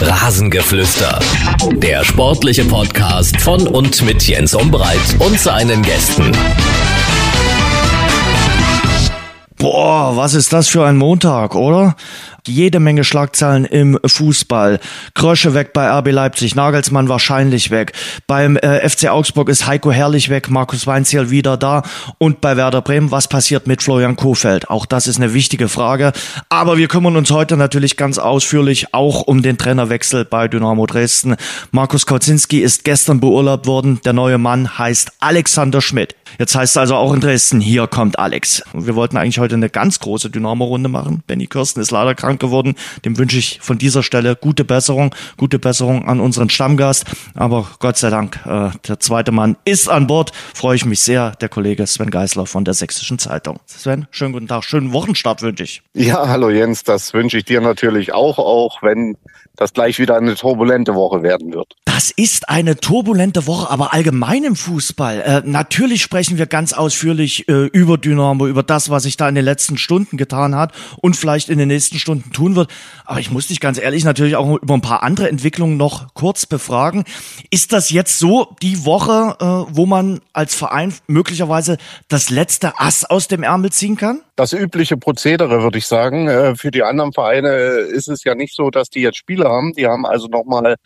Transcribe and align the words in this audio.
Rasengeflüster. 0.00 1.18
Der 1.72 2.04
sportliche 2.04 2.64
Podcast 2.64 3.40
von 3.40 3.66
und 3.66 4.02
mit 4.02 4.22
Jens 4.24 4.54
Umbreit 4.54 4.98
und 5.18 5.38
seinen 5.40 5.82
Gästen. 5.82 6.32
Boah, 9.58 10.16
was 10.16 10.34
ist 10.34 10.52
das 10.52 10.68
für 10.68 10.84
ein 10.84 10.96
Montag, 10.96 11.54
oder? 11.54 11.96
jede 12.48 12.80
Menge 12.80 13.04
Schlagzeilen 13.04 13.64
im 13.64 13.98
Fußball. 14.04 14.80
Krösche 15.14 15.54
weg 15.54 15.72
bei 15.72 15.88
RB 15.88 16.12
Leipzig, 16.12 16.54
Nagelsmann 16.54 17.08
wahrscheinlich 17.08 17.70
weg. 17.70 17.92
Beim 18.26 18.56
äh, 18.56 18.88
FC 18.88 19.08
Augsburg 19.08 19.48
ist 19.48 19.66
Heiko 19.66 19.90
Herrlich 19.90 20.28
weg, 20.28 20.50
Markus 20.50 20.86
Weinziel 20.86 21.30
wieder 21.30 21.56
da. 21.56 21.82
Und 22.18 22.40
bei 22.40 22.56
Werder 22.56 22.82
Bremen, 22.82 23.10
was 23.10 23.28
passiert 23.28 23.66
mit 23.66 23.82
Florian 23.82 24.16
Kofeld? 24.16 24.70
Auch 24.70 24.86
das 24.86 25.06
ist 25.06 25.16
eine 25.16 25.34
wichtige 25.34 25.68
Frage. 25.68 26.12
Aber 26.48 26.78
wir 26.78 26.88
kümmern 26.88 27.16
uns 27.16 27.30
heute 27.30 27.56
natürlich 27.56 27.96
ganz 27.96 28.18
ausführlich 28.18 28.94
auch 28.94 29.22
um 29.22 29.42
den 29.42 29.58
Trainerwechsel 29.58 30.24
bei 30.24 30.48
Dynamo 30.48 30.86
Dresden. 30.86 31.36
Markus 31.70 32.06
Kauzinski 32.06 32.60
ist 32.60 32.84
gestern 32.84 33.20
beurlaubt 33.20 33.66
worden. 33.66 34.00
Der 34.04 34.12
neue 34.12 34.38
Mann 34.38 34.78
heißt 34.78 35.12
Alexander 35.20 35.80
Schmidt. 35.80 36.14
Jetzt 36.38 36.54
heißt 36.54 36.72
es 36.72 36.76
also 36.76 36.96
auch 36.96 37.12
in 37.14 37.20
Dresden, 37.20 37.60
hier 37.60 37.86
kommt 37.86 38.18
Alex. 38.18 38.62
Wir 38.72 38.94
wollten 38.94 39.16
eigentlich 39.16 39.38
heute 39.38 39.54
eine 39.54 39.70
ganz 39.70 40.00
große 40.00 40.30
Dynamo-Runde 40.30 40.88
machen. 40.88 41.22
Benny 41.26 41.46
Kirsten 41.46 41.80
ist 41.80 41.90
leider 41.90 42.14
krank 42.14 42.40
geworden. 42.40 42.74
Dem 43.04 43.18
wünsche 43.18 43.38
ich 43.38 43.58
von 43.62 43.78
dieser 43.78 44.02
Stelle 44.02 44.36
gute 44.36 44.64
Besserung, 44.64 45.14
gute 45.36 45.58
Besserung 45.58 46.06
an 46.06 46.20
unseren 46.20 46.50
Stammgast. 46.50 47.04
Aber 47.34 47.66
Gott 47.78 47.96
sei 47.96 48.10
Dank, 48.10 48.40
äh, 48.44 48.70
der 48.86 49.00
zweite 49.00 49.32
Mann 49.32 49.56
ist 49.64 49.88
an 49.88 50.06
Bord. 50.06 50.32
Freue 50.54 50.76
ich 50.76 50.84
mich 50.84 51.00
sehr, 51.00 51.32
der 51.32 51.48
Kollege 51.48 51.86
Sven 51.86 52.10
Geisler 52.10 52.46
von 52.46 52.64
der 52.64 52.74
Sächsischen 52.74 53.18
Zeitung. 53.18 53.60
Sven, 53.66 54.06
schönen 54.10 54.32
guten 54.32 54.48
Tag, 54.48 54.64
schönen 54.64 54.92
Wochenstart 54.92 55.42
wünsche 55.42 55.64
ich. 55.64 55.82
Ja, 55.94 56.28
hallo 56.28 56.50
Jens, 56.50 56.84
das 56.84 57.14
wünsche 57.14 57.38
ich 57.38 57.44
dir 57.44 57.60
natürlich 57.60 58.12
auch, 58.12 58.38
auch 58.38 58.82
wenn 58.82 59.16
das 59.56 59.72
gleich 59.72 59.98
wieder 59.98 60.16
eine 60.16 60.34
turbulente 60.34 60.94
Woche 60.94 61.22
werden 61.22 61.52
wird. 61.52 61.74
Das 61.96 62.10
ist 62.10 62.50
eine 62.50 62.76
turbulente 62.76 63.46
Woche, 63.46 63.70
aber 63.70 63.94
allgemein 63.94 64.44
im 64.44 64.54
Fußball. 64.54 65.22
Äh, 65.22 65.42
natürlich 65.46 66.02
sprechen 66.02 66.36
wir 66.36 66.44
ganz 66.44 66.74
ausführlich 66.74 67.48
äh, 67.48 67.68
über 67.68 67.96
Dynamo, 67.96 68.46
über 68.48 68.62
das, 68.62 68.90
was 68.90 69.04
sich 69.04 69.16
da 69.16 69.26
in 69.30 69.34
den 69.34 69.46
letzten 69.46 69.78
Stunden 69.78 70.18
getan 70.18 70.54
hat 70.56 70.74
und 70.98 71.16
vielleicht 71.16 71.48
in 71.48 71.56
den 71.56 71.68
nächsten 71.68 71.98
Stunden 71.98 72.32
tun 72.32 72.54
wird. 72.54 72.70
Aber 73.06 73.18
ich 73.18 73.30
muss 73.30 73.46
dich 73.46 73.60
ganz 73.60 73.78
ehrlich 73.78 74.04
natürlich 74.04 74.36
auch 74.36 74.58
über 74.60 74.74
ein 74.74 74.82
paar 74.82 75.02
andere 75.04 75.30
Entwicklungen 75.30 75.78
noch 75.78 76.12
kurz 76.12 76.44
befragen. 76.44 77.04
Ist 77.48 77.72
das 77.72 77.88
jetzt 77.88 78.18
so 78.18 78.54
die 78.60 78.84
Woche, 78.84 79.38
äh, 79.40 79.74
wo 79.74 79.86
man 79.86 80.20
als 80.34 80.54
Verein 80.54 80.92
möglicherweise 81.06 81.78
das 82.08 82.28
letzte 82.28 82.78
Ass 82.78 83.06
aus 83.06 83.26
dem 83.26 83.42
Ärmel 83.42 83.72
ziehen 83.72 83.96
kann? 83.96 84.20
Das 84.36 84.52
übliche 84.52 84.98
Prozedere, 84.98 85.62
würde 85.62 85.78
ich 85.78 85.86
sagen. 85.86 86.28
Äh, 86.28 86.56
für 86.56 86.70
die 86.70 86.82
anderen 86.82 87.14
Vereine 87.14 87.48
ist 87.48 88.08
es 88.08 88.22
ja 88.22 88.34
nicht 88.34 88.54
so, 88.54 88.68
dass 88.68 88.90
die 88.90 89.00
jetzt 89.00 89.16
Spiele 89.16 89.48
haben. 89.48 89.72
Die 89.72 89.86
haben 89.86 90.04
also 90.04 90.26
nochmal 90.26 90.76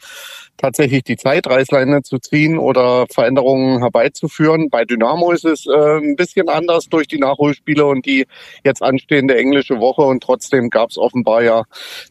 tatsächlich 0.60 1.02
die 1.04 1.16
Zeit, 1.16 1.46
Reißleine 1.46 2.02
zu 2.02 2.18
ziehen 2.18 2.58
oder 2.58 3.06
Veränderungen 3.12 3.80
herbeizuführen. 3.80 4.68
Bei 4.70 4.84
Dynamo 4.84 5.32
ist 5.32 5.44
es 5.44 5.66
äh, 5.66 5.98
ein 5.98 6.16
bisschen 6.16 6.48
anders 6.48 6.86
durch 6.86 7.08
die 7.08 7.18
Nachholspiele 7.18 7.86
und 7.86 8.04
die 8.06 8.26
jetzt 8.64 8.82
anstehende 8.82 9.36
englische 9.36 9.80
Woche 9.80 10.02
und 10.02 10.22
trotzdem 10.22 10.70
gab 10.70 10.90
es 10.90 10.98
offenbar 10.98 11.42
ja 11.42 11.64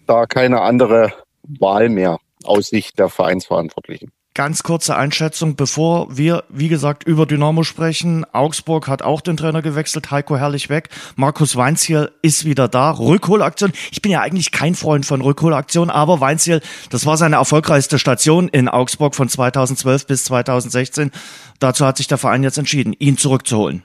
da 0.07 0.25
keine 0.25 0.61
andere 0.61 1.13
Wahl 1.43 1.89
mehr 1.89 2.17
aus 2.43 2.67
Sicht 2.67 2.99
der 2.99 3.09
Vereinsverantwortlichen. 3.09 4.11
Ganz 4.35 4.63
kurze 4.63 4.95
Einschätzung, 4.95 5.55
bevor 5.55 6.15
wir, 6.15 6.43
wie 6.49 6.69
gesagt, 6.69 7.03
über 7.03 7.25
Dynamo 7.25 7.63
sprechen. 7.63 8.25
Augsburg 8.31 8.87
hat 8.87 9.01
auch 9.01 9.21
den 9.21 9.37
Trainer 9.37 9.61
gewechselt, 9.61 10.11
Heiko 10.11 10.37
Herrlich 10.37 10.69
weg. 10.69 10.89
Markus 11.15 11.55
Weinziel 11.55 12.11
ist 12.21 12.45
wieder 12.45 12.67
da. 12.67 12.91
Rückholaktion. 12.91 13.73
Ich 13.91 14.01
bin 14.01 14.11
ja 14.11 14.21
eigentlich 14.21 14.51
kein 14.51 14.75
Freund 14.75 15.05
von 15.05 15.21
Rückholaktion, 15.21 15.89
aber 15.89 16.21
Weinziel, 16.21 16.61
das 16.89 17.05
war 17.05 17.17
seine 17.17 17.37
erfolgreichste 17.37 17.97
Station 17.97 18.47
in 18.47 18.69
Augsburg 18.69 19.15
von 19.15 19.27
2012 19.27 20.05
bis 20.05 20.25
2016. 20.25 21.11
Dazu 21.59 21.85
hat 21.85 21.97
sich 21.97 22.07
der 22.07 22.19
Verein 22.19 22.43
jetzt 22.43 22.57
entschieden, 22.57 22.93
ihn 22.97 23.17
zurückzuholen. 23.17 23.83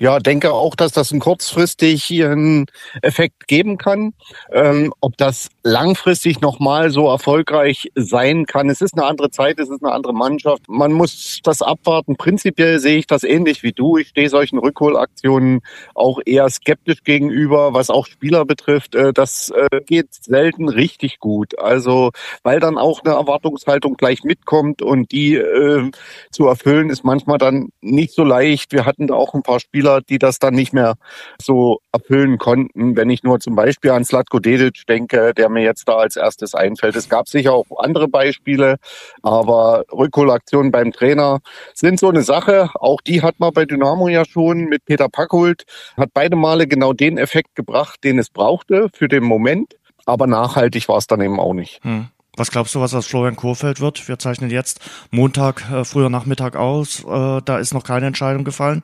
Ja, 0.00 0.20
denke 0.20 0.52
auch, 0.52 0.76
dass 0.76 0.92
das 0.92 1.10
einen 1.10 1.20
kurzfristig 1.20 2.08
einen 2.22 2.66
Effekt 3.02 3.48
geben 3.48 3.78
kann. 3.78 4.14
Ähm, 4.52 4.94
ob 5.00 5.16
das 5.16 5.48
langfristig 5.64 6.40
nochmal 6.40 6.90
so 6.90 7.08
erfolgreich 7.08 7.90
sein 7.96 8.46
kann, 8.46 8.70
es 8.70 8.80
ist 8.80 8.94
eine 8.94 9.06
andere 9.06 9.30
Zeit, 9.30 9.58
es 9.58 9.68
ist 9.68 9.82
eine 9.82 9.92
andere 9.92 10.14
Mannschaft. 10.14 10.62
Man 10.68 10.92
muss 10.92 11.40
das 11.42 11.62
abwarten. 11.62 12.16
Prinzipiell 12.16 12.78
sehe 12.78 12.98
ich 12.98 13.08
das 13.08 13.24
ähnlich 13.24 13.64
wie 13.64 13.72
du. 13.72 13.96
Ich 13.96 14.10
stehe 14.10 14.30
solchen 14.30 14.60
Rückholaktionen 14.60 15.62
auch 15.96 16.20
eher 16.24 16.48
skeptisch 16.48 17.02
gegenüber, 17.02 17.74
was 17.74 17.90
auch 17.90 18.06
Spieler 18.06 18.44
betrifft. 18.44 18.94
Äh, 18.94 19.12
das 19.12 19.50
äh, 19.50 19.80
geht 19.84 20.14
selten 20.14 20.68
richtig 20.68 21.18
gut. 21.18 21.58
Also, 21.58 22.12
weil 22.44 22.60
dann 22.60 22.78
auch 22.78 23.02
eine 23.04 23.14
Erwartungshaltung 23.14 23.96
gleich 23.96 24.22
mitkommt 24.22 24.80
und 24.80 25.10
die 25.10 25.34
äh, 25.34 25.90
zu 26.30 26.46
erfüllen 26.46 26.88
ist 26.88 27.02
manchmal 27.02 27.38
dann 27.38 27.70
nicht 27.80 28.14
so 28.14 28.22
leicht. 28.22 28.70
Wir 28.70 28.86
hatten 28.86 29.08
da 29.08 29.14
auch 29.14 29.34
ein 29.34 29.42
paar 29.42 29.58
Spieler, 29.58 29.87
Spieler, 29.88 30.00
die 30.02 30.18
das 30.18 30.38
dann 30.38 30.54
nicht 30.54 30.72
mehr 30.72 30.94
so 31.40 31.80
erfüllen 31.92 32.38
konnten. 32.38 32.96
Wenn 32.96 33.10
ich 33.10 33.22
nur 33.22 33.40
zum 33.40 33.54
Beispiel 33.54 33.90
an 33.90 34.04
Slatko 34.04 34.38
Dedic 34.38 34.86
denke, 34.86 35.32
der 35.34 35.48
mir 35.48 35.62
jetzt 35.62 35.88
da 35.88 35.96
als 35.96 36.16
erstes 36.16 36.54
einfällt. 36.54 36.96
Es 36.96 37.08
gab 37.08 37.28
sicher 37.28 37.52
auch 37.52 37.66
andere 37.78 38.08
Beispiele, 38.08 38.76
aber 39.22 39.84
Rückholaktionen 39.92 40.70
beim 40.72 40.92
Trainer 40.92 41.40
sind 41.74 42.00
so 42.00 42.08
eine 42.08 42.22
Sache. 42.22 42.70
Auch 42.74 43.00
die 43.00 43.22
hat 43.22 43.40
man 43.40 43.52
bei 43.52 43.64
Dynamo 43.64 44.08
ja 44.08 44.24
schon 44.24 44.64
mit 44.64 44.84
Peter 44.84 45.08
Packhult. 45.08 45.64
Hat 45.96 46.10
beide 46.12 46.36
Male 46.36 46.66
genau 46.66 46.92
den 46.92 47.18
Effekt 47.18 47.54
gebracht, 47.54 48.04
den 48.04 48.18
es 48.18 48.30
brauchte 48.30 48.88
für 48.92 49.08
den 49.08 49.24
Moment. 49.24 49.74
Aber 50.04 50.26
nachhaltig 50.26 50.88
war 50.88 50.98
es 50.98 51.06
dann 51.06 51.20
eben 51.20 51.38
auch 51.38 51.54
nicht. 51.54 51.80
Hm. 51.82 52.08
Was 52.36 52.50
glaubst 52.52 52.74
du, 52.74 52.80
was 52.80 52.94
aus 52.94 53.06
Florian 53.06 53.34
Kurfeld 53.34 53.80
wird? 53.80 54.06
Wir 54.06 54.18
zeichnen 54.18 54.50
jetzt 54.50 54.80
Montag, 55.10 55.68
äh, 55.72 55.84
früher 55.84 56.08
Nachmittag 56.08 56.54
aus. 56.54 57.04
Äh, 57.04 57.40
da 57.44 57.58
ist 57.58 57.74
noch 57.74 57.82
keine 57.82 58.06
Entscheidung 58.06 58.44
gefallen 58.44 58.82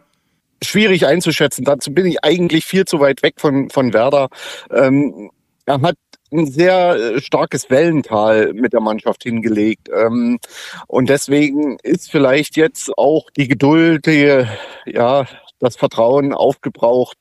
schwierig 0.63 1.07
einzuschätzen. 1.07 1.65
Dazu 1.65 1.93
bin 1.93 2.07
ich 2.07 2.25
eigentlich 2.25 2.65
viel 2.65 2.85
zu 2.85 3.01
weit 3.01 3.23
weg 3.23 3.35
von, 3.39 3.71
von 3.71 3.93
Werder. 3.93 4.29
Ähm, 4.71 5.31
er 5.67 5.81
hat 5.81 5.97
ein 6.33 6.47
sehr 6.47 6.95
äh, 6.95 7.21
starkes 7.21 7.71
Wellental 7.71 8.53
mit 8.53 8.73
der 8.73 8.81
Mannschaft 8.81 9.23
hingelegt. 9.23 9.89
Ähm, 9.95 10.39
und 10.87 11.09
deswegen 11.09 11.79
ist 11.83 12.11
vielleicht 12.11 12.57
jetzt 12.57 12.97
auch 12.97 13.31
die 13.31 13.49
Geduld, 13.49 14.07
die, 14.07 14.45
ja, 14.87 15.27
das 15.61 15.77
Vertrauen 15.77 16.33
aufgebraucht. 16.33 17.19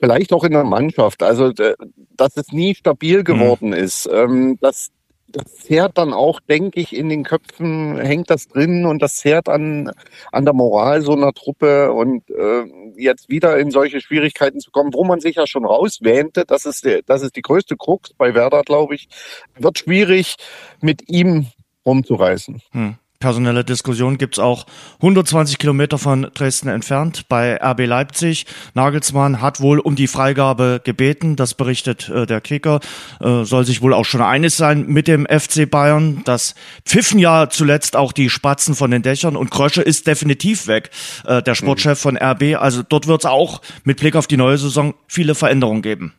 Vielleicht 0.00 0.32
auch 0.32 0.44
in 0.44 0.52
der 0.52 0.64
Mannschaft. 0.64 1.22
Also, 1.22 1.52
dass 1.52 2.36
es 2.36 2.52
nie 2.52 2.74
stabil 2.74 3.18
mhm. 3.18 3.24
geworden 3.24 3.68
mhm. 3.68 3.74
ist. 3.74 4.08
Ähm, 4.10 4.58
dass 4.60 4.90
das 5.28 5.56
zehrt 5.56 5.98
dann 5.98 6.12
auch, 6.12 6.40
denke 6.40 6.80
ich, 6.80 6.96
in 6.96 7.08
den 7.08 7.22
Köpfen 7.22 7.98
hängt 7.98 8.30
das 8.30 8.48
drin 8.48 8.86
und 8.86 9.02
das 9.02 9.16
zehrt 9.16 9.48
an, 9.48 9.92
an 10.32 10.44
der 10.44 10.54
Moral 10.54 11.02
so 11.02 11.12
einer 11.12 11.32
Truppe 11.32 11.92
und 11.92 12.28
äh, 12.30 12.64
jetzt 12.96 13.28
wieder 13.28 13.58
in 13.58 13.70
solche 13.70 14.00
Schwierigkeiten 14.00 14.60
zu 14.60 14.70
kommen, 14.70 14.94
wo 14.94 15.04
man 15.04 15.20
sich 15.20 15.36
ja 15.36 15.46
schon 15.46 15.64
rauswähnte, 15.64 16.44
das 16.46 16.64
ist, 16.64 16.86
das 17.06 17.22
ist 17.22 17.36
die 17.36 17.42
größte 17.42 17.76
Krux 17.76 18.14
bei 18.14 18.34
Werder, 18.34 18.62
glaube 18.62 18.94
ich, 18.94 19.08
wird 19.56 19.78
schwierig 19.78 20.36
mit 20.80 21.08
ihm 21.08 21.46
rumzureißen. 21.84 22.62
Hm 22.72 22.96
personelle 23.20 23.64
Diskussion 23.64 24.16
gibt's 24.16 24.38
auch 24.38 24.66
120 24.96 25.58
Kilometer 25.58 25.98
von 25.98 26.30
Dresden 26.34 26.68
entfernt 26.68 27.28
bei 27.28 27.56
RB 27.56 27.86
Leipzig. 27.86 28.46
Nagelsmann 28.74 29.40
hat 29.40 29.60
wohl 29.60 29.80
um 29.80 29.96
die 29.96 30.06
Freigabe 30.06 30.80
gebeten, 30.82 31.34
das 31.34 31.54
berichtet 31.54 32.08
äh, 32.08 32.26
der 32.26 32.40
Kicker. 32.40 32.80
Äh, 33.20 33.44
soll 33.44 33.64
sich 33.64 33.82
wohl 33.82 33.92
auch 33.92 34.04
schon 34.04 34.22
einig 34.22 34.54
sein 34.54 34.86
mit 34.86 35.08
dem 35.08 35.26
FC 35.26 35.68
Bayern. 35.68 36.22
Das 36.24 36.54
pfiffen 36.86 37.18
ja 37.18 37.48
zuletzt 37.50 37.96
auch 37.96 38.12
die 38.12 38.30
Spatzen 38.30 38.74
von 38.74 38.90
den 38.90 39.02
Dächern 39.02 39.36
und 39.36 39.50
Krösche 39.50 39.82
ist 39.82 40.06
definitiv 40.06 40.68
weg, 40.68 40.90
äh, 41.24 41.42
der 41.42 41.54
Sportchef 41.54 41.98
von 41.98 42.16
RB. 42.16 42.56
Also 42.56 42.82
dort 42.82 43.08
wird's 43.08 43.26
auch 43.26 43.62
mit 43.84 43.98
Blick 43.98 44.14
auf 44.14 44.28
die 44.28 44.36
neue 44.36 44.58
Saison 44.58 44.94
viele 45.08 45.34
Veränderungen 45.34 45.82
geben. 45.82 46.14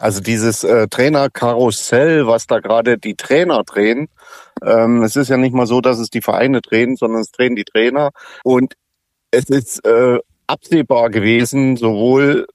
Also 0.00 0.20
dieses 0.20 0.64
äh, 0.64 0.88
Trainerkarussell, 0.88 2.26
was 2.26 2.46
da 2.46 2.60
gerade 2.60 2.96
die 2.96 3.16
Trainer 3.16 3.64
drehen, 3.64 4.08
ähm, 4.64 5.02
es 5.02 5.14
ist 5.14 5.28
ja 5.28 5.36
nicht 5.36 5.54
mal 5.54 5.66
so, 5.66 5.82
dass 5.82 5.98
es 5.98 6.08
die 6.08 6.22
Vereine 6.22 6.62
drehen, 6.62 6.96
sondern 6.96 7.20
es 7.20 7.30
drehen 7.30 7.54
die 7.54 7.64
Trainer. 7.64 8.10
Und 8.42 8.74
es 9.30 9.44
ist 9.44 9.84
äh, 9.84 10.18
absehbar 10.46 11.10
gewesen, 11.10 11.76
sowohl 11.76 12.46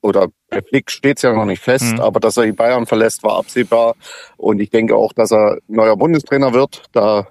oder 0.00 0.28
der 0.50 0.62
Blick 0.62 0.90
steht 0.90 1.20
ja 1.20 1.34
noch 1.34 1.44
nicht 1.44 1.62
fest, 1.62 1.94
mhm. 1.94 2.00
aber 2.00 2.18
dass 2.18 2.38
er 2.38 2.44
die 2.44 2.52
Bayern 2.52 2.86
verlässt, 2.86 3.22
war 3.22 3.36
absehbar. 3.36 3.94
Und 4.38 4.60
ich 4.60 4.70
denke 4.70 4.96
auch, 4.96 5.12
dass 5.12 5.32
er 5.32 5.58
neuer 5.68 5.96
Bundestrainer 5.96 6.54
wird. 6.54 6.84
Da 6.92 7.26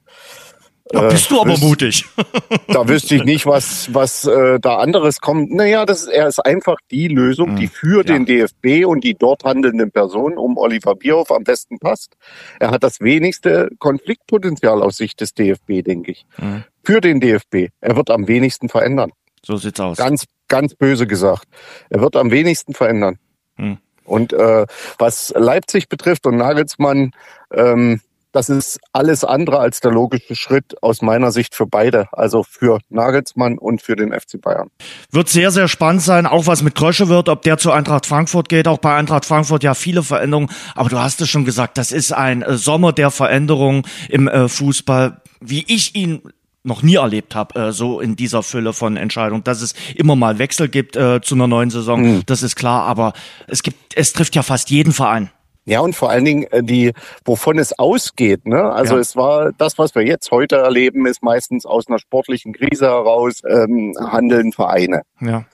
da 0.90 1.08
bist 1.08 1.32
du 1.32 1.42
aber 1.42 1.54
wüs 1.54 1.62
mutig. 1.62 2.06
da 2.68 2.88
wüsste 2.88 3.16
ich 3.16 3.24
nicht, 3.24 3.46
was, 3.46 3.92
was 3.94 4.26
äh, 4.26 4.60
da 4.60 4.78
anderes 4.78 5.20
kommt. 5.20 5.52
Naja, 5.52 5.86
das 5.86 6.04
ist, 6.04 6.10
er 6.10 6.28
ist 6.28 6.40
einfach 6.40 6.78
die 6.92 7.08
Lösung, 7.08 7.54
mhm. 7.54 7.56
die 7.56 7.68
für 7.68 7.98
ja. 7.98 8.04
den 8.04 8.26
DFB 8.26 8.86
und 8.86 9.04
die 9.04 9.16
dort 9.16 9.44
handelnden 9.44 9.92
Personen 9.92 10.38
um 10.38 10.58
Oliver 10.58 10.96
Bierhoff 10.96 11.32
am 11.32 11.44
besten 11.44 11.80
passt. 11.80 12.16
Er 12.60 12.70
hat 12.70 12.84
das 12.84 13.00
wenigste 13.00 13.70
Konfliktpotenzial 13.80 14.84
aus 14.84 14.98
Sicht 14.98 15.22
des 15.22 15.34
DFB, 15.34 15.84
denke 15.84 16.12
ich. 16.12 16.26
Mhm. 16.38 16.64
Für 16.84 17.02
den 17.02 17.20
DFB. 17.20 17.70
Er 17.82 17.96
wird 17.96 18.12
am 18.12 18.28
wenigsten 18.28 18.70
verändern. 18.70 19.12
So 19.42 19.58
sieht's 19.58 19.80
aus. 19.80 19.98
Ganz, 19.98 20.26
ganz 20.48 20.76
böse 20.76 21.08
gesagt. 21.08 21.48
Er 21.90 22.02
wird 22.02 22.16
am 22.16 22.30
wenigsten 22.30 22.76
verändern. 22.76 23.18
Mhm. 23.58 23.80
Und 24.04 24.34
äh, 24.34 24.68
was 25.00 25.34
Leipzig 25.36 25.90
betrifft 25.90 26.28
und 26.28 26.38
Nagelsmann, 26.38 27.12
ähm, 27.52 28.02
das 28.36 28.50
ist 28.50 28.80
alles 28.92 29.24
andere 29.24 29.60
als 29.60 29.80
der 29.80 29.92
logische 29.92 30.36
Schritt 30.36 30.76
aus 30.84 31.02
meiner 31.02 31.32
Sicht 31.32 31.56
für 31.56 31.66
beide, 31.66 32.10
also 32.12 32.44
für 32.44 32.80
Nagelsmann 32.90 33.58
und 33.58 33.82
für 33.82 33.96
den 33.96 34.12
FC 34.12 34.42
Bayern. 34.42 34.70
Wird 35.10 35.30
sehr, 35.30 35.52
sehr 35.52 35.70
spannend 35.70 36.02
sein, 36.02 36.26
auch 36.26 36.46
was 36.46 36.62
mit 36.62 36.76
Krösche 36.76 37.08
wird, 37.08 37.30
ob 37.30 37.44
der 37.44 37.58
zu 37.58 37.72
Eintracht 37.72 38.06
Frankfurt 38.06 38.50
geht. 38.50 38.68
Auch 38.68 38.80
bei 38.80 38.94
Eintracht 38.94 39.24
Frankfurt 39.24 39.64
ja 39.64 39.74
viele 39.74 40.04
Veränderungen. 40.04 40.50
Aber 40.76 40.90
du 40.90 41.00
hast 41.00 41.22
es 41.22 41.30
schon 41.30 41.46
gesagt, 41.46 41.78
das 41.78 41.94
ist 41.94 42.12
ein 42.12 42.42
äh, 42.42 42.58
Sommer 42.58 42.92
der 42.92 43.10
Veränderungen 43.10 43.84
im 44.10 44.28
äh, 44.28 44.50
Fußball, 44.50 45.22
wie 45.40 45.64
ich 45.68 45.96
ihn 45.96 46.22
noch 46.64 46.82
nie 46.82 46.96
erlebt 46.96 47.36
habe, 47.36 47.68
äh, 47.68 47.72
so 47.72 48.02
in 48.02 48.18
dieser 48.18 48.44
Fülle 48.44 48.74
von 48.74 48.98
Entscheidungen. 48.98 49.46
Dass 49.46 49.62
es 49.62 49.76
immer 49.96 50.18
mal 50.18 50.40
Wechsel 50.40 50.68
gibt 50.68 50.98
äh, 50.98 51.22
zu 51.22 51.36
einer 51.36 51.48
neuen 51.48 51.70
Saison, 51.70 52.02
mhm. 52.02 52.24
das 52.26 52.44
ist 52.44 52.58
klar, 52.58 52.84
aber 52.84 53.14
es 53.48 53.64
gibt, 53.64 53.96
es 53.96 54.12
trifft 54.12 54.36
ja 54.36 54.44
fast 54.44 54.70
jeden 54.72 54.92
Verein. 54.92 55.30
Ja, 55.66 55.80
und 55.80 55.96
vor 55.96 56.12
allen 56.12 56.26
Dingen 56.26 56.44
äh, 56.52 56.64
die, 56.64 56.94
wovon 57.26 57.58
es 57.58 57.78
ausgeht. 57.78 58.46
Ne? 58.46 58.72
Also 58.72 58.96
ja. 58.96 59.02
es 59.02 59.16
war 59.16 59.52
das, 59.58 59.78
was 59.80 59.96
wir 59.96 60.04
jetzt 60.04 60.30
heute 60.32 60.58
erleben, 60.58 61.08
ist 61.08 61.24
meistens 61.24 61.66
aus 61.66 61.88
einer 61.88 62.00
sportlichen 62.00 62.54
Krise 62.54 62.86
heraus 62.86 63.42
ähm, 63.50 63.94
handeln 64.00 64.52
Vereine. 64.52 65.02
Ja. 65.20 65.46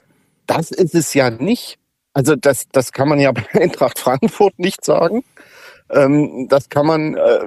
Das 0.46 0.70
ist 0.70 0.94
es 0.94 1.14
ja 1.14 1.30
nicht. 1.30 1.78
Also 2.12 2.36
das, 2.36 2.66
das 2.70 2.92
kann 2.92 3.08
man 3.08 3.20
ja 3.20 3.32
bei 3.32 3.44
Eintracht 3.54 3.98
Frankfurt 3.98 4.58
nicht 4.58 4.84
sagen. 4.84 5.24
Ähm, 5.90 6.46
das 6.48 6.68
kann 6.68 6.86
man 6.86 7.14
äh, 7.14 7.40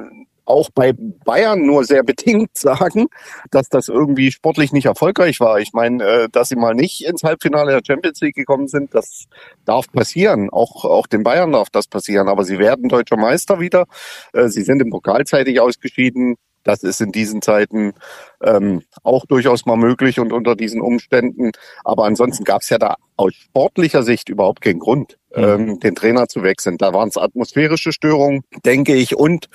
auch 0.46 0.70
bei 0.74 0.94
Bayern 0.94 1.66
nur 1.66 1.84
sehr 1.84 2.04
bedingt 2.16 2.58
sagen, 2.58 3.08
dass 3.52 3.70
das 3.70 3.88
irgendwie 3.88 4.32
sportlich 4.32 4.72
nicht 4.72 4.86
erfolgreich 4.86 5.40
war. 5.40 5.60
Ich 5.60 5.74
meine, 5.74 6.04
äh, 6.04 6.30
dass 6.30 6.50
sie 6.50 6.56
mal 6.56 6.76
nicht 6.76 7.06
ins 7.06 7.24
Halbfinale 7.24 7.72
der 7.72 7.82
Champions 7.86 8.22
League 8.22 8.36
gekommen 8.36 8.68
sind, 8.68 8.94
das 8.94 9.26
darf 9.66 9.92
passieren. 9.92 10.50
Auch, 10.50 10.86
auch 10.86 11.08
den 11.08 11.24
Bayern 11.24 11.52
darf 11.52 11.70
das 11.70 11.88
passieren. 11.88 12.28
Aber 12.28 12.44
sie 12.44 12.60
werden 12.60 12.90
deutscher 12.90 13.18
Meister 13.18 13.60
wieder. 13.60 13.86
Äh, 14.34 14.48
sie 14.48 14.64
sind 14.64 14.82
im 14.82 14.90
Pokal 14.90 15.26
zeitig 15.26 15.60
ausgeschieden. 15.60 16.36
Das 16.66 16.82
ist 16.82 17.00
in 17.00 17.12
diesen 17.12 17.44
Zeiten 17.44 17.94
ähm, 18.44 18.82
auch 19.04 19.26
durchaus 19.28 19.66
mal 19.68 19.78
möglich 19.78 20.20
und 20.20 20.34
unter 20.34 20.56
diesen 20.56 20.82
Umständen. 20.82 21.52
Aber 21.84 22.06
ansonsten 22.06 22.44
gab 22.44 22.64
es 22.64 22.70
ja 22.70 22.80
da 22.80 22.96
aus 23.18 23.34
sportlicher 23.36 24.02
Sicht 24.02 24.30
überhaupt 24.30 24.62
keinen 24.62 24.80
Grund, 24.80 25.18
mhm. 25.36 25.44
ähm, 25.44 25.80
den 25.80 25.96
Trainer 25.96 26.28
zu 26.28 26.42
wechseln. 26.42 26.78
Da 26.78 26.92
waren 26.92 27.10
es 27.10 27.18
atmosphärische 27.18 27.94
Störungen, 27.94 28.42
denke 28.66 28.96
ich, 28.96 29.16
und 29.16 29.48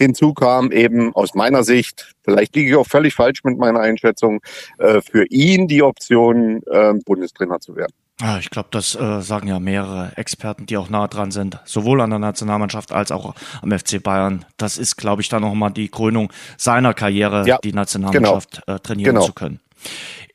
Hinzu 0.00 0.32
kam 0.32 0.70
eben 0.70 1.14
aus 1.14 1.34
meiner 1.34 1.64
Sicht, 1.64 2.14
vielleicht 2.22 2.54
liege 2.54 2.70
ich 2.70 2.76
auch 2.76 2.86
völlig 2.86 3.14
falsch 3.14 3.42
mit 3.44 3.58
meiner 3.58 3.80
Einschätzung, 3.80 4.40
äh, 4.78 5.00
für 5.00 5.24
ihn 5.26 5.66
die 5.66 5.82
Option, 5.82 6.62
äh, 6.70 6.94
Bundestrainer 7.04 7.58
zu 7.60 7.74
werden. 7.76 7.92
Ja, 8.20 8.38
ich 8.38 8.50
glaube, 8.50 8.68
das 8.72 8.96
äh, 8.96 9.20
sagen 9.22 9.46
ja 9.46 9.60
mehrere 9.60 10.12
Experten, 10.16 10.66
die 10.66 10.76
auch 10.76 10.88
nah 10.88 11.06
dran 11.06 11.30
sind, 11.30 11.60
sowohl 11.64 12.00
an 12.00 12.10
der 12.10 12.18
Nationalmannschaft 12.18 12.90
als 12.90 13.12
auch 13.12 13.34
am 13.62 13.70
FC 13.70 14.02
Bayern. 14.02 14.44
Das 14.56 14.76
ist, 14.76 14.96
glaube 14.96 15.22
ich, 15.22 15.28
dann 15.28 15.42
nochmal 15.42 15.70
die 15.70 15.88
Krönung 15.88 16.32
seiner 16.56 16.94
Karriere, 16.94 17.46
ja, 17.46 17.58
die 17.62 17.72
Nationalmannschaft 17.72 18.62
genau. 18.66 18.78
trainieren 18.78 19.14
genau. 19.14 19.26
zu 19.26 19.32
können. 19.32 19.60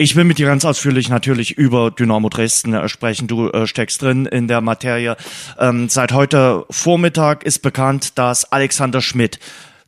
Ich 0.03 0.17
will 0.17 0.25
mit 0.25 0.37
dir 0.37 0.47
ganz 0.47 0.65
ausführlich 0.65 1.07
natürlich 1.07 1.57
über 1.57 1.89
Dynamo 1.89 2.27
Dresden 2.27 2.73
äh, 2.73 2.89
sprechen. 2.89 3.29
Du 3.29 3.47
äh, 3.47 3.65
steckst 3.65 4.01
drin 4.01 4.25
in 4.25 4.49
der 4.49 4.59
Materie. 4.59 5.15
Ähm, 5.57 5.87
seit 5.87 6.11
heute 6.11 6.65
Vormittag 6.69 7.45
ist 7.45 7.59
bekannt, 7.59 8.17
dass 8.17 8.51
Alexander 8.51 8.99
Schmidt 8.99 9.39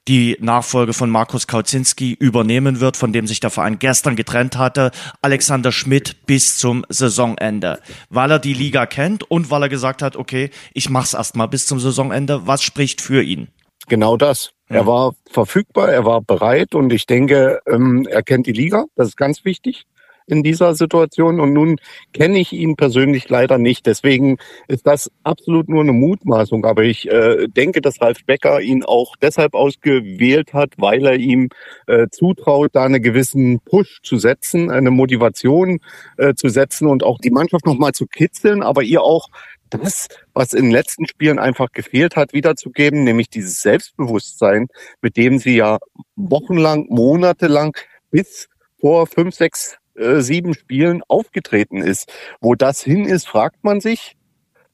die 0.07 0.37
Nachfolge 0.39 0.93
von 0.93 1.09
Markus 1.09 1.47
Kauzinski 1.47 2.13
übernehmen 2.13 2.79
wird, 2.79 2.95
von 2.95 3.11
dem 3.11 3.27
sich 3.27 3.41
der 3.41 3.49
Verein 3.49 3.77
gestern 3.77 4.15
getrennt 4.15 4.55
hatte. 4.55 4.91
Alexander 5.21 5.73
Schmidt 5.73 6.25
bis 6.25 6.55
zum 6.55 6.85
Saisonende, 6.87 7.81
weil 8.09 8.31
er 8.31 8.39
die 8.39 8.53
Liga 8.53 8.85
kennt 8.85 9.29
und 9.29 9.51
weil 9.51 9.63
er 9.63 9.69
gesagt 9.69 10.01
hat, 10.01 10.15
okay, 10.15 10.49
ich 10.73 10.89
mach's 10.89 11.13
erstmal 11.13 11.49
bis 11.49 11.67
zum 11.67 11.81
Saisonende. 11.81 12.47
Was 12.47 12.63
spricht 12.63 13.01
für 13.01 13.21
ihn? 13.21 13.49
Genau 13.89 14.15
das. 14.15 14.53
Er 14.69 14.87
war 14.87 15.13
verfügbar, 15.29 15.89
er 15.89 16.05
war 16.05 16.21
bereit 16.21 16.73
und 16.73 16.93
ich 16.93 17.05
denke, 17.05 17.59
ähm, 17.67 18.07
er 18.09 18.23
kennt 18.23 18.47
die 18.47 18.53
Liga. 18.53 18.85
Das 18.95 19.09
ist 19.09 19.17
ganz 19.17 19.43
wichtig 19.43 19.85
in 20.27 20.43
dieser 20.43 20.75
Situation. 20.75 21.39
Und 21.39 21.53
nun 21.53 21.77
kenne 22.13 22.39
ich 22.39 22.53
ihn 22.53 22.75
persönlich 22.75 23.29
leider 23.29 23.57
nicht. 23.57 23.85
Deswegen 23.85 24.37
ist 24.67 24.87
das 24.87 25.11
absolut 25.23 25.69
nur 25.69 25.81
eine 25.81 25.93
Mutmaßung. 25.93 26.65
Aber 26.65 26.83
ich 26.83 27.09
äh, 27.09 27.47
denke, 27.47 27.81
dass 27.81 28.01
Ralf 28.01 28.25
Becker 28.25 28.61
ihn 28.61 28.83
auch 28.83 29.15
deshalb 29.15 29.53
ausgewählt 29.53 30.53
hat, 30.53 30.73
weil 30.77 31.05
er 31.05 31.15
ihm 31.15 31.49
äh, 31.87 32.07
zutraut, 32.09 32.71
da 32.73 32.85
einen 32.85 33.01
gewissen 33.01 33.59
Push 33.61 33.99
zu 34.03 34.17
setzen, 34.17 34.71
eine 34.71 34.91
Motivation 34.91 35.79
äh, 36.17 36.33
zu 36.33 36.49
setzen 36.49 36.87
und 36.87 37.03
auch 37.03 37.19
die 37.19 37.31
Mannschaft 37.31 37.65
nochmal 37.65 37.93
zu 37.93 38.05
kitzeln, 38.07 38.63
aber 38.63 38.83
ihr 38.83 39.01
auch 39.01 39.29
das, 39.69 40.07
was 40.33 40.53
in 40.53 40.65
den 40.65 40.71
letzten 40.71 41.07
Spielen 41.07 41.39
einfach 41.39 41.71
gefehlt 41.71 42.15
hat, 42.15 42.33
wiederzugeben, 42.33 43.03
nämlich 43.03 43.29
dieses 43.29 43.61
Selbstbewusstsein, 43.61 44.67
mit 45.01 45.17
dem 45.17 45.39
sie 45.39 45.57
ja 45.57 45.79
wochenlang, 46.15 46.85
monatelang 46.89 47.75
bis 48.11 48.47
vor 48.79 49.07
fünf, 49.07 49.35
sechs, 49.35 49.77
äh, 49.95 50.21
sieben 50.21 50.53
Spielen 50.53 51.01
aufgetreten 51.07 51.81
ist. 51.81 52.11
Wo 52.41 52.55
das 52.55 52.81
hin 52.81 53.05
ist, 53.05 53.27
fragt 53.27 53.63
man 53.63 53.81
sich. 53.81 54.15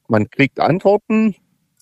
Man 0.07 0.29
kriegt 0.29 0.59
Antworten, 0.59 1.35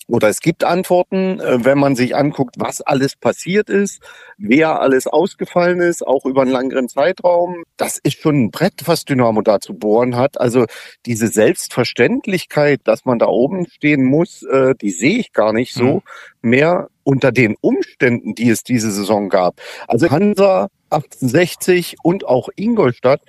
oder 0.10 0.28
es 0.28 0.40
gibt 0.40 0.64
Antworten, 0.64 1.40
äh, 1.40 1.64
wenn 1.64 1.78
man 1.78 1.96
sich 1.96 2.16
anguckt, 2.16 2.56
was 2.58 2.82
alles 2.82 3.16
passiert 3.16 3.70
ist, 3.70 4.02
wer 4.38 4.82
alles 4.82 5.06
ausgefallen 5.06 5.82
ist, 5.82 6.06
auch 6.06 6.26
über 6.26 6.42
einen 6.42 6.52
langeren 6.52 6.90
Zeitraum. 6.90 7.64
Das 7.78 8.00
ist 8.02 8.20
schon 8.20 8.46
ein 8.46 8.52
Brett, 8.52 8.82
was 8.86 9.06
Dynamo 9.06 9.42
da 9.42 9.60
zu 9.60 9.76
bohren 9.76 10.16
hat. 10.16 10.42
Also 10.42 10.66
diese 11.06 11.28
Selbstverständlichkeit, 11.28 12.82
dass 12.86 13.06
man 13.06 13.20
da 13.20 13.28
oben 13.28 13.68
stehen 13.68 14.04
muss, 14.04 14.42
äh, 14.44 14.74
die 14.82 14.92
sehe 14.92 15.20
ich 15.20 15.32
gar 15.32 15.54
nicht 15.54 15.74
so 15.74 16.02
mhm. 16.42 16.50
mehr 16.50 16.88
unter 17.04 17.32
den 17.32 17.56
Umständen, 17.62 18.34
die 18.34 18.50
es 18.50 18.64
diese 18.64 18.92
Saison 18.92 19.30
gab. 19.30 19.62
Also 19.88 20.10
Hansa 20.10 20.70
1860 20.90 21.98
und 22.04 22.26
auch 22.26 22.50
Ingolstadt 22.56 23.22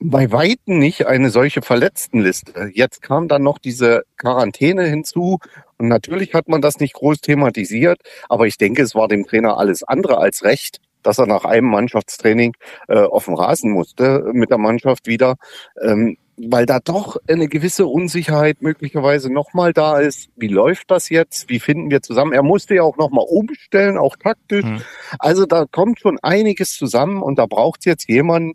bei 0.00 0.32
Weitem 0.32 0.78
nicht 0.78 1.06
eine 1.06 1.30
solche 1.30 1.62
Verletztenliste. 1.62 2.70
Jetzt 2.72 3.02
kam 3.02 3.28
dann 3.28 3.42
noch 3.42 3.58
diese 3.58 4.04
Quarantäne 4.16 4.84
hinzu 4.84 5.38
und 5.78 5.88
natürlich 5.88 6.34
hat 6.34 6.48
man 6.48 6.62
das 6.62 6.80
nicht 6.80 6.94
groß 6.94 7.20
thematisiert, 7.20 8.00
aber 8.28 8.46
ich 8.46 8.56
denke, 8.56 8.82
es 8.82 8.94
war 8.94 9.08
dem 9.08 9.26
Trainer 9.26 9.58
alles 9.58 9.82
andere 9.82 10.18
als 10.18 10.44
recht, 10.44 10.80
dass 11.02 11.18
er 11.18 11.26
nach 11.26 11.44
einem 11.44 11.68
Mannschaftstraining 11.68 12.54
äh, 12.88 12.98
auf 12.98 13.26
dem 13.26 13.34
Rasen 13.34 13.70
musste 13.70 14.30
mit 14.32 14.50
der 14.50 14.58
Mannschaft 14.58 15.06
wieder, 15.06 15.36
ähm, 15.82 16.16
weil 16.36 16.66
da 16.66 16.80
doch 16.80 17.16
eine 17.28 17.48
gewisse 17.48 17.86
Unsicherheit 17.86 18.60
möglicherweise 18.60 19.32
nochmal 19.32 19.72
da 19.72 19.98
ist. 19.98 20.28
Wie 20.36 20.48
läuft 20.48 20.90
das 20.90 21.08
jetzt? 21.08 21.48
Wie 21.48 21.60
finden 21.60 21.90
wir 21.90 22.02
zusammen? 22.02 22.32
Er 22.32 22.42
musste 22.42 22.74
ja 22.74 22.82
auch 22.82 22.96
nochmal 22.96 23.24
umstellen, 23.28 23.96
auch 23.96 24.16
taktisch. 24.16 24.64
Mhm. 24.64 24.82
Also 25.18 25.46
da 25.46 25.64
kommt 25.70 26.00
schon 26.00 26.18
einiges 26.22 26.76
zusammen 26.76 27.22
und 27.22 27.38
da 27.38 27.46
braucht 27.46 27.80
es 27.80 27.84
jetzt 27.86 28.08
jemanden, 28.08 28.52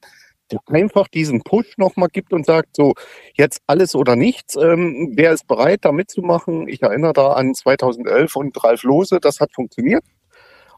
der 0.51 0.59
einfach 0.67 1.07
diesen 1.07 1.41
Push 1.41 1.77
nochmal 1.77 2.09
gibt 2.09 2.33
und 2.33 2.45
sagt, 2.45 2.75
so, 2.75 2.93
jetzt 3.33 3.61
alles 3.67 3.95
oder 3.95 4.15
nichts. 4.15 4.55
Ähm, 4.55 5.13
wer 5.15 5.31
ist 5.31 5.47
bereit, 5.47 5.79
da 5.83 5.91
mitzumachen? 5.91 6.67
Ich 6.67 6.83
erinnere 6.83 7.13
da 7.13 7.33
an 7.33 7.55
2011 7.55 8.35
und 8.35 8.63
Ralf 8.63 8.83
Lose, 8.83 9.19
das 9.19 9.39
hat 9.39 9.53
funktioniert. 9.53 10.03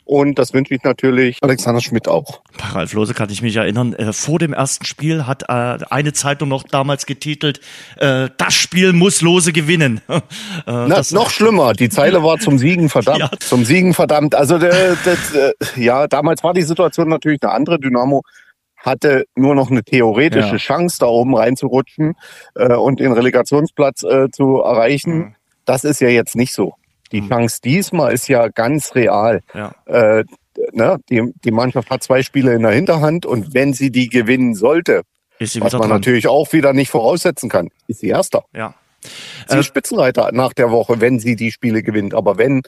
Und 0.06 0.38
das 0.38 0.54
wünsche 0.54 0.74
ich 0.74 0.84
natürlich 0.84 1.38
Alexander 1.42 1.82
Schmidt 1.82 2.08
auch. 2.08 2.42
Bei 2.58 2.68
Ralf 2.68 2.94
Lose 2.94 3.14
kann 3.14 3.30
ich 3.30 3.42
mich 3.42 3.56
erinnern. 3.56 3.94
Äh, 3.94 4.12
vor 4.12 4.38
dem 4.38 4.54
ersten 4.54 4.86
Spiel 4.86 5.26
hat 5.26 5.44
äh, 5.44 5.86
eine 5.90 6.14
Zeitung 6.14 6.50
noch 6.50 6.64
damals 6.64 7.06
getitelt, 7.06 7.62
äh, 7.98 8.30
das 8.38 8.54
Spiel 8.54 8.94
muss 8.94 9.22
Lose 9.22 9.54
gewinnen. 9.54 10.02
äh, 10.10 10.22
Na, 10.66 11.02
noch 11.12 11.30
schlimmer. 11.30 11.74
Die 11.74 11.90
Zeile 11.90 12.24
war 12.24 12.38
zum 12.40 12.58
Siegen 12.58 12.90
verdammt. 12.90 13.20
ja. 13.20 13.32
Zum 13.40 13.64
Siegen 13.64 13.94
verdammt. 13.94 14.36
Also 14.36 14.58
das, 14.58 15.34
äh, 15.34 15.54
ja, 15.78 16.08
damals 16.08 16.44
war 16.44 16.54
die 16.54 16.64
Situation 16.64 17.08
natürlich 17.08 17.42
eine 17.42 17.52
andere. 17.52 17.80
Dynamo 17.80 18.24
hatte 18.78 19.26
nur 19.36 19.56
noch 19.56 19.72
eine 19.72 19.84
theoretische 19.84 20.52
ja. 20.52 20.58
Chance, 20.58 20.98
da 21.00 21.06
oben 21.06 21.36
reinzurutschen 21.36 22.16
äh, 22.56 22.74
und 22.74 23.00
den 23.00 23.14
Relegationsplatz 23.14 24.04
äh, 24.04 24.30
zu 24.30 24.58
erreichen. 24.58 25.16
Mhm. 25.16 25.36
Das 25.66 25.86
ist 25.86 26.02
ja 26.02 26.10
jetzt 26.10 26.36
nicht 26.36 26.54
so. 26.54 26.74
Die 27.14 27.22
mhm. 27.22 27.30
Chance 27.30 27.60
diesmal 27.64 28.12
ist 28.12 28.28
ja 28.28 28.50
ganz 28.50 28.96
real. 28.96 29.42
Ja. 29.54 29.74
Äh, 29.86 30.26
ne? 30.74 30.98
die, 31.10 31.34
die 31.46 31.52
Mannschaft 31.52 31.90
hat 31.90 32.04
zwei 32.04 32.24
Spiele 32.24 32.54
in 32.54 32.64
der 32.64 32.72
Hinterhand 32.72 33.26
und 33.26 33.54
wenn 33.54 33.74
sie 33.74 33.92
die 33.92 34.10
gewinnen 34.10 34.56
sollte, 34.56 35.04
was 35.40 35.56
man 35.56 35.72
dran. 35.72 35.90
natürlich 35.90 36.28
auch 36.28 36.52
wieder 36.54 36.74
nicht 36.74 36.90
voraussetzen 36.90 37.50
kann, 37.50 37.70
ist 37.88 38.00
sie 38.00 38.10
Erster. 38.10 38.44
Ja. 38.54 38.76
Sie 39.48 39.58
ist 39.58 39.60
äh, 39.60 39.64
Spitzenreiter 39.64 40.32
nach 40.32 40.54
der 40.54 40.72
Woche, 40.72 41.02
wenn 41.02 41.20
sie 41.20 41.36
die 41.36 41.52
Spiele 41.52 41.84
gewinnt. 41.84 42.14
Aber 42.14 42.38
wenn, 42.38 42.62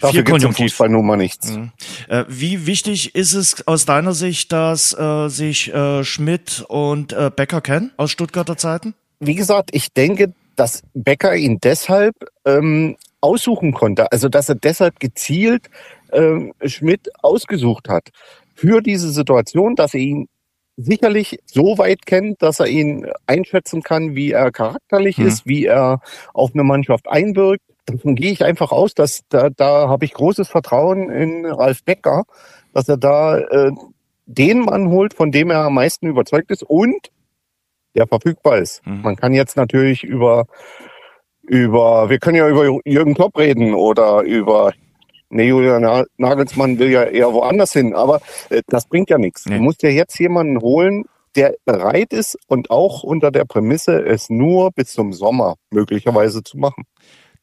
dafür 0.00 0.22
gibt 0.22 0.38
es 0.38 0.44
im 0.44 0.54
Fußball 0.54 0.88
nun 0.88 1.06
mal 1.06 1.16
nichts. 1.16 1.52
Mhm. 1.52 1.72
Äh, 2.08 2.24
wie 2.28 2.66
wichtig 2.66 3.14
ist 3.14 3.34
es 3.34 3.66
aus 3.66 3.84
deiner 3.84 4.12
Sicht, 4.12 4.52
dass 4.52 4.96
äh, 4.96 5.28
sich 5.28 5.72
äh, 5.74 6.04
Schmidt 6.04 6.64
und 6.68 7.12
äh, 7.12 7.30
Becker 7.34 7.60
kennen 7.60 7.92
aus 7.96 8.10
Stuttgarter 8.10 8.56
Zeiten? 8.56 8.94
Wie 9.18 9.34
gesagt, 9.34 9.70
ich 9.72 9.92
denke, 9.92 10.32
dass 10.56 10.82
Becker 10.94 11.34
ihn 11.34 11.58
deshalb 11.60 12.14
ähm, 12.44 12.96
aussuchen 13.22 13.72
konnte. 13.72 14.12
Also 14.12 14.28
dass 14.28 14.48
er 14.48 14.56
deshalb 14.56 15.00
gezielt 15.00 15.70
ähm, 16.12 16.52
Schmidt 16.64 17.08
ausgesucht 17.22 17.88
hat 17.88 18.10
für 18.54 18.82
diese 18.82 19.10
Situation, 19.10 19.74
dass 19.74 19.94
er 19.94 20.00
ihn 20.00 20.28
sicherlich 20.76 21.38
so 21.46 21.78
weit 21.78 22.06
kennt, 22.06 22.42
dass 22.42 22.60
er 22.60 22.66
ihn 22.66 23.06
einschätzen 23.26 23.82
kann, 23.82 24.14
wie 24.14 24.32
er 24.32 24.50
charakterlich 24.50 25.18
mhm. 25.18 25.26
ist, 25.26 25.46
wie 25.46 25.66
er 25.66 26.00
auf 26.34 26.50
eine 26.54 26.64
Mannschaft 26.64 27.08
einwirkt. 27.08 27.62
davon 27.86 28.14
gehe 28.14 28.32
ich 28.32 28.44
einfach 28.44 28.72
aus, 28.72 28.94
dass 28.94 29.22
da, 29.28 29.50
da 29.50 29.88
habe 29.88 30.04
ich 30.04 30.14
großes 30.14 30.48
Vertrauen 30.48 31.10
in 31.10 31.46
Ralf 31.46 31.84
Becker, 31.84 32.24
dass 32.72 32.88
er 32.88 32.96
da 32.96 33.38
äh, 33.38 33.72
den 34.26 34.60
Mann 34.60 34.88
holt, 34.88 35.14
von 35.14 35.30
dem 35.30 35.50
er 35.50 35.64
am 35.64 35.74
meisten 35.74 36.06
überzeugt 36.06 36.50
ist 36.50 36.62
und 36.62 37.10
der 37.94 38.06
verfügbar 38.06 38.58
ist. 38.58 38.84
Mhm. 38.86 39.02
Man 39.02 39.16
kann 39.16 39.34
jetzt 39.34 39.56
natürlich 39.56 40.04
über 40.04 40.46
über, 41.42 42.08
wir 42.08 42.18
können 42.18 42.36
ja 42.36 42.48
über 42.48 42.78
Jürgen 42.84 43.14
Klopp 43.14 43.36
reden 43.36 43.74
oder 43.74 44.22
über 44.22 44.72
Nee, 45.34 45.48
Julian 45.48 46.04
Nagelsmann 46.18 46.78
will 46.78 46.90
ja 46.90 47.04
eher 47.04 47.32
woanders 47.32 47.72
hin, 47.72 47.94
aber 47.94 48.20
äh, 48.50 48.60
das 48.66 48.86
bringt 48.86 49.08
ja 49.08 49.16
nichts. 49.16 49.46
Nee. 49.46 49.56
Du 49.56 49.62
musst 49.62 49.82
ja 49.82 49.88
jetzt 49.88 50.18
jemanden 50.18 50.60
holen, 50.60 51.06
der 51.34 51.54
bereit 51.64 52.12
ist 52.12 52.36
und 52.48 52.70
auch 52.70 53.02
unter 53.02 53.30
der 53.30 53.46
Prämisse, 53.46 54.04
es 54.04 54.28
nur 54.28 54.72
bis 54.72 54.92
zum 54.92 55.14
Sommer 55.14 55.54
möglicherweise 55.70 56.42
zu 56.42 56.58
machen. 56.58 56.84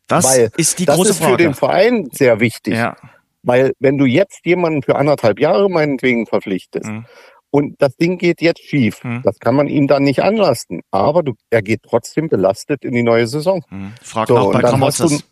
Das 0.06 0.26
Weil 0.26 0.52
ist 0.56 0.78
die 0.78 0.86
große 0.86 1.00
das 1.00 1.20
ist 1.20 1.26
für 1.26 1.38
den 1.38 1.56
Verein 1.56 2.10
sehr 2.12 2.40
wichtig. 2.40 2.76
Ja. 2.76 2.96
Weil 3.42 3.74
wenn 3.80 3.98
du 3.98 4.06
jetzt 4.06 4.46
jemanden 4.46 4.84
für 4.84 4.96
anderthalb 4.96 5.40
Jahre 5.40 5.68
meinetwegen 5.68 6.28
verpflichtest 6.28 6.86
mhm. 6.86 7.06
Und 7.52 7.76
das 7.82 7.96
Ding 7.98 8.18
geht 8.18 8.42
jetzt 8.42 8.64
schief, 8.64 9.04
mhm. 9.04 9.22
das 9.24 9.40
kann 9.40 9.56
man 9.56 9.68
ihm 9.68 9.88
dann 9.88 10.04
nicht 10.04 10.22
anlasten. 10.22 10.82
Aber 10.92 11.24
du, 11.24 11.34
er 11.50 11.62
geht 11.62 11.84
trotzdem 11.84 12.30
belastet 12.30 12.84
in 12.84 12.94
die 12.94 13.04
neue 13.04 13.28
Saison. 13.28 13.64
Mhm. 13.70 13.94
Frag 14.02 14.28
so, 14.28 14.36
nach 14.36 14.54
bei 14.54 14.62
Kramotzes. 14.62 15.24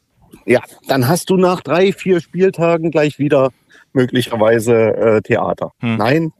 Ja, 0.45 0.61
dann 0.87 1.07
hast 1.07 1.29
du 1.29 1.37
nach 1.37 1.61
drei, 1.61 1.93
vier 1.93 2.21
Spieltagen 2.21 2.91
gleich 2.91 3.19
wieder 3.19 3.51
möglicherweise 3.93 4.75
äh, 4.95 5.21
Theater. 5.21 5.71
Hm. 5.79 5.97
Nein, 5.97 6.33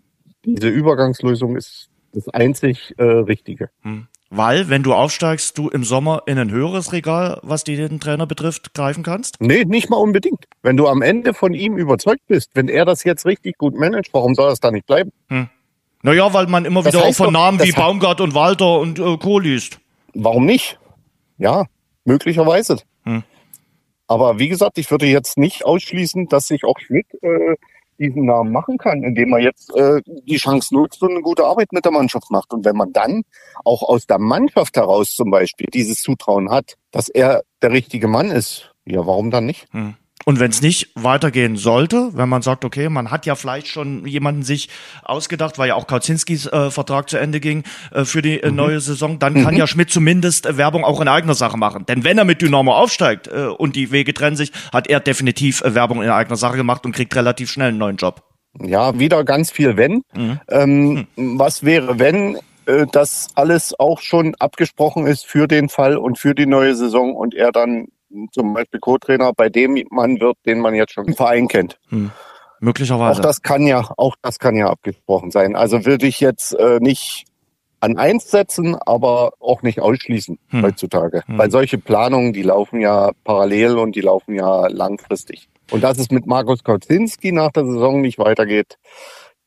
diese 0.46 0.70
Übergangslösung 0.70 1.56
ist 1.56 1.90
das 2.14 2.28
einzig 2.30 2.94
äh, 2.98 3.04
Richtige. 3.04 3.70
Hm. 3.82 4.08
Weil, 4.30 4.70
wenn 4.70 4.84
du 4.84 4.94
aufsteigst, 4.94 5.58
du 5.58 5.70
im 5.70 5.86
Sommer 5.86 6.24
in 6.26 6.38
ein 6.38 6.52
höheres 6.52 6.92
Regal, 6.92 7.40
was 7.44 7.64
den 7.64 8.00
Trainer 8.02 8.28
betrifft, 8.28 8.74
greifen 8.74 9.04
kannst? 9.04 9.40
Nee, 9.40 9.64
nicht 9.64 9.90
mal 9.90 9.98
unbedingt. 9.98 10.46
Wenn 10.62 10.76
du 10.76 10.88
am 10.88 11.02
Ende 11.02 11.34
von 11.34 11.54
ihm 11.54 11.78
überzeugt 11.78 12.28
bist, 12.28 12.52
wenn 12.54 12.68
er 12.68 12.84
das 12.84 13.06
jetzt 13.06 13.26
richtig 13.26 13.58
gut 13.58 13.76
managt, 13.76 14.14
warum 14.14 14.36
soll 14.36 14.50
das 14.50 14.60
da 14.60 14.70
nicht 14.70 14.86
bleiben? 14.86 15.12
Hm. 15.30 15.50
Naja, 16.04 16.34
weil 16.34 16.48
man 16.48 16.66
immer 16.66 16.84
das 16.84 16.94
wieder 16.94 17.06
auch 17.06 17.14
von 17.14 17.34
Namen 17.34 17.60
wie 17.62 17.72
Baumgart 17.72 18.22
und 18.22 18.34
Walter 18.34 18.80
und 18.80 19.00
äh, 19.00 19.18
Co. 19.18 19.40
liest. 19.40 19.80
Warum 20.14 20.46
nicht? 20.46 20.80
Ja, 21.38 21.66
möglicherweise. 22.06 22.78
Hm. 23.04 23.24
Aber 24.08 24.40
wie 24.40 24.48
gesagt, 24.48 24.78
ich 24.78 24.90
würde 24.90 25.06
jetzt 25.06 25.38
nicht 25.38 25.66
ausschließen, 25.66 26.28
dass 26.28 26.48
sich 26.48 26.64
auch 26.64 26.80
Schmidt 26.80 27.08
äh, 27.22 27.56
diesen 28.00 28.26
Namen 28.26 28.52
machen 28.52 28.78
kann, 28.78 29.04
indem 29.04 29.34
er 29.34 29.40
jetzt 29.40 29.76
äh, 29.76 30.02
die 30.06 30.38
Chance 30.38 30.74
nutzt 30.74 31.02
und 31.02 31.12
eine 31.12 31.22
gute 31.22 31.46
Arbeit 31.46 31.74
mit 31.74 31.84
der 31.84 31.92
Mannschaft 31.92 32.30
macht. 32.30 32.54
Und 32.54 32.64
wenn 32.64 32.76
man 32.76 32.94
dann 32.94 33.24
auch 33.66 33.84
aus 33.84 34.06
der 34.06 34.20
Mannschaft 34.20 34.78
heraus 34.78 35.16
zum 35.16 35.32
Beispiel 35.32 35.68
dieses 35.74 36.02
Zutrauen 36.02 36.50
hat, 36.50 36.76
dass 36.92 37.10
er 37.10 37.44
der 37.62 37.72
richtige 37.72 38.08
Mann 38.08 38.30
ist, 38.30 38.74
ja, 38.86 39.06
warum 39.06 39.32
dann 39.32 39.46
nicht? 39.46 39.68
Hm. 39.72 39.96
Und 40.28 40.42
wenn 40.42 40.52
es 40.52 40.62
nicht 40.62 40.90
weitergehen 40.96 41.56
sollte, 41.56 42.10
wenn 42.12 42.28
man 42.28 42.42
sagt, 42.42 42.66
okay, 42.66 42.90
man 42.90 43.12
hat 43.12 43.26
ja 43.26 43.36
vielleicht 43.36 43.70
schon 43.70 44.06
jemanden 44.06 44.44
sich 44.44 44.68
ausgedacht, 45.02 45.58
weil 45.58 45.70
ja 45.70 45.76
auch 45.76 45.88
Kauzinskis 45.88 46.48
äh, 46.48 46.70
Vertrag 46.70 47.10
zu 47.10 47.18
Ende 47.18 47.40
ging 47.40 47.64
äh, 47.94 48.04
für 48.04 48.22
die 48.22 48.42
äh, 48.42 48.50
mhm. 48.50 48.58
neue 48.58 48.80
Saison, 48.82 49.20
dann 49.20 49.36
mhm. 49.36 49.44
kann 49.46 49.56
ja 49.56 49.68
Schmidt 49.68 49.90
zumindest 49.90 50.46
äh, 50.46 50.58
Werbung 50.58 50.84
auch 50.84 51.00
in 51.00 51.08
eigener 51.08 51.34
Sache 51.34 51.56
machen. 51.56 51.86
Denn 51.86 52.04
wenn 52.04 52.18
er 52.18 52.26
mit 52.26 52.42
Dynamo 52.42 52.76
aufsteigt 52.76 53.28
äh, 53.28 53.46
und 53.46 53.78
die 53.78 53.90
Wege 53.92 54.14
trennen 54.14 54.36
sich, 54.36 54.52
hat 54.74 54.88
er 54.88 55.00
definitiv 55.00 55.62
äh, 55.62 55.74
Werbung 55.76 56.04
in 56.04 56.10
eigener 56.10 56.36
Sache 56.36 56.58
gemacht 56.58 56.86
und 56.86 56.92
kriegt 56.92 57.16
relativ 57.16 57.50
schnell 57.50 57.70
einen 57.70 57.78
neuen 57.78 57.96
Job. 57.96 58.22
Ja, 58.62 59.00
wieder 59.00 59.24
ganz 59.24 59.50
viel 59.50 59.78
wenn. 59.78 60.02
Mhm. 60.14 60.40
Ähm, 60.50 61.08
mhm. 61.16 61.40
Was 61.40 61.64
wäre, 61.64 62.00
wenn 62.00 62.38
das 62.92 63.30
alles 63.36 63.80
auch 63.80 64.02
schon 64.02 64.36
abgesprochen 64.40 65.08
ist 65.08 65.26
für 65.26 65.48
den 65.48 65.70
Fall 65.70 65.96
und 65.96 66.20
für 66.20 66.36
die 66.36 66.48
neue 66.48 66.76
Saison 66.76 67.16
und 67.16 67.34
er 67.34 67.54
dann 67.54 67.88
zum 68.32 68.54
Beispiel 68.54 68.80
Co-Trainer 68.80 69.34
bei 69.34 69.50
dem 69.50 69.84
Mann 69.90 70.20
wird, 70.20 70.38
den 70.46 70.60
man 70.60 70.76
jetzt 70.76 70.94
schon 70.94 71.06
im 71.06 71.16
Verein 71.16 71.48
kennt. 71.48 71.80
Hm. 71.90 72.12
Möglicherweise. 72.60 73.20
Auch 73.20 73.22
das 73.22 73.42
kann 73.42 73.68
ja, 73.68 73.90
auch 73.98 74.16
das 74.22 74.40
kann 74.40 74.56
ja 74.56 74.70
abgesprochen 74.70 75.32
sein. 75.32 75.56
Also 75.56 75.86
würde 75.86 76.08
ich 76.08 76.20
jetzt 76.20 76.54
äh, 76.54 76.80
nicht 76.80 77.26
an 77.80 77.98
eins 77.98 78.32
setzen, 78.32 78.76
aber 78.76 79.34
auch 79.40 79.62
nicht 79.62 79.80
ausschließen 79.80 80.40
hm. 80.48 80.64
heutzutage. 80.64 81.24
Hm. 81.28 81.38
Weil 81.38 81.52
solche 81.52 81.78
Planungen, 81.78 82.34
die 82.34 82.42
laufen 82.42 82.82
ja 82.82 83.12
parallel 83.24 83.78
und 83.78 83.96
die 83.96 84.02
laufen 84.02 84.34
ja 84.36 84.68
langfristig. 84.68 85.50
Und 85.72 85.84
dass 85.84 86.00
es 86.00 86.10
mit 86.10 86.26
Markus 86.26 86.64
Kauzinski 86.64 87.32
nach 87.32 87.52
der 87.52 87.66
Saison 87.66 88.02
nicht 88.02 88.18
weitergeht, 88.18 88.78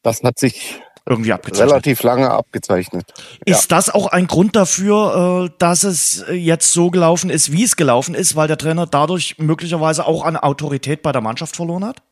das 0.03 0.23
hat 0.23 0.39
sich 0.39 0.81
irgendwie 1.07 1.33
abgezeichnet. 1.33 1.71
Relativ 1.71 2.03
lange 2.03 2.31
abgezeichnet. 2.31 3.13
Ist 3.45 3.71
ja. 3.71 3.77
das 3.77 3.91
auch 3.91 4.07
ein 4.09 4.27
Grund 4.27 4.57
dafür, 4.57 5.47
äh, 5.47 5.55
dass 5.59 5.85
es 5.85 6.25
jetzt 6.31 6.73
so 6.73 6.91
gelaufen 6.91 7.31
ist, 7.31 7.53
wie 7.53 7.65
es 7.65 7.77
gelaufen 7.77 8.15
ist, 8.15 8.37
weil 8.37 8.49
der 8.49 8.59
Trainer 8.59 8.87
dadurch 8.87 9.39
möglicherweise 9.39 10.07
auch 10.07 10.25
an 10.25 10.37
Autorität 10.37 11.03
bei 11.03 11.13
der 11.13 11.21
Mannschaft 11.21 11.57
verloren 11.57 11.85
hat? 11.85 12.03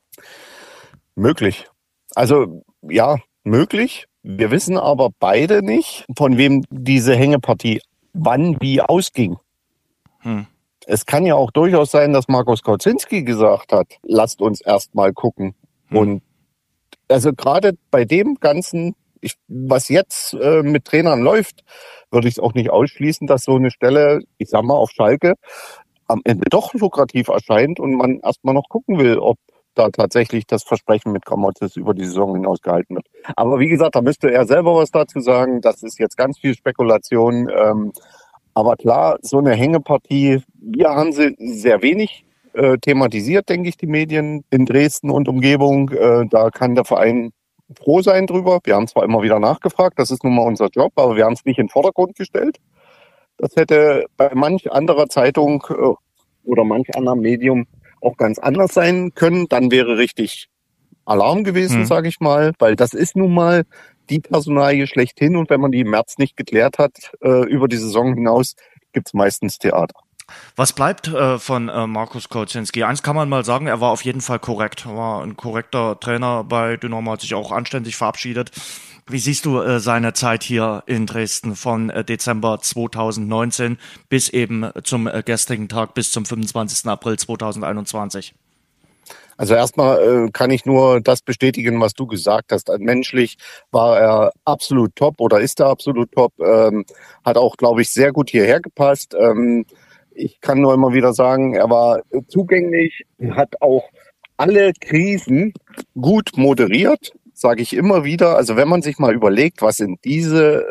Möglich. 1.14 1.66
Also 2.14 2.64
ja, 2.82 3.16
möglich. 3.44 4.06
Wir 4.22 4.50
wissen 4.50 4.76
aber 4.76 5.10
beide 5.18 5.62
nicht, 5.62 6.04
von 6.16 6.36
wem 6.36 6.64
diese 6.70 7.14
Hängepartie 7.14 7.80
wann 8.12 8.60
wie 8.60 8.80
ausging. 8.80 9.38
Hm. 10.20 10.46
Es 10.86 11.06
kann 11.06 11.26
ja 11.26 11.34
auch 11.34 11.50
durchaus 11.50 11.90
sein, 11.90 12.12
dass 12.12 12.28
Markus 12.28 12.62
Kauzinski 12.62 13.22
gesagt 13.22 13.72
hat, 13.72 13.86
lasst 14.02 14.40
uns 14.40 14.60
erst 14.60 14.94
mal 14.94 15.12
gucken. 15.12 15.54
Hm. 15.88 15.96
Und 15.96 16.22
also 17.08 17.32
gerade 17.32 17.72
bei 17.90 18.04
dem 18.04 18.36
Ganzen, 18.40 18.94
ich, 19.20 19.34
was 19.48 19.88
jetzt 19.88 20.34
äh, 20.34 20.62
mit 20.62 20.84
Trainern 20.84 21.22
läuft, 21.22 21.64
würde 22.10 22.28
ich 22.28 22.34
es 22.34 22.40
auch 22.40 22.54
nicht 22.54 22.70
ausschließen, 22.70 23.26
dass 23.26 23.44
so 23.44 23.56
eine 23.56 23.70
Stelle, 23.70 24.20
ich 24.38 24.48
sag 24.48 24.62
mal, 24.62 24.74
auf 24.74 24.90
Schalke 24.90 25.34
am 26.06 26.22
Ende 26.24 26.44
doch 26.50 26.72
lukrativ 26.74 27.28
erscheint 27.28 27.80
und 27.80 27.94
man 27.94 28.20
erstmal 28.20 28.54
noch 28.54 28.68
gucken 28.68 28.98
will, 28.98 29.18
ob 29.18 29.38
da 29.74 29.90
tatsächlich 29.90 30.46
das 30.46 30.64
Versprechen 30.64 31.12
mit 31.12 31.24
Gramotzes 31.24 31.76
über 31.76 31.94
die 31.94 32.04
Saison 32.04 32.34
hinaus 32.34 32.60
gehalten 32.60 32.96
wird. 32.96 33.06
Aber 33.36 33.60
wie 33.60 33.68
gesagt, 33.68 33.94
da 33.94 34.00
müsste 34.00 34.30
er 34.30 34.46
selber 34.46 34.74
was 34.74 34.90
dazu 34.90 35.20
sagen. 35.20 35.60
Das 35.60 35.82
ist 35.82 35.98
jetzt 35.98 36.16
ganz 36.16 36.38
viel 36.38 36.54
Spekulation. 36.54 37.48
Ähm, 37.54 37.92
aber 38.54 38.76
klar, 38.76 39.18
so 39.22 39.38
eine 39.38 39.54
Hängepartie, 39.54 40.42
wir 40.54 40.88
haben 40.88 41.12
sie 41.12 41.36
sehr 41.38 41.80
wenig 41.82 42.24
äh, 42.54 42.78
thematisiert, 42.78 43.48
denke 43.48 43.68
ich, 43.68 43.76
die 43.76 43.86
Medien 43.86 44.44
in 44.50 44.66
Dresden 44.66 45.10
und 45.10 45.28
Umgebung. 45.28 45.90
Äh, 45.90 46.26
da 46.28 46.50
kann 46.50 46.74
der 46.74 46.84
Verein 46.84 47.32
froh 47.76 48.02
sein 48.02 48.26
drüber. 48.26 48.60
Wir 48.64 48.76
haben 48.76 48.86
zwar 48.86 49.04
immer 49.04 49.22
wieder 49.22 49.38
nachgefragt, 49.38 49.98
das 49.98 50.10
ist 50.10 50.24
nun 50.24 50.34
mal 50.34 50.46
unser 50.46 50.68
Job, 50.68 50.92
aber 50.96 51.16
wir 51.16 51.24
haben 51.24 51.34
es 51.34 51.44
nicht 51.44 51.58
in 51.58 51.66
den 51.66 51.70
Vordergrund 51.70 52.16
gestellt. 52.16 52.58
Das 53.36 53.54
hätte 53.56 54.06
bei 54.16 54.30
manch 54.34 54.70
anderer 54.72 55.08
Zeitung 55.08 55.64
äh, 55.68 55.94
oder 56.44 56.64
manch 56.64 56.94
anderem 56.96 57.20
Medium 57.20 57.66
auch 58.00 58.16
ganz 58.16 58.38
anders 58.38 58.74
sein 58.74 59.12
können. 59.14 59.46
Dann 59.48 59.70
wäre 59.70 59.98
richtig 59.98 60.48
Alarm 61.04 61.44
gewesen, 61.44 61.80
hm. 61.80 61.86
sage 61.86 62.08
ich 62.08 62.20
mal, 62.20 62.52
weil 62.58 62.76
das 62.76 62.92
ist 62.94 63.16
nun 63.16 63.32
mal 63.32 63.64
die 64.10 64.20
Personalie 64.20 64.86
schlechthin 64.86 65.36
und 65.36 65.50
wenn 65.50 65.60
man 65.60 65.72
die 65.72 65.80
im 65.80 65.90
März 65.90 66.18
nicht 66.18 66.36
geklärt 66.36 66.78
hat 66.78 67.12
äh, 67.22 67.46
über 67.46 67.68
die 67.68 67.76
Saison 67.76 68.14
hinaus, 68.14 68.54
gibt's 68.92 69.14
meistens 69.14 69.58
Theater. 69.58 69.94
Was 70.56 70.72
bleibt 70.72 71.08
äh, 71.08 71.38
von 71.38 71.68
äh, 71.68 71.86
Markus 71.86 72.28
Kocinski? 72.28 72.82
Eins 72.84 73.02
kann 73.02 73.16
man 73.16 73.28
mal 73.28 73.44
sagen, 73.44 73.66
er 73.66 73.80
war 73.80 73.90
auf 73.90 74.04
jeden 74.04 74.20
Fall 74.20 74.38
korrekt. 74.38 74.86
Er 74.86 74.96
war 74.96 75.22
ein 75.22 75.36
korrekter 75.36 75.98
Trainer 76.00 76.44
bei 76.44 76.76
Dynamo, 76.76 77.12
hat 77.12 77.20
sich 77.20 77.34
auch 77.34 77.52
anständig 77.52 77.96
verabschiedet. 77.96 78.50
Wie 79.10 79.18
siehst 79.18 79.46
du 79.46 79.60
äh, 79.60 79.80
seine 79.80 80.12
Zeit 80.12 80.42
hier 80.42 80.82
in 80.86 81.06
Dresden 81.06 81.56
von 81.56 81.88
äh, 81.88 82.04
Dezember 82.04 82.60
2019 82.60 83.78
bis 84.10 84.28
eben 84.28 84.70
zum 84.84 85.06
äh, 85.06 85.22
gestrigen 85.24 85.68
Tag 85.68 85.94
bis 85.94 86.12
zum 86.12 86.26
25. 86.26 86.86
April 86.86 87.18
2021? 87.18 88.34
Also 89.38 89.54
erstmal 89.54 90.26
äh, 90.26 90.30
kann 90.30 90.50
ich 90.50 90.66
nur 90.66 91.00
das 91.00 91.22
bestätigen, 91.22 91.80
was 91.80 91.94
du 91.94 92.06
gesagt 92.06 92.52
hast. 92.52 92.68
Menschlich 92.78 93.38
war 93.70 93.98
er 93.98 94.32
absolut 94.44 94.94
top 94.96 95.20
oder 95.20 95.40
ist 95.40 95.60
er 95.60 95.66
absolut 95.68 96.12
top. 96.12 96.32
Ähm, 96.40 96.84
hat 97.24 97.38
auch, 97.38 97.56
glaube 97.56 97.80
ich, 97.80 97.90
sehr 97.90 98.12
gut 98.12 98.30
hierher 98.30 98.60
gepasst. 98.60 99.14
Ähm, 99.18 99.64
ich 100.18 100.40
kann 100.40 100.60
nur 100.60 100.74
immer 100.74 100.92
wieder 100.92 101.12
sagen, 101.12 101.54
er 101.54 101.70
war 101.70 102.00
zugänglich, 102.28 103.04
hat 103.30 103.60
auch 103.62 103.88
alle 104.36 104.72
Krisen 104.80 105.52
gut 106.00 106.32
moderiert, 106.36 107.12
sage 107.32 107.62
ich 107.62 107.74
immer 107.74 108.04
wieder. 108.04 108.36
Also 108.36 108.56
wenn 108.56 108.68
man 108.68 108.82
sich 108.82 108.98
mal 108.98 109.14
überlegt, 109.14 109.62
was 109.62 109.80
in 109.80 109.96
diese 110.04 110.64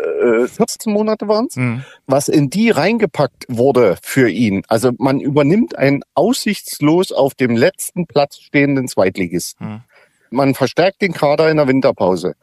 äh, 0.43 0.47
14 0.47 0.91
Monate 0.91 1.27
waren 1.27 1.47
mhm. 1.55 1.83
was 2.05 2.27
in 2.27 2.49
die 2.49 2.69
reingepackt 2.69 3.45
wurde 3.47 3.97
für 4.01 4.29
ihn. 4.29 4.63
Also 4.67 4.91
man 4.97 5.19
übernimmt 5.19 5.77
einen 5.77 6.01
aussichtslos 6.13 7.11
auf 7.11 7.35
dem 7.35 7.55
letzten 7.55 8.05
Platz 8.05 8.39
stehenden 8.39 8.87
Zweitligisten. 8.87 9.67
Mhm. 9.67 9.81
Man 10.29 10.53
verstärkt 10.55 11.01
den 11.01 11.13
Kader 11.13 11.49
in 11.49 11.57
der 11.57 11.67
Winterpause. 11.67 12.35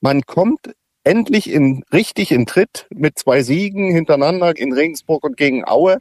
Man 0.00 0.22
kommt 0.22 0.74
endlich 1.02 1.50
in 1.50 1.82
richtig 1.92 2.32
in 2.32 2.46
Tritt 2.46 2.86
mit 2.94 3.18
zwei 3.18 3.42
Siegen 3.42 3.90
hintereinander 3.90 4.56
in 4.56 4.72
Regensburg 4.72 5.24
und 5.24 5.36
gegen 5.36 5.66
Aue 5.66 5.98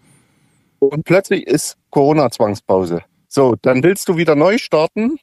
und 0.85 1.05
plötzlich 1.05 1.47
ist 1.47 1.77
Corona-Zwangspause. 1.89 3.03
So, 3.27 3.55
dann 3.61 3.83
willst 3.83 4.07
du 4.09 4.17
wieder 4.17 4.35
neu 4.35 4.57
starten 4.57 5.17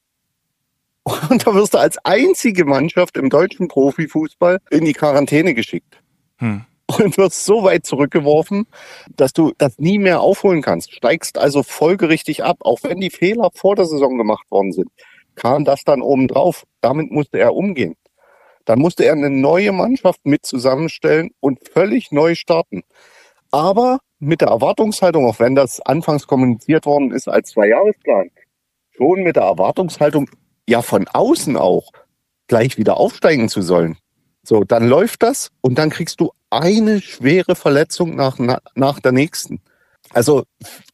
und 1.31 1.47
da 1.47 1.55
wirst 1.55 1.75
du 1.75 1.79
als 1.79 1.99
einzige 2.05 2.65
Mannschaft 2.65 3.17
im 3.17 3.31
deutschen 3.31 3.69
Profifußball 3.69 4.59
in 4.71 4.85
die 4.85 4.93
Quarantäne 4.93 5.55
geschickt. 5.55 6.03
Hm. 6.39 6.65
und 6.99 7.17
wirst 7.17 7.45
so 7.45 7.63
weit 7.63 7.87
zurückgeworfen, 7.87 8.67
dass 9.17 9.33
du 9.33 9.53
das 9.59 9.79
nie 9.79 9.99
mehr 9.99 10.21
aufholen 10.21 10.63
kannst. 10.63 10.93
Steigst 10.93 11.39
also 11.39 11.63
folgerichtig 11.63 12.45
ab, 12.45 12.59
auch 12.61 12.81
wenn 12.83 13.01
die 13.01 13.11
Fehler 13.11 13.51
vor 13.55 13.77
der 13.77 13.87
Saison 13.87 14.19
gemacht 14.19 14.51
worden 14.51 14.73
sind, 14.73 14.89
kam 15.35 15.65
das 15.65 15.85
dann 15.85 16.03
oben 16.03 16.29
drauf. 16.29 16.65
Damit 16.81 17.11
musste 17.11 17.39
er 17.39 17.55
umgehen. 17.55 17.97
Dann 18.65 18.79
musste 18.79 19.05
er 19.05 19.13
eine 19.13 19.31
neue 19.31 19.73
Mannschaft 19.73 20.21
mit 20.25 20.47
zusammenstellen 20.47 21.31
und 21.41 21.61
völlig 21.69 22.13
neu 22.13 22.35
starten. 22.35 22.83
Aber 23.53 24.01
mit 24.19 24.41
der 24.41 24.49
Erwartungshaltung, 24.49 25.27
auch 25.27 25.39
wenn 25.39 25.55
das 25.55 25.81
anfangs 25.81 26.27
kommuniziert 26.27 26.87
worden 26.87 27.13
ist 27.13 27.29
als 27.29 27.51
Zwei-Jahresplan, 27.51 28.31
schon 28.91 29.23
mit 29.23 29.37
der 29.37 29.45
Erwartungshaltung, 29.45 30.29
ja 30.69 30.83
von 30.83 31.07
außen 31.07 31.57
auch, 31.57 31.93
gleich 32.49 32.79
wieder 32.79 32.97
aufsteigen 32.97 33.49
zu 33.49 33.63
sollen. 33.63 33.97
So, 34.43 34.65
dann 34.65 34.89
läuft 34.89 35.23
das 35.23 35.51
und 35.61 35.79
dann 35.79 35.91
kriegst 35.91 36.21
du 36.21 36.33
eine 36.51 37.01
schwere 37.01 37.55
Verletzung 37.55 38.17
nach, 38.17 38.39
nach 38.75 39.01
der 39.01 39.13
nächsten. 39.13 39.61
Also 40.11 40.45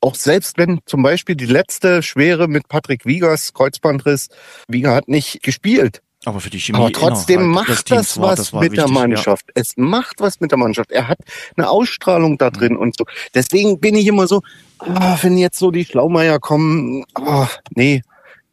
auch 0.01 0.15
selbst 0.15 0.59
wenn 0.59 0.81
zum 0.85 1.03
Beispiel 1.03 1.35
die 1.35 1.47
letzte 1.47 2.03
schwere 2.03 2.47
mit 2.49 2.69
Patrick 2.69 3.07
Wiegers 3.07 3.55
Kreuzbandriss, 3.55 4.29
Wieger 4.69 4.95
hat 4.95 5.09
nicht 5.09 5.43
gespielt. 5.43 6.03
Aber 6.25 6.41
für 6.41 6.51
die 6.51 6.59
Chemie. 6.59 6.79
Aber 6.79 6.93
trotzdem 6.93 7.47
macht 7.47 7.91
das 7.91 8.21
was 8.21 8.37
das 8.37 8.53
mit 8.53 8.73
wichtig, 8.73 8.79
der 8.79 8.89
Mannschaft. 8.89 9.47
Ja. 9.49 9.63
Es 9.63 9.77
macht 9.77 10.21
was 10.21 10.41
mit 10.41 10.51
der 10.51 10.59
Mannschaft. 10.59 10.91
Er 10.91 11.09
hat 11.09 11.19
eine 11.57 11.69
Ausstrahlung 11.69 12.39
da 12.39 12.51
drin 12.51 12.73
mhm. 12.75 12.81
und 12.81 12.97
so. 12.97 13.05
Deswegen 13.35 13.79
bin 13.79 13.95
ich 13.95 14.07
immer 14.07 14.27
so, 14.27 14.43
ah, 14.79 15.17
wenn 15.23 15.39
jetzt 15.39 15.59
so 15.59 15.71
die 15.71 15.85
Schlaumeier 15.85 16.39
kommen, 16.41 17.05
ah, 17.15 17.49
nee, 17.75 18.03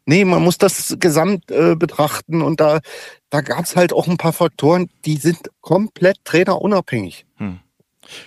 Nee, 0.08 0.24
man 0.24 0.42
muss 0.42 0.56
das 0.56 0.96
gesamt 1.00 1.50
äh, 1.50 1.74
betrachten 1.74 2.40
und 2.40 2.60
da, 2.60 2.78
da 3.28 3.40
gab 3.40 3.64
es 3.64 3.74
halt 3.74 3.92
auch 3.92 4.06
ein 4.06 4.16
paar 4.16 4.32
Faktoren, 4.32 4.88
die 5.04 5.16
sind 5.16 5.50
komplett 5.60 6.24
trainerunabhängig. 6.24 7.26
Hm. 7.38 7.58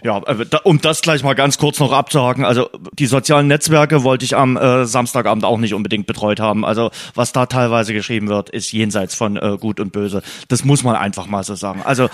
Ja, 0.04 0.22
äh, 0.26 0.46
um 0.64 0.82
das 0.82 1.02
gleich 1.02 1.24
mal 1.24 1.34
ganz 1.34 1.58
kurz 1.58 1.80
noch 1.80 1.92
abzuhaken, 1.92 2.46
also 2.46 2.70
die 2.94 3.06
sozialen 3.06 3.48
Netzwerke 3.48 4.04
wollte 4.04 4.26
ich 4.26 4.36
am 4.36 4.58
äh, 4.58 4.86
Samstagabend 4.86 5.46
auch 5.46 5.58
nicht 5.58 5.74
unbedingt 5.74 6.08
betreut 6.08 6.40
haben. 6.40 6.66
Also 6.66 6.92
was 7.16 7.34
da 7.34 7.46
teilweise 7.46 7.94
geschrieben 7.94 8.28
wird, 8.28 8.50
ist 8.50 8.72
jenseits 8.72 9.16
von 9.16 9.38
äh, 9.38 9.58
gut 9.60 9.80
und 9.80 9.92
böse. 9.92 10.22
Das 10.48 10.64
muss 10.64 10.84
man 10.84 10.96
einfach 10.96 11.28
mal 11.28 11.44
so 11.44 11.56
sagen. 11.56 11.82
Also 11.84 12.10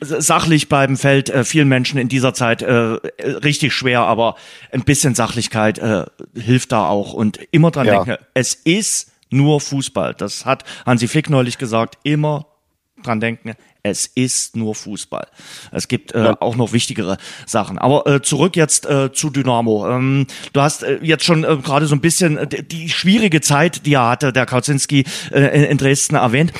sachlich 0.00 0.68
bleiben 0.68 0.96
fällt 0.96 1.30
äh, 1.30 1.44
vielen 1.44 1.68
Menschen 1.68 1.98
in 1.98 2.08
dieser 2.08 2.34
Zeit 2.34 2.62
äh, 2.62 2.74
richtig 2.74 3.72
schwer, 3.72 4.02
aber 4.02 4.36
ein 4.72 4.82
bisschen 4.82 5.14
Sachlichkeit 5.14 5.78
äh, 5.78 6.06
hilft 6.34 6.72
da 6.72 6.86
auch. 6.86 7.12
Und 7.12 7.38
immer 7.50 7.70
dran 7.70 7.86
ja. 7.86 8.04
denken, 8.04 8.24
es 8.34 8.54
ist 8.54 9.12
nur 9.30 9.60
Fußball. 9.60 10.14
Das 10.14 10.44
hat 10.44 10.64
Hansi 10.86 11.08
Flick 11.08 11.30
neulich 11.30 11.58
gesagt, 11.58 11.98
immer 12.02 12.46
dran 13.02 13.20
denken, 13.20 13.54
es 13.82 14.06
ist 14.06 14.54
nur 14.56 14.74
Fußball. 14.74 15.26
Es 15.72 15.88
gibt 15.88 16.14
äh, 16.14 16.24
ja. 16.24 16.36
auch 16.40 16.54
noch 16.54 16.72
wichtigere 16.72 17.16
Sachen. 17.46 17.78
Aber 17.78 18.06
äh, 18.06 18.22
zurück 18.22 18.54
jetzt 18.54 18.86
äh, 18.86 19.12
zu 19.12 19.30
Dynamo. 19.30 19.88
Ähm, 19.88 20.26
du 20.52 20.60
hast 20.60 20.84
äh, 20.84 20.98
jetzt 21.02 21.24
schon 21.24 21.42
äh, 21.42 21.56
gerade 21.56 21.86
so 21.86 21.94
ein 21.94 22.00
bisschen 22.00 22.38
äh, 22.38 22.46
die 22.46 22.88
schwierige 22.88 23.40
Zeit, 23.40 23.84
die 23.84 23.94
er 23.94 24.08
hatte, 24.08 24.32
der 24.32 24.46
Kautzinski 24.46 25.04
äh, 25.32 25.68
in 25.68 25.78
Dresden 25.78 26.14
erwähnt. 26.14 26.52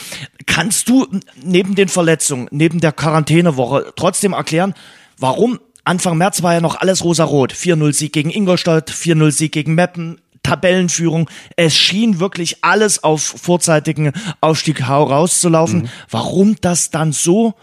Kannst 0.46 0.88
du 0.88 1.06
neben 1.42 1.76
den 1.76 1.88
Verletzungen, 1.88 2.48
neben 2.50 2.80
der 2.80 2.92
Quarantänewoche 2.92 3.92
trotzdem 3.94 4.32
erklären, 4.32 4.74
warum 5.18 5.60
Anfang 5.84 6.16
März 6.16 6.42
war 6.42 6.54
ja 6.54 6.60
noch 6.60 6.76
alles 6.76 7.04
rosa-rot. 7.04 7.52
4-0 7.52 7.92
Sieg 7.92 8.12
gegen 8.12 8.30
Ingolstadt, 8.30 8.90
4-0 8.90 9.30
Sieg 9.32 9.52
gegen 9.52 9.74
Meppen, 9.74 10.20
Tabellenführung. 10.42 11.30
Es 11.56 11.76
schien 11.76 12.20
wirklich 12.20 12.64
alles 12.64 13.02
auf 13.04 13.22
vorzeitigen 13.22 14.12
Aufstieg 14.40 14.88
rauszulaufen. 14.88 15.82
Mhm. 15.82 15.88
Warum 16.10 16.56
das 16.60 16.90
dann 16.90 17.12
so 17.12 17.54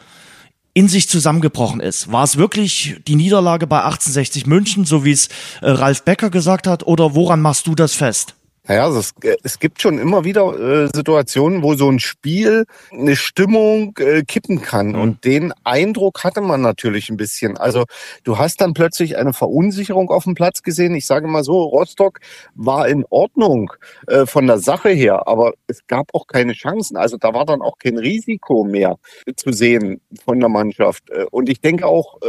in 0.74 0.88
sich 0.88 1.10
zusammengebrochen 1.10 1.82
ist. 1.82 2.12
War 2.12 2.24
es 2.24 2.38
wirklich 2.38 3.02
die 3.08 3.16
Niederlage 3.16 3.68
bei 3.68 3.80
1860 3.84 4.46
München, 4.46 4.86
so 4.86 5.04
wie 5.04 5.12
es 5.12 5.28
äh, 5.62 5.72
Ralf 5.72 6.04
Becker 6.04 6.30
gesagt 6.30 6.68
hat, 6.68 6.86
oder 6.86 7.16
woran 7.16 7.42
machst 7.42 7.68
du 7.68 7.76
das 7.76 7.96
fest? 7.96 8.36
Naja, 8.70 8.86
also 8.86 9.00
es, 9.00 9.14
äh, 9.24 9.36
es 9.44 9.58
gibt 9.58 9.82
schon 9.82 9.98
immer 9.98 10.24
wieder 10.26 10.58
äh, 10.60 10.90
Situationen, 10.94 11.64
wo 11.64 11.74
so 11.74 11.90
ein 11.90 12.00
Spiel 12.00 12.66
eine 12.92 13.16
Stimmung 13.16 13.98
äh, 13.98 14.22
kippen 14.22 14.62
kann. 14.62 14.90
Mhm. 14.90 15.02
Und 15.02 15.26
den 15.26 15.54
Eindruck 15.64 16.24
hatte 16.24 16.42
man 16.42 16.62
natürlich 16.62 17.10
ein 17.10 17.18
bisschen. 17.18 17.58
Also 17.58 17.86
du 18.24 18.38
hast 18.38 18.62
dann 18.62 18.76
plötzlich 18.76 19.18
eine 19.18 19.34
Verunsicherung 19.34 20.12
auf 20.12 20.26
dem 20.26 20.36
Platz 20.36 20.62
gesehen. 20.62 20.94
Ich 20.94 21.08
sage 21.08 21.28
mal 21.28 21.44
so, 21.44 21.64
Rostock 21.64 22.20
war 22.54 22.88
in 22.88 23.06
Ordnung 23.10 23.74
äh, 24.06 24.28
von 24.28 24.46
der 24.46 24.60
Sache 24.60 24.90
her, 24.90 25.28
aber 25.28 25.54
es 25.66 25.88
gab 25.88 26.14
auch 26.14 26.28
keine 26.28 26.54
Chancen. 26.54 26.96
Also 26.96 27.18
da 27.18 27.34
war 27.34 27.46
dann 27.46 27.64
auch 27.64 27.80
kein 27.80 27.98
Risiko 27.98 28.64
mehr 28.64 28.98
zu 29.36 29.52
sehen 29.52 30.00
von 30.24 30.40
der 30.40 30.50
Mannschaft. 30.50 31.10
Äh, 31.10 31.26
und 31.32 31.50
ich 31.50 31.60
denke 31.60 31.88
auch, 31.88 32.22
äh, 32.22 32.28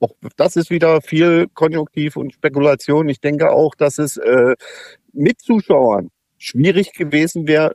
auch 0.00 0.10
das 0.36 0.56
ist 0.56 0.70
wieder 0.70 1.00
viel 1.02 1.48
Konjunktiv 1.54 2.16
und 2.16 2.32
Spekulation. 2.32 3.08
Ich 3.08 3.20
denke 3.20 3.52
auch, 3.52 3.74
dass 3.74 3.98
es 3.98 4.16
äh, 4.16 4.54
mit 5.12 5.40
Zuschauern 5.40 6.10
schwierig 6.38 6.92
gewesen 6.92 7.46
wäre, 7.46 7.74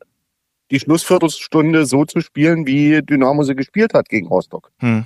die 0.72 0.80
Schlussviertelstunde 0.80 1.86
so 1.86 2.06
zu 2.06 2.22
spielen, 2.22 2.66
wie 2.66 3.02
Dynamo 3.02 3.44
sie 3.44 3.56
gespielt 3.56 3.94
hat 3.94 4.10
gegen 4.10 4.28
Rostock. 4.28 4.72
Hm. 4.80 5.06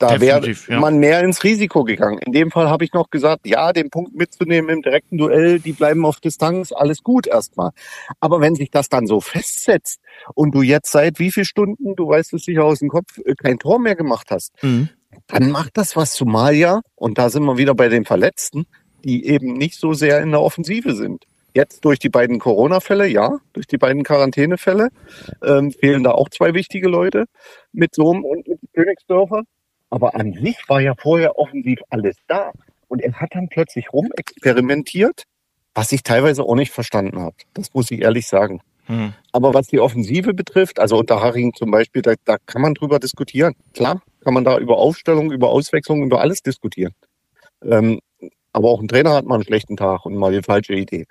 Da 0.00 0.18
wäre 0.18 0.50
ja. 0.50 0.80
man 0.80 0.98
mehr 0.98 1.22
ins 1.22 1.44
Risiko 1.44 1.84
gegangen. 1.84 2.18
In 2.24 2.32
dem 2.32 2.50
Fall 2.50 2.70
habe 2.70 2.84
ich 2.84 2.94
noch 2.94 3.10
gesagt, 3.10 3.46
ja, 3.46 3.74
den 3.74 3.90
Punkt 3.90 4.14
mitzunehmen 4.14 4.70
im 4.70 4.80
direkten 4.80 5.18
Duell, 5.18 5.60
die 5.60 5.72
bleiben 5.72 6.06
auf 6.06 6.20
Distanz, 6.20 6.72
alles 6.72 7.02
gut 7.02 7.26
erstmal. 7.26 7.72
Aber 8.18 8.40
wenn 8.40 8.54
sich 8.54 8.70
das 8.70 8.88
dann 8.88 9.06
so 9.06 9.20
festsetzt 9.20 10.00
und 10.34 10.54
du 10.54 10.62
jetzt 10.62 10.90
seit 10.90 11.18
wie 11.18 11.30
viel 11.30 11.44
Stunden, 11.44 11.96
du 11.96 12.08
weißt 12.08 12.32
es 12.32 12.44
sicher 12.44 12.64
aus 12.64 12.78
dem 12.78 12.88
Kopf, 12.88 13.18
äh, 13.26 13.34
kein 13.34 13.58
Tor 13.58 13.78
mehr 13.78 13.94
gemacht 13.94 14.28
hast, 14.30 14.54
mhm. 14.62 14.88
dann 15.26 15.50
macht 15.50 15.76
das 15.76 15.96
was 15.96 16.14
Somalia, 16.14 16.80
und 16.94 17.18
da 17.18 17.28
sind 17.28 17.44
wir 17.44 17.58
wieder 17.58 17.74
bei 17.74 17.90
den 17.90 18.06
Verletzten, 18.06 18.64
die 19.04 19.26
eben 19.26 19.52
nicht 19.52 19.78
so 19.78 19.92
sehr 19.92 20.22
in 20.22 20.30
der 20.30 20.40
Offensive 20.40 20.94
sind. 20.94 21.26
Jetzt 21.54 21.84
durch 21.84 21.98
die 21.98 22.08
beiden 22.08 22.38
Corona-Fälle, 22.38 23.06
ja, 23.06 23.38
durch 23.52 23.66
die 23.66 23.78
beiden 23.78 24.04
Quarantänefälle 24.04 24.90
ähm, 25.44 25.72
fehlen 25.72 26.04
da 26.04 26.12
auch 26.12 26.28
zwei 26.28 26.54
wichtige 26.54 26.88
Leute 26.88 27.26
mit 27.72 27.94
Sohm 27.94 28.24
und 28.24 28.46
mit 28.46 28.58
Königsdörfer. 28.74 29.42
Aber 29.90 30.14
an 30.14 30.32
sich 30.34 30.56
war 30.68 30.80
ja 30.80 30.94
vorher 30.96 31.38
offensiv 31.38 31.80
alles 31.90 32.16
da. 32.28 32.52
Und 32.88 33.02
er 33.02 33.12
hat 33.14 33.30
dann 33.34 33.48
plötzlich 33.48 33.92
rumexperimentiert, 33.92 35.24
was 35.74 35.92
ich 35.92 36.02
teilweise 36.02 36.42
auch 36.44 36.54
nicht 36.54 36.72
verstanden 36.72 37.20
habe. 37.20 37.36
Das 37.54 37.74
muss 37.74 37.90
ich 37.90 38.00
ehrlich 38.00 38.26
sagen. 38.26 38.60
Hm. 38.86 39.12
Aber 39.32 39.54
was 39.54 39.68
die 39.68 39.78
Offensive 39.78 40.34
betrifft, 40.34 40.80
also 40.80 40.98
unter 40.98 41.20
Haring 41.20 41.54
zum 41.54 41.70
Beispiel, 41.70 42.02
da, 42.02 42.14
da 42.24 42.36
kann 42.46 42.62
man 42.62 42.74
drüber 42.74 42.98
diskutieren. 42.98 43.54
Klar, 43.74 44.02
kann 44.22 44.34
man 44.34 44.44
da 44.44 44.58
über 44.58 44.78
Aufstellung, 44.78 45.30
über 45.30 45.48
Auswechslung, 45.48 46.02
über 46.02 46.20
alles 46.20 46.42
diskutieren. 46.42 46.92
Ähm, 47.62 48.00
aber 48.52 48.68
auch 48.68 48.80
ein 48.80 48.88
Trainer 48.88 49.14
hat 49.14 49.24
mal 49.24 49.36
einen 49.36 49.44
schlechten 49.44 49.76
Tag 49.76 50.04
und 50.06 50.16
mal 50.16 50.32
die 50.32 50.42
falsche 50.42 50.74
Idee. 50.74 51.06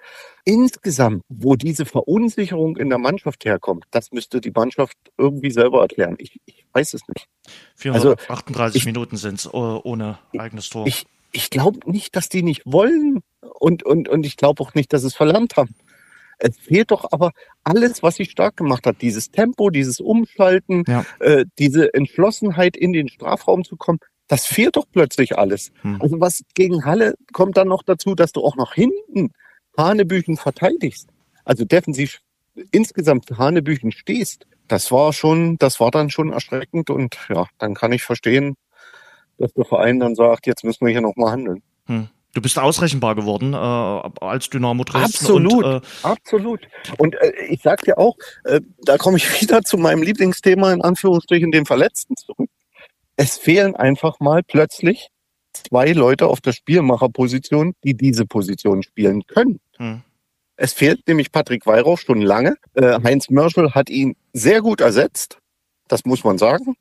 Insgesamt, 0.46 1.24
wo 1.30 1.56
diese 1.56 1.86
Verunsicherung 1.86 2.78
in 2.78 2.90
der 2.90 2.98
Mannschaft 2.98 3.46
herkommt, 3.46 3.86
das 3.92 4.12
müsste 4.12 4.42
die 4.42 4.52
Mannschaft 4.52 4.98
irgendwie 5.18 5.52
selber 5.52 5.82
erklären. 5.82 6.16
Ich, 6.18 6.40
ich 6.46 6.66
weiß 6.74 6.94
es 6.94 7.02
nicht. 7.08 7.28
438 7.76 8.82
also, 8.82 8.90
Minuten 8.90 9.18
sind 9.18 9.40
es 9.40 9.54
ohne 9.54 10.20
eigenes 10.38 10.70
Tor. 10.70 10.86
Ich, 10.88 11.06
ich 11.32 11.50
glaube 11.50 11.90
nicht, 11.90 12.16
dass 12.16 12.30
die 12.30 12.44
nicht 12.44 12.64
wollen 12.66 13.22
und, 13.42 13.84
und, 13.84 14.10
und 14.10 14.26
ich 14.26 14.36
glaube 14.36 14.62
auch 14.64 14.74
nicht, 14.74 14.92
dass 14.92 15.02
sie 15.02 15.08
es 15.08 15.16
verlernt 15.16 15.56
haben. 15.56 15.76
Es 16.40 16.58
fehlt 16.58 16.92
doch 16.92 17.12
aber 17.12 17.32
alles, 17.64 18.02
was 18.02 18.16
sie 18.16 18.26
stark 18.26 18.56
gemacht 18.56 18.86
hat. 18.86 19.02
Dieses 19.02 19.30
Tempo, 19.30 19.70
dieses 19.70 20.00
Umschalten, 20.00 20.84
ja. 20.88 21.06
äh, 21.20 21.46
diese 21.60 21.94
Entschlossenheit, 21.94 22.78
in 22.78 22.94
den 22.94 23.10
Strafraum 23.10 23.66
zu 23.66 23.76
kommen. 23.76 24.00
Das 24.30 24.46
fehlt 24.46 24.76
doch 24.76 24.86
plötzlich 24.90 25.38
alles. 25.38 25.72
Hm. 25.82 26.00
Also 26.02 26.22
was 26.22 26.44
gegen 26.54 26.86
Halle 26.86 27.16
kommt 27.34 27.58
dann 27.58 27.68
noch 27.68 27.84
dazu, 27.84 28.16
dass 28.16 28.32
du 28.32 28.46
auch 28.46 28.56
noch 28.56 28.74
hinten 28.74 29.32
Hanebüchen 29.76 30.38
verteidigst. 30.38 31.10
Also 31.44 31.66
defensiv 31.66 32.20
insgesamt 32.72 33.26
Hanebüchen 33.38 33.92
stehst. 33.92 34.46
Das 34.68 34.92
war 34.92 35.14
schon, 35.14 35.58
das 35.58 35.80
war 35.80 35.90
dann 35.90 36.12
schon 36.12 36.32
erschreckend 36.32 36.92
und 36.92 37.18
ja, 37.28 37.48
dann 37.58 37.74
kann 37.74 37.92
ich 37.92 38.04
verstehen, 38.04 38.56
dass 39.40 39.52
der 39.54 39.66
Verein 39.66 40.00
dann 40.00 40.14
sagt, 40.14 40.46
jetzt 40.46 40.64
müssen 40.64 40.86
wir 40.86 40.92
hier 40.92 41.02
nochmal 41.02 41.32
handeln. 41.32 41.64
Hm. 41.88 42.10
Du 42.36 42.42
bist 42.44 42.60
ausrechenbar 42.60 43.16
geworden 43.16 43.54
äh, 43.54 44.24
als 44.24 44.52
Dynamo 44.52 44.84
Dresden. 44.84 45.26
Absolut, 45.26 45.66
und, 45.66 45.84
äh, 45.84 45.88
absolut. 46.04 46.68
Und 47.00 47.16
äh, 47.16 47.32
ich 47.50 47.64
sag 47.64 47.82
dir 47.82 47.98
auch, 47.98 48.16
äh, 48.44 48.62
da 48.84 48.98
komme 48.98 49.18
ich 49.18 49.42
wieder 49.42 49.64
zu 49.64 49.80
meinem 49.80 50.04
Lieblingsthema 50.04 50.72
in 50.72 50.84
Anführungsstrichen, 50.84 51.52
dem 51.52 51.66
Verletzten 51.66 52.16
zurück 52.16 52.52
es 53.20 53.38
fehlen 53.38 53.76
einfach 53.76 54.22
mal 54.22 54.44
plötzlich 54.44 55.10
zwei 55.52 55.92
Leute 55.92 56.28
auf 56.28 56.40
der 56.40 56.54
Spielmacherposition, 56.54 57.74
die 57.84 57.94
diese 57.94 58.26
Position 58.26 58.82
spielen 58.82 59.26
können. 59.28 59.60
Hm. 59.76 60.04
Es 60.56 60.72
fehlt 60.72 61.06
nämlich 61.06 61.34
Patrick 61.34 61.66
Weihrauch 61.66 61.98
schon 61.98 62.22
lange. 62.22 62.56
Äh, 62.76 62.98
Heinz 63.04 63.30
Mörschel 63.30 63.76
hat 63.76 63.90
ihn 63.90 64.16
sehr 64.32 64.62
gut 64.62 64.80
ersetzt. 64.80 65.38
Das 65.90 66.06
muss 66.06 66.24
man 66.24 66.38
sagen. 66.38 66.78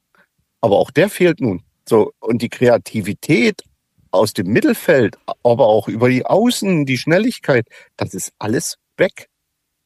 Aber 0.61 0.79
auch 0.79 0.92
der 0.92 1.09
fehlt 1.09 1.40
nun. 1.40 1.64
So, 1.88 2.12
und 2.20 2.40
die 2.40 2.51
Kreativität 2.51 3.64
aus 4.12 4.33
dem 4.33 4.46
Mittelfeld, 4.46 5.18
aber 5.42 5.66
auch 5.66 5.88
über 5.88 6.09
die 6.09 6.24
Außen, 6.24 6.87
die 6.87 6.98
Schnelligkeit, 6.98 7.66
das 7.96 8.14
ist 8.14 8.33
alles 8.38 8.77
weg. 8.96 9.29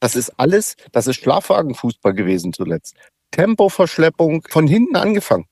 Das 0.00 0.16
ist 0.16 0.38
alles, 0.38 0.76
das 0.90 1.06
ist 1.06 1.16
Schlafwagenfußball 1.16 2.12
gewesen 2.12 2.52
zuletzt. 2.52 2.94
Tempoverschleppung 3.30 4.42
von 4.50 4.66
hinten 4.66 4.96
angefangen. 4.96 5.46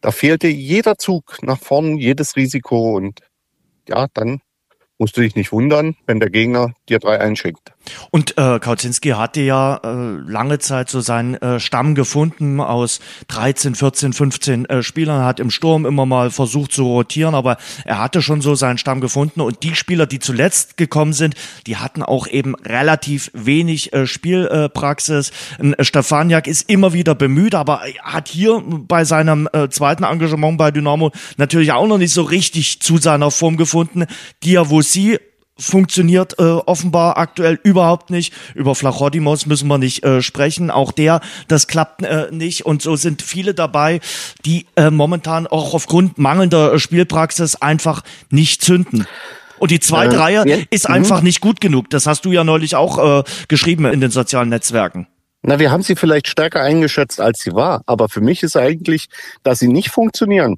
Da 0.00 0.10
fehlte 0.10 0.48
jeder 0.48 0.98
Zug 0.98 1.38
nach 1.42 1.58
vorn, 1.58 1.98
jedes 1.98 2.36
Risiko 2.36 2.96
und 2.96 3.20
ja, 3.88 4.06
dann 4.14 4.40
musst 4.98 5.16
du 5.16 5.20
dich 5.20 5.36
nicht 5.36 5.52
wundern, 5.52 5.96
wenn 6.06 6.20
der 6.20 6.30
Gegner 6.30 6.74
dir 6.88 6.98
drei 6.98 7.20
einschickt. 7.20 7.75
Und 8.10 8.36
äh, 8.38 8.58
Kauzinski 8.58 9.10
hatte 9.10 9.40
ja 9.40 9.76
äh, 9.76 10.20
lange 10.26 10.58
Zeit 10.58 10.90
so 10.90 11.00
seinen 11.00 11.34
äh, 11.34 11.60
Stamm 11.60 11.94
gefunden 11.94 12.60
aus 12.60 13.00
13, 13.28 13.74
14, 13.74 14.12
15 14.12 14.64
äh, 14.66 14.82
Spielern, 14.82 15.24
hat 15.24 15.40
im 15.40 15.50
Sturm 15.50 15.86
immer 15.86 16.06
mal 16.06 16.30
versucht 16.30 16.72
zu 16.72 16.84
rotieren, 16.84 17.34
aber 17.34 17.56
er 17.84 18.00
hatte 18.00 18.22
schon 18.22 18.40
so 18.40 18.54
seinen 18.54 18.78
Stamm 18.78 19.00
gefunden 19.00 19.40
und 19.40 19.62
die 19.62 19.74
Spieler, 19.74 20.06
die 20.06 20.18
zuletzt 20.18 20.76
gekommen 20.76 21.12
sind, 21.12 21.34
die 21.66 21.76
hatten 21.76 22.02
auch 22.02 22.26
eben 22.26 22.54
relativ 22.56 23.30
wenig 23.34 23.92
äh, 23.92 24.06
Spielpraxis. 24.06 25.30
Äh, 25.58 25.84
Stefaniak 25.84 26.46
ist 26.46 26.68
immer 26.70 26.92
wieder 26.92 27.14
bemüht, 27.14 27.54
aber 27.54 27.82
hat 28.02 28.28
hier 28.28 28.62
bei 28.66 29.04
seinem 29.04 29.48
äh, 29.52 29.68
zweiten 29.68 30.04
Engagement 30.04 30.58
bei 30.58 30.70
Dynamo 30.70 31.12
natürlich 31.36 31.72
auch 31.72 31.86
noch 31.86 31.98
nicht 31.98 32.12
so 32.12 32.22
richtig 32.22 32.80
zu 32.80 32.98
seiner 32.98 33.30
Form 33.30 33.56
gefunden. 33.56 34.06
Diawusi 34.42 35.18
funktioniert 35.58 36.38
äh, 36.38 36.42
offenbar 36.42 37.16
aktuell 37.16 37.58
überhaupt 37.62 38.10
nicht. 38.10 38.32
Über 38.54 38.74
Flachodimos 38.74 39.46
müssen 39.46 39.68
wir 39.68 39.78
nicht 39.78 40.04
äh, 40.04 40.22
sprechen. 40.22 40.70
Auch 40.70 40.92
der, 40.92 41.20
das 41.48 41.66
klappt 41.66 42.02
äh, 42.02 42.28
nicht. 42.30 42.66
Und 42.66 42.82
so 42.82 42.96
sind 42.96 43.22
viele 43.22 43.54
dabei, 43.54 44.00
die 44.44 44.66
äh, 44.76 44.90
momentan 44.90 45.46
auch 45.46 45.74
aufgrund 45.74 46.18
mangelnder 46.18 46.78
Spielpraxis 46.78 47.56
einfach 47.56 48.02
nicht 48.30 48.62
zünden. 48.62 49.06
Und 49.58 49.70
die 49.70 49.80
zweite 49.80 50.16
äh, 50.16 50.18
Reihe 50.18 50.48
ja, 50.48 50.56
ist 50.70 50.88
einfach 50.88 51.22
nicht 51.22 51.40
gut 51.40 51.60
genug. 51.60 51.88
Das 51.90 52.06
hast 52.06 52.24
du 52.26 52.32
ja 52.32 52.44
neulich 52.44 52.76
auch 52.76 53.20
äh, 53.20 53.24
geschrieben 53.48 53.86
in 53.86 54.00
den 54.00 54.10
sozialen 54.10 54.50
Netzwerken. 54.50 55.06
Na, 55.42 55.58
wir 55.58 55.70
haben 55.70 55.82
sie 55.82 55.96
vielleicht 55.96 56.28
stärker 56.28 56.60
eingeschätzt, 56.60 57.20
als 57.20 57.40
sie 57.40 57.52
war. 57.52 57.82
Aber 57.86 58.08
für 58.08 58.20
mich 58.20 58.42
ist 58.42 58.56
eigentlich, 58.56 59.06
dass 59.42 59.60
sie 59.60 59.68
nicht 59.68 59.90
funktionieren, 59.90 60.56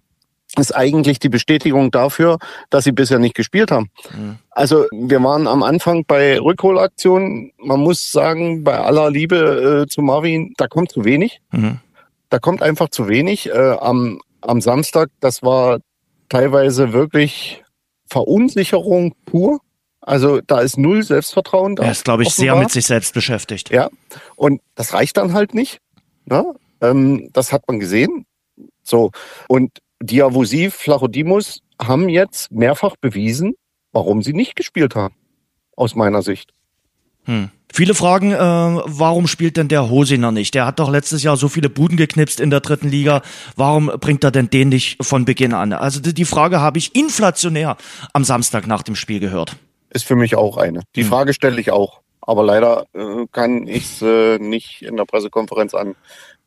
ist 0.59 0.75
eigentlich 0.75 1.19
die 1.19 1.29
Bestätigung 1.29 1.91
dafür, 1.91 2.39
dass 2.71 2.85
sie 2.85 2.93
bisher 2.93 3.19
nicht 3.19 3.35
gespielt 3.35 3.71
haben. 3.71 3.91
Mhm. 4.15 4.39
Also 4.51 4.87
wir 4.93 5.23
waren 5.23 5.47
am 5.47 5.63
Anfang 5.63 6.05
bei 6.07 6.39
Rückholaktionen. 6.39 7.53
Man 7.59 7.81
muss 7.81 8.11
sagen, 8.11 8.65
bei 8.65 8.79
aller 8.79 9.11
Liebe 9.11 9.85
äh, 9.85 9.89
zu 9.89 10.03
Marvin, 10.03 10.55
da 10.57 10.67
kommt 10.67 10.93
zu 10.93 11.05
wenig. 11.05 11.41
Mhm. 11.53 11.81
Da 12.31 12.39
kommt 12.39 12.63
einfach 12.63 12.89
zu 12.89 13.09
wenig. 13.09 13.49
Äh, 13.49 13.77
am, 13.81 14.21
am 14.41 14.61
Samstag, 14.61 15.11
das 15.21 15.43
war 15.43 15.79
teilweise 16.29 16.93
wirklich 16.93 17.63
Verunsicherung 18.07 19.15
pur. 19.25 19.61
Also 20.01 20.41
da 20.41 20.61
ist 20.61 20.79
null 20.79 21.03
Selbstvertrauen 21.03 21.77
da. 21.77 21.85
Er 21.85 21.93
ist, 21.93 22.05
glaube 22.05 22.23
ich, 22.23 22.29
offenbar. 22.31 22.55
sehr 22.55 22.63
mit 22.63 22.71
sich 22.71 22.87
selbst 22.87 23.13
beschäftigt. 23.13 23.71
Ja, 23.71 23.91
und 24.37 24.61
das 24.75 24.95
reicht 24.95 25.17
dann 25.17 25.35
halt 25.35 25.55
nicht. 25.55 25.81
Ne? 26.25 26.55
Ähm, 26.81 27.31
das 27.33 27.53
hat 27.53 27.65
man 27.69 27.79
gesehen. 27.79 28.25
So, 28.83 29.11
und 29.49 29.79
Diavosi, 30.03 30.71
Flachodimos 30.71 31.61
haben 31.81 32.09
jetzt 32.09 32.53
mehrfach 32.53 32.97
bewiesen, 33.01 33.55
warum 33.93 34.23
sie 34.23 34.33
nicht 34.33 34.57
gespielt 34.57 34.95
haben. 34.95 35.15
Aus 35.77 35.95
meiner 35.95 36.23
Sicht. 36.23 36.53
Hm. 37.25 37.51
Viele 37.71 37.95
fragen, 37.95 38.33
äh, 38.33 38.37
warum 38.39 39.27
spielt 39.27 39.57
denn 39.57 39.69
der 39.69 39.91
Hosiner 39.91 40.33
nicht? 40.33 40.55
Der 40.55 40.67
hat 40.67 40.79
doch 40.79 40.91
letztes 40.91 41.23
Jahr 41.23 41.37
so 41.37 41.49
viele 41.49 41.69
Buden 41.69 41.97
geknipst 41.97 42.41
in 42.41 42.51
der 42.51 42.61
dritten 42.61 42.89
Liga. 42.89 43.23
Warum 43.57 43.87
bringt 44.01 44.25
er 44.25 44.31
denn 44.31 44.49
den 44.49 44.71
nicht 44.71 45.05
von 45.05 45.27
Beginn 45.27 45.53
an? 45.53 45.73
Also 45.75 46.01
die 46.01 46.25
Frage 46.25 46.61
habe 46.61 46.79
ich 46.79 46.97
inflationär 46.97 47.77
am 48.15 48.25
Samstag 48.25 48.67
nach 48.67 48.83
dem 48.83 48.95
Spiel 48.95 49.21
gehört. 49.21 49.57
Ist 49.91 50.07
für 50.07 50.17
mich 50.17 50.35
auch 50.35 50.57
eine. 50.57 50.83
Die 50.97 51.03
hm. 51.03 51.09
Frage 51.09 51.35
stelle 51.35 51.61
ich 51.61 51.71
auch. 51.71 52.01
Aber 52.23 52.43
leider 52.43 52.87
äh, 52.95 53.27
kann 53.33 53.67
ich 53.67 53.85
es 53.85 54.03
äh, 54.03 54.39
nicht 54.39 54.83
in 54.83 54.97
der 54.97 55.05
Pressekonferenz 55.05 55.75
an 55.75 55.95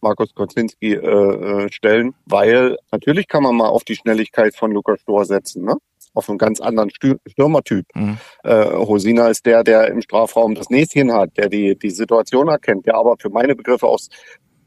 Markus 0.01 0.33
Kocinski 0.33 0.93
äh, 0.93 0.97
äh, 0.97 1.71
stellen, 1.71 2.13
weil 2.25 2.77
natürlich 2.91 3.27
kann 3.27 3.43
man 3.43 3.55
mal 3.55 3.69
auf 3.69 3.83
die 3.83 3.95
Schnelligkeit 3.95 4.55
von 4.55 4.71
Lukas 4.71 5.01
Stor 5.01 5.25
setzen, 5.25 5.65
ne? 5.65 5.75
auf 6.13 6.29
einen 6.29 6.37
ganz 6.37 6.59
anderen 6.59 6.89
Stürmertyp. 6.89 7.85
Mhm. 7.95 8.17
Äh, 8.43 8.65
Hosina 8.65 9.29
ist 9.29 9.45
der, 9.45 9.63
der 9.63 9.87
im 9.87 10.01
Strafraum 10.01 10.55
das 10.55 10.69
Näschen 10.69 11.13
hat, 11.13 11.37
der 11.37 11.49
die, 11.49 11.77
die 11.77 11.89
Situation 11.89 12.49
erkennt, 12.49 12.85
der 12.85 12.95
aber 12.95 13.15
für 13.17 13.29
meine 13.29 13.55
Begriffe 13.55 13.87
auch 13.87 13.99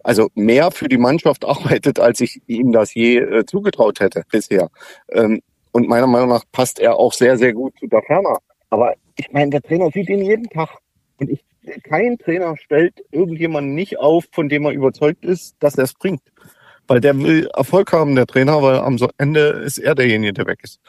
also 0.02 0.28
mehr 0.34 0.70
für 0.70 0.88
die 0.88 0.98
Mannschaft 0.98 1.44
arbeitet, 1.46 1.98
als 1.98 2.20
ich 2.20 2.40
ihm 2.46 2.72
das 2.72 2.94
je 2.94 3.18
äh, 3.18 3.46
zugetraut 3.46 4.00
hätte 4.00 4.22
bisher. 4.30 4.70
Ähm, 5.10 5.40
und 5.72 5.88
meiner 5.88 6.06
Meinung 6.06 6.28
nach 6.28 6.44
passt 6.52 6.78
er 6.78 6.96
auch 6.96 7.12
sehr, 7.12 7.36
sehr 7.36 7.52
gut 7.52 7.76
zu 7.78 7.86
der 7.88 8.02
Ferner. 8.02 8.38
Aber 8.70 8.94
ich 9.16 9.30
meine, 9.32 9.50
der 9.50 9.62
Trainer 9.62 9.90
sieht 9.90 10.08
ihn 10.08 10.22
jeden 10.22 10.48
Tag. 10.48 10.68
Und 11.18 11.30
ich 11.30 11.44
kein 11.82 12.18
Trainer 12.18 12.56
stellt 12.56 13.04
irgendjemanden 13.10 13.74
nicht 13.74 13.98
auf, 13.98 14.24
von 14.32 14.48
dem 14.48 14.64
er 14.64 14.72
überzeugt 14.72 15.24
ist, 15.24 15.56
dass 15.60 15.76
er 15.76 15.84
es 15.84 15.94
bringt. 15.94 16.22
Weil 16.86 17.00
der 17.00 17.18
will 17.18 17.48
Erfolg 17.54 17.92
haben, 17.92 18.14
der 18.14 18.26
Trainer, 18.26 18.62
weil 18.62 18.78
am 18.78 18.98
Ende 19.16 19.40
ist 19.64 19.78
er 19.78 19.94
derjenige, 19.94 20.34
der 20.34 20.46
weg 20.46 20.60
ist. 20.62 20.80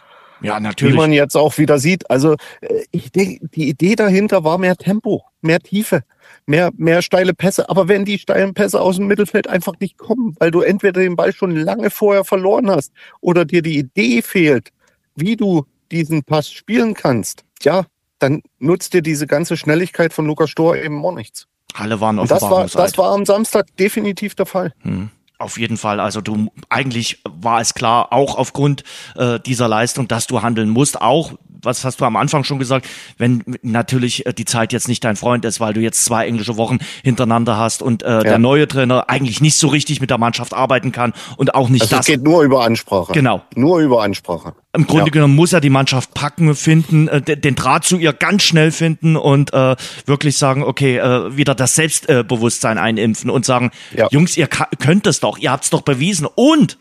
Ja, 0.42 0.60
natürlich. 0.60 0.94
Wie 0.94 0.98
man 0.98 1.14
jetzt 1.14 1.36
auch 1.36 1.58
wieder 1.58 1.80
sieht. 1.80 2.10
Also 2.10 2.36
äh, 2.62 2.84
ich 2.92 3.12
denke, 3.12 3.48
die 3.48 3.70
Idee 3.70 3.96
dahinter 3.96 4.44
war 4.44 4.58
mehr 4.58 4.76
Tempo, 4.76 5.24
mehr 5.42 5.60
Tiefe, 5.60 6.04
mehr, 6.46 6.72
mehr 6.76 7.02
steile 7.02 7.34
Pässe. 7.34 7.70
Aber 7.70 7.88
wenn 7.88 8.06
die 8.06 8.20
steilen 8.20 8.54
Pässe 8.54 8.82
aus 8.82 8.98
dem 8.98 9.08
Mittelfeld 9.08 9.48
einfach 9.48 9.74
nicht 9.80 9.98
kommen, 9.98 10.36
weil 10.40 10.52
du 10.52 10.62
entweder 10.62 11.00
den 11.00 11.16
Ball 11.16 11.34
schon 11.34 11.56
lange 11.56 11.90
vorher 11.90 12.26
verloren 12.26 12.70
hast 12.70 12.92
oder 13.22 13.46
dir 13.46 13.62
die 13.62 13.80
Idee 13.80 14.22
fehlt, 14.22 14.70
wie 15.16 15.38
du 15.38 15.66
diesen 15.92 16.24
Pass 16.24 16.52
spielen 16.52 16.94
kannst, 16.94 17.46
ja, 17.62 17.86
dann 18.20 18.42
nutzt 18.60 18.94
dir 18.94 19.02
diese 19.02 19.28
ganze 19.28 19.58
Schnelligkeit 19.58 20.14
von 20.14 20.26
Lukas 20.26 20.50
Stor 20.50 20.78
eben 20.78 21.04
auch 21.06 21.14
nichts. 21.14 21.48
Alle 21.74 22.00
waren 22.00 22.20
auf 22.20 22.30
das 22.30 22.42
war, 22.42 22.66
das 22.68 22.98
war 22.98 23.14
am 23.14 23.26
Samstag 23.26 23.76
definitiv 23.78 24.36
der 24.36 24.46
Fall. 24.46 24.74
Hm. 24.82 25.10
Auf 25.38 25.58
jeden 25.60 25.76
Fall. 25.76 26.00
Also 26.00 26.22
du 26.22 26.48
eigentlich 26.70 27.22
war 27.26 27.60
es 27.60 27.74
klar, 27.74 28.14
auch 28.14 28.38
aufgrund 28.38 28.84
äh, 29.16 29.40
dieser 29.42 29.68
Leistung, 29.68 30.08
dass 30.08 30.28
du 30.28 30.42
handeln 30.42 30.70
musst, 30.70 31.02
auch 31.02 31.34
was 31.66 31.84
hast 31.84 32.02
du 32.02 32.06
am 32.06 32.16
Anfang 32.16 32.44
schon 32.44 32.60
gesagt, 32.60 32.88
wenn 33.18 33.44
natürlich 33.62 34.26
äh, 34.26 34.34
die 34.34 34.46
Zeit 34.46 34.74
jetzt 34.74 34.88
nicht 34.88 35.04
dein 35.04 35.16
Freund 35.16 35.46
ist, 35.46 35.60
weil 35.60 35.74
du 35.74 35.82
jetzt 35.82 36.06
zwei 36.06 36.28
englische 36.28 36.58
Wochen 36.58 36.80
hintereinander 37.04 37.58
hast 37.58 37.82
und 37.82 38.04
äh, 38.04 38.10
ja. 38.10 38.24
der 38.24 38.40
neue 38.40 38.68
Trainer 38.68 39.10
eigentlich 39.10 39.42
nicht 39.42 39.58
so 39.58 39.68
richtig 39.68 40.02
mit 40.02 40.10
der 40.10 40.18
Mannschaft 40.18 40.54
arbeiten 40.54 40.92
kann 40.92 41.14
und 41.38 41.56
auch 41.56 41.70
nicht 41.70 41.84
also 41.84 41.98
das. 41.98 42.08
Es 42.08 42.14
geht 42.14 42.24
nur 42.24 42.44
über 42.44 42.64
Ansprache. 42.64 43.14
Genau. 43.14 43.42
Nur 43.56 43.80
über 43.80 44.04
Ansprache. 44.04 44.54
Im 44.74 44.88
Grunde 44.88 45.06
ja. 45.06 45.12
genommen 45.12 45.36
muss 45.36 45.54
er 45.54 45.62
die 45.62 45.70
Mannschaft 45.70 46.14
packen, 46.14 46.54
finden, 46.56 47.08
äh, 47.08 47.22
den 47.22 47.56
Draht 47.56 47.86
zu 47.86 47.98
ihr 47.98 48.14
ganz 48.14 48.44
schnell 48.44 48.72
finden 48.72 49.16
und 49.16 49.54
äh, 49.54 49.76
wirklich 50.06 50.38
sagen, 50.38 50.64
okay, 50.64 50.98
äh, 50.98 51.36
wieder 51.38 51.56
das 51.56 51.76
Selbstbewusstsein 51.76 52.78
einimpfen 52.78 53.30
und 53.30 53.46
sagen, 53.46 53.72
ja. 53.96 54.08
Jungs, 54.12 54.36
ihr 54.38 54.48
könnt 54.48 55.08
es 55.08 55.22
doch, 55.22 55.38
ihr 55.38 55.52
habt 55.52 55.64
es 55.64 55.70
doch 55.70 55.82
bewiesen. 55.82 56.28
Und 56.36 56.78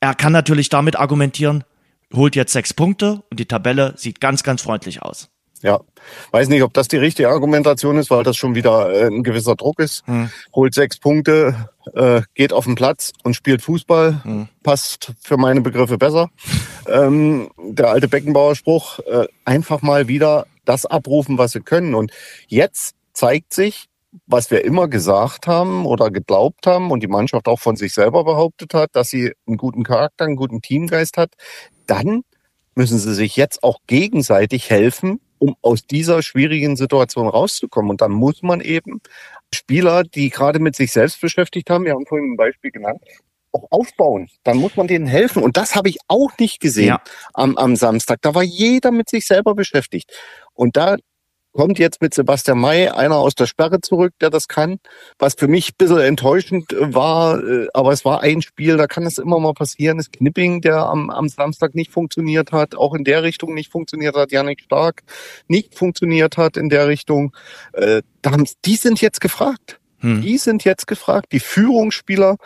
er 0.00 0.14
kann 0.14 0.32
natürlich 0.32 0.68
damit 0.68 0.96
argumentieren, 0.96 1.64
holt 2.12 2.36
jetzt 2.36 2.52
sechs 2.52 2.74
Punkte 2.74 3.22
und 3.30 3.40
die 3.40 3.46
Tabelle 3.46 3.94
sieht 3.96 4.20
ganz, 4.20 4.42
ganz 4.42 4.62
freundlich 4.62 5.02
aus. 5.02 5.30
Ja, 5.62 5.80
weiß 6.30 6.50
nicht, 6.50 6.62
ob 6.62 6.74
das 6.74 6.88
die 6.88 6.98
richtige 6.98 7.30
Argumentation 7.30 7.96
ist, 7.96 8.10
weil 8.10 8.22
das 8.22 8.36
schon 8.36 8.54
wieder 8.54 8.92
äh, 8.92 9.06
ein 9.06 9.22
gewisser 9.22 9.56
Druck 9.56 9.78
ist. 9.78 10.06
Hm. 10.06 10.28
Holt 10.54 10.74
sechs 10.74 10.98
Punkte, 10.98 11.70
äh, 11.94 12.20
geht 12.34 12.52
auf 12.52 12.66
den 12.66 12.74
Platz 12.74 13.12
und 13.22 13.34
spielt 13.34 13.62
Fußball. 13.62 14.22
Hm. 14.24 14.48
Passt 14.62 15.14
für 15.22 15.38
meine 15.38 15.62
Begriffe 15.62 15.96
besser. 15.96 16.28
Ähm, 16.86 17.48
der 17.56 17.88
alte 17.88 18.08
Beckenbauer-Spruch, 18.08 18.98
äh, 19.06 19.26
einfach 19.46 19.80
mal 19.80 20.06
wieder 20.06 20.46
das 20.66 20.84
abrufen, 20.84 21.38
was 21.38 21.52
sie 21.52 21.60
können. 21.60 21.94
Und 21.94 22.12
jetzt 22.46 22.94
zeigt 23.14 23.54
sich, 23.54 23.86
was 24.26 24.50
wir 24.50 24.64
immer 24.64 24.88
gesagt 24.88 25.46
haben 25.46 25.86
oder 25.86 26.10
geglaubt 26.10 26.66
haben 26.66 26.90
und 26.90 27.02
die 27.02 27.08
Mannschaft 27.08 27.48
auch 27.48 27.58
von 27.58 27.76
sich 27.76 27.94
selber 27.94 28.24
behauptet 28.24 28.74
hat, 28.74 28.90
dass 28.92 29.08
sie 29.08 29.32
einen 29.46 29.56
guten 29.56 29.82
Charakter, 29.82 30.24
einen 30.24 30.36
guten 30.36 30.60
Teamgeist 30.60 31.16
hat, 31.16 31.32
dann 31.86 32.22
müssen 32.74 32.98
sie 32.98 33.14
sich 33.14 33.36
jetzt 33.36 33.62
auch 33.62 33.78
gegenseitig 33.86 34.70
helfen, 34.70 35.20
um 35.38 35.56
aus 35.62 35.86
dieser 35.86 36.22
schwierigen 36.22 36.76
Situation 36.76 37.28
rauszukommen. 37.28 37.90
Und 37.90 38.00
dann 38.00 38.12
muss 38.12 38.42
man 38.42 38.60
eben 38.60 39.00
Spieler, 39.52 40.02
die 40.02 40.30
gerade 40.30 40.58
mit 40.58 40.74
sich 40.76 40.92
selbst 40.92 41.20
beschäftigt 41.20 41.70
haben, 41.70 41.84
wir 41.84 41.92
haben 41.92 42.06
vorhin 42.06 42.32
ein 42.32 42.36
Beispiel 42.36 42.70
genannt, 42.70 43.00
auch 43.52 43.66
aufbauen. 43.70 44.28
Dann 44.42 44.56
muss 44.56 44.76
man 44.76 44.88
denen 44.88 45.06
helfen. 45.06 45.42
Und 45.42 45.56
das 45.56 45.74
habe 45.74 45.88
ich 45.88 45.98
auch 46.08 46.36
nicht 46.38 46.60
gesehen 46.60 46.88
ja. 46.88 47.02
am, 47.32 47.56
am 47.56 47.76
Samstag. 47.76 48.20
Da 48.22 48.34
war 48.34 48.42
jeder 48.42 48.90
mit 48.90 49.08
sich 49.08 49.26
selber 49.26 49.54
beschäftigt. 49.54 50.12
Und 50.54 50.76
da 50.76 50.96
kommt 51.54 51.78
jetzt 51.78 52.02
mit 52.02 52.12
Sebastian 52.12 52.58
May 52.58 52.88
einer 52.88 53.16
aus 53.16 53.34
der 53.34 53.46
Sperre 53.46 53.80
zurück, 53.80 54.12
der 54.20 54.28
das 54.28 54.48
kann, 54.48 54.78
was 55.18 55.34
für 55.34 55.48
mich 55.48 55.70
ein 55.70 55.76
bisschen 55.78 56.00
enttäuschend 56.00 56.72
äh, 56.72 56.94
war, 56.94 57.42
äh, 57.42 57.68
aber 57.72 57.92
es 57.92 58.04
war 58.04 58.20
ein 58.20 58.42
Spiel, 58.42 58.76
da 58.76 58.86
kann 58.86 59.04
es 59.04 59.18
immer 59.18 59.38
mal 59.38 59.54
passieren. 59.54 59.96
Das 59.96 60.10
Knipping, 60.10 60.60
der 60.60 60.78
am, 60.86 61.10
am 61.10 61.28
Samstag 61.28 61.74
nicht 61.74 61.92
funktioniert 61.92 62.52
hat, 62.52 62.74
auch 62.74 62.94
in 62.94 63.04
der 63.04 63.22
Richtung 63.22 63.54
nicht 63.54 63.72
funktioniert 63.72 64.16
hat, 64.16 64.32
Janik 64.32 64.60
Stark 64.60 65.02
nicht 65.48 65.74
funktioniert 65.74 66.36
hat 66.36 66.56
in 66.56 66.68
der 66.68 66.88
Richtung. 66.88 67.34
Äh, 67.72 68.02
die 68.64 68.76
sind 68.76 69.00
jetzt 69.00 69.20
gefragt. 69.20 69.78
Hm. 70.00 70.22
Die 70.22 70.38
sind 70.38 70.64
jetzt 70.64 70.86
gefragt. 70.86 71.26
Die 71.32 71.40
Führungsspieler, 71.40 72.36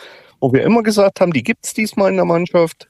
wo 0.40 0.52
wir 0.52 0.62
immer 0.62 0.82
gesagt 0.82 1.20
haben, 1.20 1.32
die 1.32 1.42
gibt's 1.42 1.72
diesmal 1.72 2.10
in 2.10 2.16
der 2.16 2.24
Mannschaft. 2.24 2.88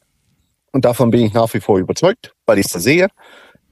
Und 0.72 0.84
davon 0.84 1.10
bin 1.10 1.24
ich 1.24 1.32
nach 1.32 1.52
wie 1.54 1.60
vor 1.60 1.78
überzeugt, 1.78 2.32
weil 2.44 2.58
ich 2.58 2.66
es 2.66 2.72
sehe 2.72 3.08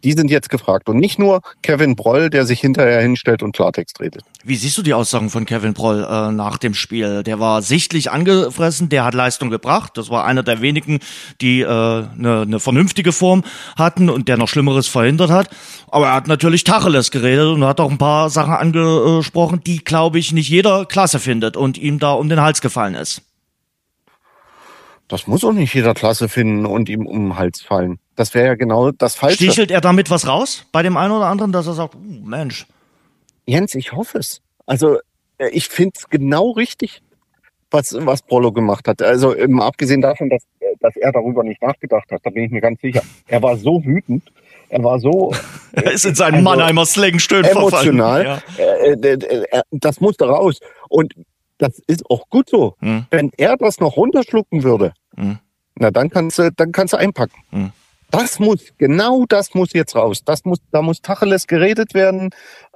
Die 0.04 0.12
sind 0.12 0.30
jetzt 0.30 0.50
gefragt 0.50 0.88
und 0.88 0.98
nicht 0.98 1.18
nur 1.18 1.40
Kevin 1.62 1.96
Broll, 1.96 2.30
der 2.30 2.44
sich 2.46 2.60
hinterher 2.60 3.00
hinstellt 3.00 3.42
und 3.42 3.56
Klartext 3.56 4.00
redet. 4.00 4.22
Wie 4.44 4.56
siehst 4.56 4.76
du 4.78 4.82
die 4.82 4.94
Aussagen 4.94 5.30
von 5.30 5.46
Kevin 5.46 5.74
Broll 5.74 6.06
äh, 6.08 6.32
nach 6.32 6.58
dem 6.58 6.74
Spiel? 6.74 7.22
Der 7.22 7.40
war 7.40 7.62
sichtlich 7.62 8.10
angefressen, 8.10 8.88
der 8.88 9.04
hat 9.04 9.14
Leistung 9.14 9.50
gebracht. 9.50 9.92
Das 9.96 10.10
war 10.10 10.24
einer 10.24 10.42
der 10.42 10.60
wenigen, 10.60 11.00
die 11.40 11.64
eine 11.64 12.10
äh, 12.14 12.20
ne, 12.20 12.46
ne 12.46 12.60
vernünftige 12.60 13.12
Form 13.12 13.42
hatten 13.76 14.10
und 14.10 14.28
der 14.28 14.36
noch 14.36 14.48
Schlimmeres 14.48 14.86
verhindert 14.86 15.30
hat. 15.30 15.48
Aber 15.88 16.06
er 16.06 16.14
hat 16.14 16.28
natürlich 16.28 16.64
Tacheles 16.64 17.10
geredet 17.10 17.48
und 17.48 17.64
hat 17.64 17.80
auch 17.80 17.90
ein 17.90 17.98
paar 17.98 18.30
Sachen 18.30 18.52
angesprochen, 18.52 19.60
die, 19.66 19.78
glaube 19.78 20.18
ich, 20.18 20.32
nicht 20.32 20.48
jeder 20.48 20.84
klasse 20.84 21.18
findet 21.18 21.56
und 21.56 21.78
ihm 21.78 21.98
da 21.98 22.12
um 22.12 22.28
den 22.28 22.40
Hals 22.40 22.60
gefallen 22.60 22.94
ist. 22.94 23.22
Das 25.08 25.26
muss 25.26 25.44
auch 25.44 25.52
nicht 25.52 25.72
jeder 25.72 25.94
Klasse 25.94 26.28
finden 26.28 26.66
und 26.66 26.88
ihm 26.88 27.06
um 27.06 27.28
den 27.28 27.38
Hals 27.38 27.60
fallen. 27.60 27.98
Das 28.16 28.34
wäre 28.34 28.46
ja 28.46 28.54
genau 28.54 28.90
das 28.90 29.14
Falsche. 29.14 29.36
Stichelt 29.36 29.70
er 29.70 29.80
damit 29.80 30.10
was 30.10 30.26
raus 30.26 30.66
bei 30.72 30.82
dem 30.82 30.96
einen 30.96 31.12
oder 31.12 31.26
anderen, 31.26 31.52
dass 31.52 31.66
er 31.66 31.74
sagt, 31.74 31.94
uh, 31.94 31.98
Mensch. 31.98 32.66
Jens, 33.46 33.74
ich 33.74 33.92
hoffe 33.92 34.18
es. 34.18 34.40
Also 34.66 34.98
äh, 35.38 35.48
ich 35.50 35.68
finde 35.68 35.92
es 35.96 36.08
genau 36.08 36.50
richtig, 36.50 37.02
was, 37.70 37.96
was 38.00 38.22
Prollo 38.22 38.50
gemacht 38.52 38.88
hat. 38.88 39.02
Also 39.02 39.36
ähm, 39.36 39.60
abgesehen 39.60 40.00
davon, 40.00 40.28
dass, 40.28 40.42
äh, 40.60 40.74
dass 40.80 40.96
er 40.96 41.12
darüber 41.12 41.44
nicht 41.44 41.62
nachgedacht 41.62 42.10
hat, 42.10 42.20
da 42.24 42.30
bin 42.30 42.44
ich 42.44 42.50
mir 42.50 42.60
ganz 42.60 42.80
sicher. 42.80 43.02
Er 43.28 43.42
war 43.42 43.56
so 43.56 43.84
wütend, 43.84 44.24
er 44.68 44.82
war 44.82 44.98
so. 44.98 45.32
er 45.72 45.92
ist 45.92 46.04
in 46.04 46.14
seinen 46.16 46.34
also, 46.34 46.44
Mannheimer 46.44 46.86
Slang 46.86 47.18
stöhn 47.20 47.44
Emotional. 47.44 48.40
Ja. 48.58 48.64
Äh, 48.64 49.26
das 49.70 50.00
musste 50.00 50.26
raus. 50.26 50.58
Und 50.88 51.14
das 51.58 51.80
ist 51.86 52.08
auch 52.10 52.28
gut 52.28 52.48
so. 52.48 52.74
Hm. 52.80 53.06
Wenn 53.10 53.30
er 53.36 53.56
das 53.56 53.80
noch 53.80 53.96
runterschlucken 53.96 54.62
würde, 54.62 54.92
hm. 55.16 55.38
na 55.74 55.90
dann 55.90 56.10
kannst 56.10 56.38
du, 56.38 56.50
dann 56.52 56.72
kannst 56.72 56.92
du 56.92 56.98
einpacken. 56.98 57.36
Hm. 57.50 57.72
Das 58.10 58.38
muss, 58.38 58.72
genau 58.78 59.24
das 59.28 59.54
muss 59.54 59.72
jetzt 59.72 59.96
raus. 59.96 60.22
Das 60.24 60.44
muss, 60.44 60.58
da 60.70 60.80
muss 60.80 61.02
Tacheles 61.02 61.46
geredet 61.46 61.92
werden, 61.94 62.30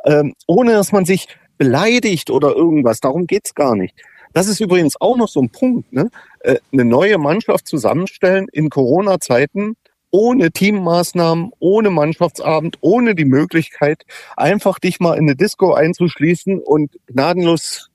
ähm, 0.05 0.35
ohne 0.47 0.73
dass 0.73 0.93
man 0.93 1.05
sich 1.05 1.29
beleidigt 1.57 2.31
oder 2.31 2.55
irgendwas. 2.55 3.01
Darum 3.01 3.27
geht's 3.27 3.55
gar 3.55 3.77
nicht. 3.77 3.95
Das 4.33 4.49
ist 4.49 4.61
übrigens 4.61 5.01
auch 5.01 5.16
noch 5.16 5.29
so 5.29 5.40
ein 5.40 5.51
Punkt, 5.51 5.93
ne? 5.93 6.11
Äh, 6.40 6.57
eine 6.73 6.85
neue 6.85 7.19
Mannschaft 7.19 7.69
zusammenstellen 7.69 8.49
in 8.53 8.71
Corona-Zeiten 8.71 9.77
ohne 10.11 10.51
Teammaßnahmen, 10.51 11.53
ohne 11.59 11.90
Mannschaftsabend, 11.90 12.79
ohne 12.81 13.14
die 13.14 13.25
Möglichkeit, 13.25 14.05
einfach 14.37 14.79
dich 14.79 15.01
mal 15.01 15.14
in 15.14 15.25
eine 15.25 15.37
Disco 15.37 15.73
einzuschließen 15.73 16.59
und 16.59 16.97
gnadenlos 17.07 17.89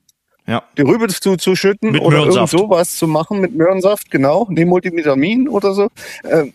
ja. 0.46 0.62
die 0.76 0.82
Rübe 0.82 1.08
zuzuschütten 1.08 1.92
mit 1.92 2.02
oder 2.02 2.26
irgend 2.26 2.48
sowas 2.48 2.96
zu 2.96 3.06
machen 3.06 3.40
mit 3.40 3.54
Möhrensaft, 3.54 4.10
genau, 4.10 4.46
neben 4.50 4.70
Multivitamin 4.70 5.48
oder 5.48 5.74
so. 5.74 5.88
Äh, 6.22 6.52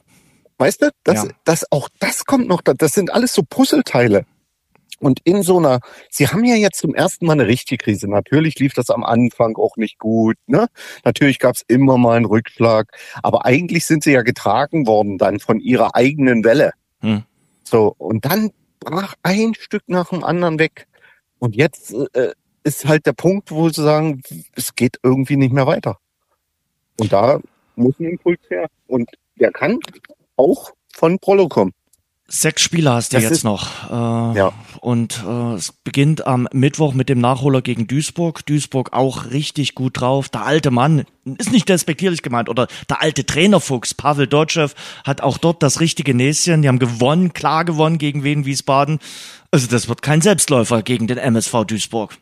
weißt 0.58 0.84
du, 0.84 0.90
das, 1.04 1.24
ja. 1.24 1.30
das, 1.44 1.72
auch 1.72 1.90
das 2.00 2.26
kommt 2.26 2.48
noch, 2.48 2.62
da. 2.62 2.74
das 2.74 2.94
sind 2.94 3.14
alles 3.14 3.34
so 3.34 3.44
Puzzleteile. 3.44 4.26
Und 5.02 5.20
in 5.24 5.42
so 5.42 5.58
einer, 5.58 5.80
Sie 6.12 6.28
haben 6.28 6.46
ja 6.46 6.56
jetzt 6.56 6.78
zum 6.78 6.94
ersten 6.94 7.26
Mal 7.26 7.34
eine 7.34 7.48
richtige 7.48 7.84
Krise. 7.84 8.08
Natürlich 8.08 8.60
lief 8.60 8.74
das 8.76 8.92
am 8.92 9.04
Anfang 9.04 9.56
auch 9.56 9.76
nicht 9.76 9.98
gut. 9.98 10.38
Ne? 10.46 10.68
Natürlich 11.04 11.40
gab 11.40 11.56
es 11.56 11.64
immer 11.68 11.98
mal 11.98 12.18
einen 12.18 12.26
Rückschlag. 12.26 12.92
Aber 13.24 13.46
eigentlich 13.46 13.86
sind 13.86 14.04
Sie 14.04 14.12
ja 14.12 14.22
getragen 14.22 14.86
worden 14.86 15.18
dann 15.18 15.40
von 15.40 15.60
Ihrer 15.60 15.96
eigenen 15.96 16.44
Welle. 16.44 16.74
Hm. 17.00 17.24
So, 17.64 17.96
und 17.98 18.26
dann 18.26 18.52
brach 18.80 19.16
ein 19.24 19.56
Stück 19.56 19.84
nach 19.88 20.10
dem 20.10 20.24
anderen 20.24 20.60
weg. 20.60 20.88
Und 21.40 21.56
jetzt 21.56 21.96
äh, 22.14 22.34
ist 22.64 22.86
halt 22.86 23.06
der 23.06 23.14
Punkt, 23.14 23.52
wo 23.52 23.70
sie 23.70 23.84
sagen, 23.84 24.22
es 24.56 24.76
geht 24.76 24.98
irgendwie 25.04 25.38
nicht 25.38 25.54
mehr 25.54 25.68
weiter. 25.68 25.98
Und 27.00 27.12
da 27.12 27.40
muss 27.76 28.00
ein 28.00 28.06
Impuls 28.06 28.40
her. 28.50 28.68
Und 28.88 29.10
der 29.40 29.52
kann 29.52 29.80
auch 30.36 30.72
von 30.94 31.20
Prolo 31.20 31.48
kommen. 31.48 31.74
Sechs 32.34 32.62
Spieler 32.62 32.94
hast 32.94 33.12
du 33.12 33.18
das 33.18 33.26
jetzt 33.26 33.44
noch. 33.44 33.90
Äh, 33.90 34.38
ja. 34.38 34.54
Und 34.80 35.22
äh, 35.28 35.56
es 35.56 35.74
beginnt 35.84 36.26
am 36.26 36.48
Mittwoch 36.54 36.94
mit 36.94 37.10
dem 37.10 37.20
Nachholer 37.20 37.62
gegen 37.62 37.88
Duisburg. 37.88 38.46
Duisburg 38.46 38.94
auch 38.94 39.32
richtig 39.32 39.76
gut 39.76 40.00
drauf. 40.00 40.30
Der 40.30 40.46
alte 40.46 40.72
Mann, 40.72 41.04
ist 41.26 41.52
nicht 41.52 41.68
despektierlich 41.68 42.22
gemeint, 42.22 42.48
oder 42.48 42.68
der 42.90 43.02
alte 43.02 43.26
Trainerfuchs, 43.26 43.94
Pavel 43.96 44.28
Dotschew, 44.28 44.70
hat 45.04 45.20
auch 45.20 45.38
dort 45.38 45.62
das 45.62 45.82
richtige 45.82 46.14
Näschen. 46.14 46.62
Die 46.62 46.70
haben 46.70 46.80
gewonnen, 46.80 47.34
klar 47.34 47.66
gewonnen 47.66 47.98
gegen 47.98 48.24
Wien 48.24 48.46
Wiesbaden. 48.46 49.00
Also 49.52 49.68
das 49.68 49.90
wird 49.90 50.02
kein 50.02 50.22
Selbstläufer 50.22 50.84
gegen 50.84 51.08
den 51.08 51.18
MSV 51.18 51.66
Duisburg. 51.66 52.18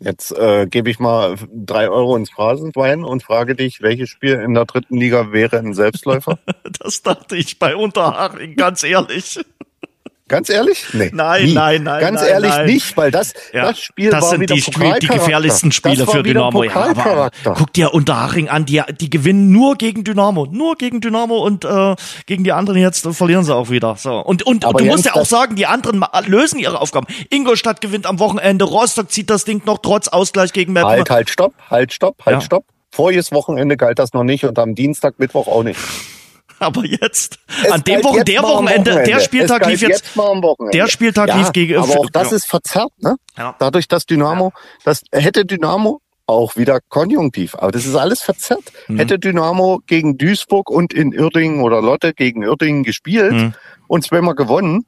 Jetzt 0.00 0.32
äh, 0.32 0.66
gebe 0.66 0.90
ich 0.90 0.98
mal 0.98 1.36
drei 1.52 1.88
Euro 1.88 2.16
ins 2.16 2.30
Phrasenschwein 2.30 3.04
und 3.04 3.22
frage 3.22 3.54
dich, 3.54 3.80
welches 3.80 4.10
Spiel 4.10 4.34
in 4.34 4.54
der 4.54 4.64
dritten 4.64 4.96
Liga 4.96 5.30
wäre 5.32 5.58
ein 5.58 5.72
Selbstläufer? 5.72 6.38
das 6.80 7.02
dachte 7.02 7.36
ich 7.36 7.58
bei 7.58 7.76
Unterhaching, 7.76 8.56
ganz 8.56 8.82
ehrlich. 8.82 9.38
Ganz 10.26 10.48
ehrlich? 10.48 10.86
Nee. 10.94 11.10
Nein, 11.12 11.44
nie. 11.44 11.52
nein, 11.52 11.82
nein. 11.82 12.00
Ganz 12.00 12.22
nein, 12.22 12.30
ehrlich 12.30 12.50
nein. 12.50 12.66
nicht, 12.66 12.96
weil 12.96 13.10
das, 13.10 13.34
ja, 13.52 13.66
das 13.68 13.78
Spiel 13.78 14.10
das 14.10 14.22
war 14.22 14.30
sind 14.30 14.40
wieder 14.40 14.54
die, 14.54 14.62
Spiel, 14.62 14.98
die 14.98 15.06
gefährlichsten 15.06 15.70
Spiele 15.70 16.06
für 16.06 16.22
Dynamo. 16.22 16.64
Ja, 16.64 16.74
aber, 16.74 17.30
guck 17.42 17.74
dir 17.74 17.92
Unterhaching 17.92 18.48
an, 18.48 18.64
die, 18.64 18.82
die 19.00 19.10
gewinnen 19.10 19.52
nur 19.52 19.76
gegen 19.76 20.02
Dynamo, 20.02 20.46
nur 20.50 20.76
gegen 20.76 21.02
Dynamo 21.02 21.44
und 21.44 21.66
äh, 21.66 21.94
gegen 22.24 22.42
die 22.42 22.52
anderen 22.52 22.80
jetzt 22.80 23.06
verlieren 23.06 23.44
sie 23.44 23.54
auch 23.54 23.68
wieder. 23.68 23.96
So 23.96 24.18
und 24.18 24.42
und, 24.44 24.64
und 24.64 24.80
du 24.80 24.84
musst 24.86 25.04
ja 25.04 25.14
auch 25.14 25.26
sagen, 25.26 25.56
die 25.56 25.66
anderen 25.66 26.02
lösen 26.26 26.58
ihre 26.58 26.80
Aufgaben. 26.80 27.06
Ingolstadt 27.28 27.82
gewinnt 27.82 28.06
am 28.06 28.18
Wochenende, 28.18 28.64
Rostock 28.64 29.10
zieht 29.10 29.28
das 29.28 29.44
Ding 29.44 29.60
noch 29.66 29.78
trotz 29.82 30.08
Ausgleich 30.08 30.54
gegen 30.54 30.72
Meppen. 30.72 30.88
Halt, 30.88 31.10
halt, 31.10 31.28
stopp, 31.28 31.52
halt, 31.68 31.92
stopp, 31.92 32.24
halt, 32.24 32.36
ja. 32.36 32.40
stopp. 32.40 32.64
Voriges 32.90 33.30
Wochenende 33.32 33.76
galt 33.76 33.98
das 33.98 34.14
noch 34.14 34.24
nicht 34.24 34.44
und 34.44 34.58
am 34.58 34.74
Dienstag, 34.74 35.18
Mittwoch 35.18 35.48
auch 35.48 35.64
nicht. 35.64 35.80
Aber 36.58 36.84
jetzt, 36.84 37.38
es 37.64 37.70
an 37.70 37.82
dem 37.82 38.02
Wochen, 38.04 38.24
der 38.24 38.42
Wochenende, 38.42 38.92
Wochenende, 38.92 39.10
der 39.10 39.20
Spieltag 39.20 39.66
lief 39.66 39.82
jetzt, 39.82 40.14
jetzt 40.16 40.72
der 40.72 40.88
Spieltag 40.88 41.28
ja, 41.28 41.38
lief 41.38 41.52
gegen, 41.52 41.76
aber 41.76 41.98
auch 41.98 42.10
das 42.10 42.30
ja. 42.30 42.36
ist 42.36 42.46
verzerrt, 42.46 42.92
ne? 42.98 43.16
Ja. 43.36 43.56
Dadurch, 43.58 43.88
dass 43.88 44.06
Dynamo, 44.06 44.52
das 44.84 45.02
hätte 45.12 45.44
Dynamo 45.44 46.00
auch 46.26 46.56
wieder 46.56 46.80
konjunktiv, 46.88 47.54
aber 47.54 47.72
das 47.72 47.84
ist 47.86 47.94
alles 47.94 48.22
verzerrt. 48.22 48.72
Mhm. 48.88 48.98
Hätte 48.98 49.18
Dynamo 49.18 49.80
gegen 49.86 50.16
Duisburg 50.16 50.70
und 50.70 50.94
in 50.94 51.18
Uerdingen 51.18 51.60
oder 51.60 51.82
Lotte 51.82 52.14
gegen 52.14 52.44
Uerdingen 52.44 52.82
gespielt 52.82 53.32
mhm. 53.32 53.54
und 53.88 54.04
zweimal 54.04 54.34
gewonnen 54.34 54.86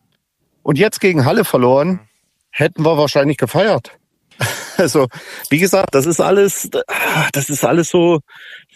und 0.63 0.79
jetzt 0.79 1.01
gegen 1.01 1.25
Halle 1.25 1.45
verloren, 1.45 2.01
hätten 2.51 2.85
wir 2.85 2.97
wahrscheinlich 2.97 3.37
gefeiert. 3.37 3.93
Also, 4.79 5.07
wie 5.49 5.57
gesagt, 5.57 5.95
das 5.95 6.05
ist 6.05 6.21
alles, 6.21 6.69
das 7.33 7.49
ist 7.49 7.65
alles 7.65 7.89
so 7.89 8.21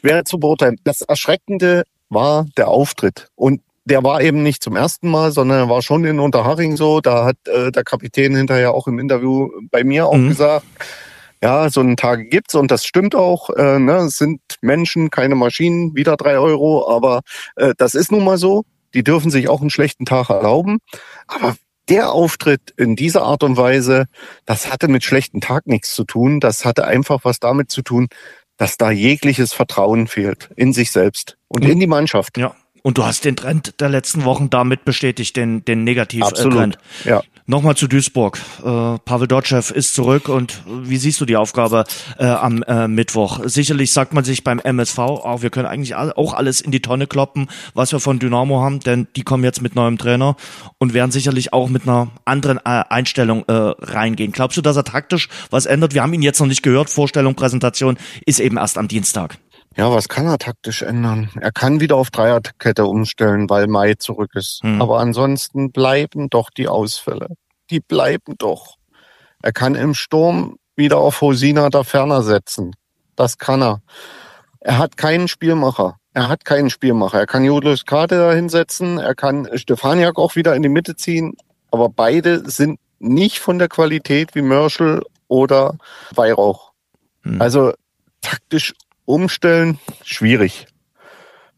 schwer 0.01 0.25
zu 0.25 0.39
beurteilen. 0.39 0.79
Das 0.83 1.03
Erschreckende 1.03 1.85
war 2.11 2.47
der 2.57 2.69
Auftritt. 2.69 3.29
Und 3.35 3.63
der 3.85 4.05
war 4.05 4.21
eben 4.21 4.43
nicht 4.43 4.63
zum 4.63 4.77
ersten 4.77 5.09
Mal, 5.09 5.33
sondern 5.33 5.59
er 5.59 5.69
war 5.69 5.83
schon 5.83 6.05
in 6.05 6.21
Unterhaching 6.21 6.77
so. 6.77 7.01
Da 7.01 7.25
hat 7.25 7.37
äh, 7.47 7.73
der 7.73 7.85
Kapitän 7.85 8.37
hinterher 8.37 8.75
auch 8.75 8.87
im 8.87 8.99
Interview 8.99 9.49
bei 9.71 9.85
mir 9.85 10.07
auch 10.07 10.17
mhm. 10.17 10.29
gesagt, 10.29 10.67
ja, 11.43 11.71
so 11.71 11.81
einen 11.81 11.97
Tage 11.97 12.27
gibt's 12.27 12.55
und 12.55 12.71
das 12.71 12.85
stimmt 12.85 13.15
auch. 13.15 13.51
Äh, 13.51 13.79
ne, 13.79 13.97
es 13.99 14.19
sind 14.19 14.41
Menschen, 14.61 15.11
keine 15.11 15.35
Maschinen, 15.35 15.97
wieder 15.97 16.17
drei 16.17 16.39
Euro, 16.39 16.89
aber 16.89 17.21
äh, 17.57 17.73
das 17.79 17.95
ist 17.95 18.13
nun 18.13 18.25
mal 18.25 18.37
so. 18.37 18.65
Die 18.93 19.03
dürfen 19.03 19.31
sich 19.31 19.49
auch 19.49 19.61
einen 19.61 19.71
schlechten 19.71 20.05
Tag 20.05 20.29
erlauben. 20.31 20.79
Aber 21.27 21.57
der 21.89 22.13
Auftritt 22.13 22.73
in 22.77 22.95
dieser 22.95 23.23
Art 23.23 23.43
und 23.43 23.57
Weise, 23.57 24.07
das 24.45 24.71
hatte 24.71 24.89
mit 24.89 25.03
schlechten 25.03 25.41
Tag 25.41 25.67
nichts 25.67 25.95
zu 25.95 26.05
tun. 26.05 26.41
Das 26.41 26.65
hatte 26.65 26.87
einfach 26.87 27.21
was 27.25 27.41
damit 27.41 27.71
zu 27.71 27.83
tun, 27.83 28.09
dass 28.61 28.77
da 28.77 28.91
jegliches 28.91 29.55
Vertrauen 29.55 30.07
fehlt 30.07 30.51
in 30.55 30.75
sich 30.75 30.91
selbst 30.91 31.39
und 31.49 31.65
mhm. 31.65 31.71
in 31.71 31.81
die 31.81 31.87
Mannschaft. 31.87 32.37
Ja. 32.37 32.55
Und 32.83 32.99
du 32.99 33.05
hast 33.05 33.25
den 33.25 33.35
Trend 33.35 33.81
der 33.81 33.89
letzten 33.89 34.27
Wochen 34.27 34.51
damit 34.51 34.85
bestätigt, 34.85 35.35
den, 35.37 35.65
den 35.65 35.83
Negativ-Trend. 35.83 36.77
Ja. 37.07 37.23
Nochmal 37.51 37.75
zu 37.75 37.89
Duisburg. 37.89 38.39
Äh, 38.61 38.63
Pavel 38.63 39.27
Dotschew 39.27 39.75
ist 39.75 39.97
zurück 39.97 40.29
und 40.29 40.63
wie 40.69 40.99
siehst 40.99 41.21
du 41.21 41.25
die 41.25 41.37
Aufgabe 41.37 41.83
äh, 42.17 42.27
am 42.27 42.63
äh, 42.63 42.87
Mittwoch? 42.87 43.41
Sicherlich 43.43 43.93
sagt 43.93 44.15
man 44.15 44.23
sich 44.23 44.45
beim 44.45 44.61
MSV, 44.61 44.99
auch 45.01 45.43
wir 45.43 45.51
können 45.51 45.67
eigentlich 45.67 45.97
auch 45.97 46.33
alles 46.33 46.61
in 46.61 46.71
die 46.71 46.81
Tonne 46.81 47.09
kloppen, 47.09 47.49
was 47.75 47.91
wir 47.91 47.99
von 47.99 48.21
Dynamo 48.21 48.61
haben, 48.61 48.79
denn 48.79 49.09
die 49.17 49.25
kommen 49.25 49.43
jetzt 49.43 49.63
mit 49.63 49.75
neuem 49.75 49.99
Trainer 49.99 50.37
und 50.79 50.95
werden 50.95 51.11
sicherlich 51.11 51.53
auch 51.53 51.69
mit 51.69 51.89
einer 51.89 52.13
anderen 52.25 52.59
äh, 52.59 52.85
Einstellung 52.89 53.45
äh, 53.49 53.53
reingehen. 53.53 54.31
Glaubst 54.31 54.57
du, 54.57 54.63
dass 54.63 54.77
er 54.77 54.85
taktisch 54.85 55.29
was 55.51 55.67
ändert? 55.67 55.93
Wir 55.93 56.05
haben 56.05 56.13
ihn 56.13 56.23
jetzt 56.23 56.39
noch 56.39 56.47
nicht 56.47 56.63
gehört. 56.63 56.89
Vorstellung, 56.89 57.35
Präsentation 57.35 57.99
ist 58.27 58.39
eben 58.39 58.59
erst 58.59 58.79
am 58.79 58.87
Dienstag. 58.87 59.39
Ja, 59.81 59.91
was 59.91 60.11
kann 60.11 60.27
er 60.27 60.37
taktisch 60.37 60.83
ändern? 60.83 61.31
Er 61.41 61.53
kann 61.53 61.81
wieder 61.81 61.97
auf 61.97 62.11
Dreierkette 62.11 62.85
umstellen, 62.85 63.49
weil 63.49 63.67
Mai 63.67 63.95
zurück 63.95 64.33
ist. 64.35 64.61
Hm. 64.63 64.83
Aber 64.83 65.01
ansonsten 65.01 65.73
bleiben 65.73 66.29
doch 66.29 66.51
die 66.51 66.69
Ausfälle. 66.69 67.29
Die 67.71 67.81
bleiben 67.81 68.35
doch. 68.37 68.77
Er 69.41 69.53
kann 69.53 69.75
im 69.75 69.95
Sturm 69.95 70.59
wieder 70.77 70.99
auf 70.99 71.23
Hosina 71.23 71.71
da 71.71 71.83
ferner 71.83 72.21
setzen. 72.21 72.73
Das 73.17 73.39
kann 73.39 73.63
er. 73.63 73.81
Er 74.61 74.77
hat 74.77 74.99
keinen 74.99 75.29
Spielmacher. 75.29 75.97
Er 76.13 76.29
hat 76.29 76.45
keinen 76.45 76.69
Spielmacher. 76.69 77.21
Er 77.21 77.27
kann 77.27 77.43
Julius 77.43 77.87
Karte 77.87 78.19
da 78.19 78.35
hinsetzen. 78.35 78.99
Er 78.99 79.15
kann 79.15 79.49
Stefaniak 79.55 80.19
auch 80.19 80.37
wieder 80.37 80.55
in 80.55 80.63
die 80.63 80.69
Mitte 80.69 80.95
ziehen. 80.95 81.39
Aber 81.71 81.89
beide 81.89 82.51
sind 82.51 82.79
nicht 82.99 83.39
von 83.39 83.59
der 83.59 83.69
Qualität 83.69 84.35
wie 84.35 84.43
Mörschel 84.43 85.01
oder 85.27 85.79
Weihrauch. 86.15 86.73
Hm. 87.23 87.41
Also 87.41 87.73
taktisch 88.21 88.75
umstellen, 89.11 89.79
schwierig. 90.05 90.67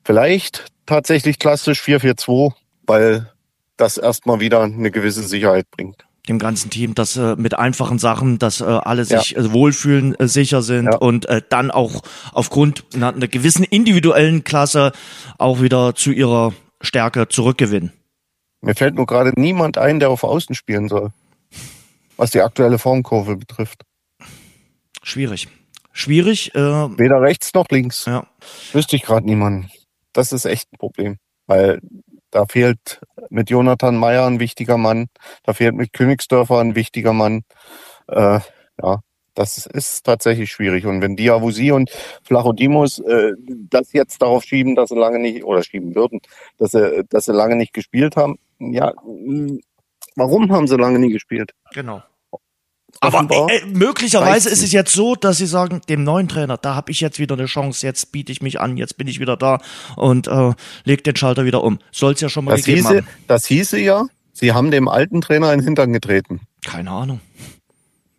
Vielleicht 0.05 0.67
tatsächlich 0.87 1.38
klassisch 1.38 1.81
4-4-2, 1.81 2.53
weil 2.87 3.31
das 3.77 3.99
erstmal 3.99 4.41
wieder 4.41 4.62
eine 4.62 4.91
gewisse 4.91 5.23
Sicherheit 5.23 5.71
bringt 5.71 6.05
dem 6.29 6.38
ganzen 6.38 6.71
Team, 6.71 6.95
dass 6.95 7.17
äh, 7.17 7.35
mit 7.37 7.59
einfachen 7.59 7.99
Sachen, 7.99 8.38
dass 8.38 8.61
äh, 8.61 8.65
alle 8.65 9.05
sich 9.05 9.33
ja. 9.33 9.41
äh, 9.41 9.53
wohlfühlen, 9.53 10.15
äh, 10.19 10.29
sicher 10.29 10.62
sind 10.62 10.87
ja. 10.87 10.97
und 10.97 11.27
äh, 11.27 11.43
dann 11.49 11.71
auch 11.71 12.03
aufgrund 12.33 12.85
einer, 12.95 13.12
einer 13.12 13.29
gewissen 13.29 13.65
individuellen 13.65 14.45
Klasse 14.45 14.93
auch 15.38 15.61
wieder 15.61 15.95
zu 15.95 16.12
ihrer 16.12 16.53
Stärke 16.81 17.29
zurückgewinnen. 17.29 17.93
Mir 18.61 18.77
fällt 18.77 18.95
nur 18.95 19.07
gerade 19.07 19.33
niemand 19.35 19.79
ein, 19.79 19.99
der 19.99 20.11
auf 20.11 20.23
Außen 20.23 20.55
spielen 20.55 20.88
soll, 20.88 21.11
was 22.17 22.31
die 22.31 22.41
aktuelle 22.41 22.79
Formkurve 22.79 23.37
betrifft. 23.37 23.83
Schwierig. 25.03 25.49
Schwierig. 25.93 26.55
Äh, 26.55 26.59
Weder 26.61 27.21
rechts 27.21 27.55
noch 27.55 27.67
links. 27.71 28.07
Ja. 28.07 28.27
Wüsste 28.73 28.97
ich 28.97 29.03
gerade 29.03 29.27
niemanden. 29.27 29.71
Das 30.13 30.33
ist 30.33 30.45
echt 30.45 30.73
ein 30.73 30.79
Problem, 30.79 31.19
weil 31.47 31.81
da 32.31 32.47
fehlt 32.47 33.01
mit 33.31 33.51
Jonathan 33.51 33.97
Meyer 33.97 34.27
ein 34.27 34.41
wichtiger 34.41 34.79
Mann, 34.79 35.07
da 35.45 35.53
fehlt 35.53 35.75
mit 35.75 35.93
Königsdörfer 35.93 36.59
ein 36.59 36.75
wichtiger 36.75 37.13
Mann. 37.13 37.43
Äh, 38.09 38.41
ja, 38.83 39.01
das 39.35 39.67
ist 39.67 40.05
tatsächlich 40.05 40.51
schwierig. 40.51 40.87
Und 40.87 41.01
wenn 41.03 41.17
Diawusi 41.17 41.73
und 41.73 41.91
Flachodimos 42.23 42.99
äh, 42.99 43.33
das 43.71 43.93
jetzt 43.93 44.21
darauf 44.21 44.45
schieben, 44.45 44.75
dass 44.75 44.91
sie 44.91 44.99
lange 44.99 45.19
nicht, 45.19 45.45
oder 45.45 45.63
schieben 45.63 45.95
würden, 45.95 46.21
dass 46.59 46.73
sie, 46.73 47.05
dass 47.09 47.27
sie 47.27 47.33
lange 47.33 47.57
nicht 47.57 47.73
gespielt 47.73 48.17
haben, 48.17 48.39
ja, 48.59 48.93
warum 50.17 50.53
haben 50.53 50.67
sie 50.67 50.77
lange 50.77 50.99
nie 50.99 51.13
gespielt? 51.13 51.53
Genau. 51.73 52.03
Aber 53.01 53.49
äh, 53.51 53.65
möglicherweise 53.67 54.49
ist 54.49 54.63
es 54.63 54.71
jetzt 54.71 54.93
so, 54.93 55.17
dass 55.17 55.39
sie 55.39 55.47
sagen, 55.47 55.81
dem 55.89 56.05
neuen 56.05 56.29
Trainer, 56.29 56.57
da 56.57 56.77
habe 56.77 56.93
ich 56.93 57.01
jetzt 57.01 57.19
wieder 57.19 57.35
eine 57.35 57.47
Chance, 57.47 57.85
jetzt 57.85 58.13
biete 58.13 58.31
ich 58.31 58.43
mich 58.43 58.61
an, 58.61 58.77
jetzt 58.77 58.97
bin 58.97 59.09
ich 59.09 59.19
wieder 59.19 59.37
da 59.37 59.59
und 59.97 60.29
äh, 60.29 60.53
leg 60.85 61.03
den 61.03 61.17
Schalter 61.17 61.45
wieder 61.45 61.65
um. 61.65 61.81
Soll 61.91 62.13
es 62.13 62.21
ja 62.21 62.29
schon 62.29 62.45
mal 62.45 62.53
das 62.53 62.65
gegeben 62.65 62.87
hieße, 62.87 62.99
haben. 62.99 63.09
Das 63.27 63.47
hieße 63.47 63.81
ja, 63.81 64.07
sie 64.33 64.53
haben 64.53 64.71
dem 64.71 64.87
alten 64.87 65.21
Trainer 65.21 65.53
in 65.53 65.59
den 65.59 65.65
Hintern 65.65 65.93
getreten. 65.93 66.43
Keine 66.65 66.93
Ahnung. 66.93 67.21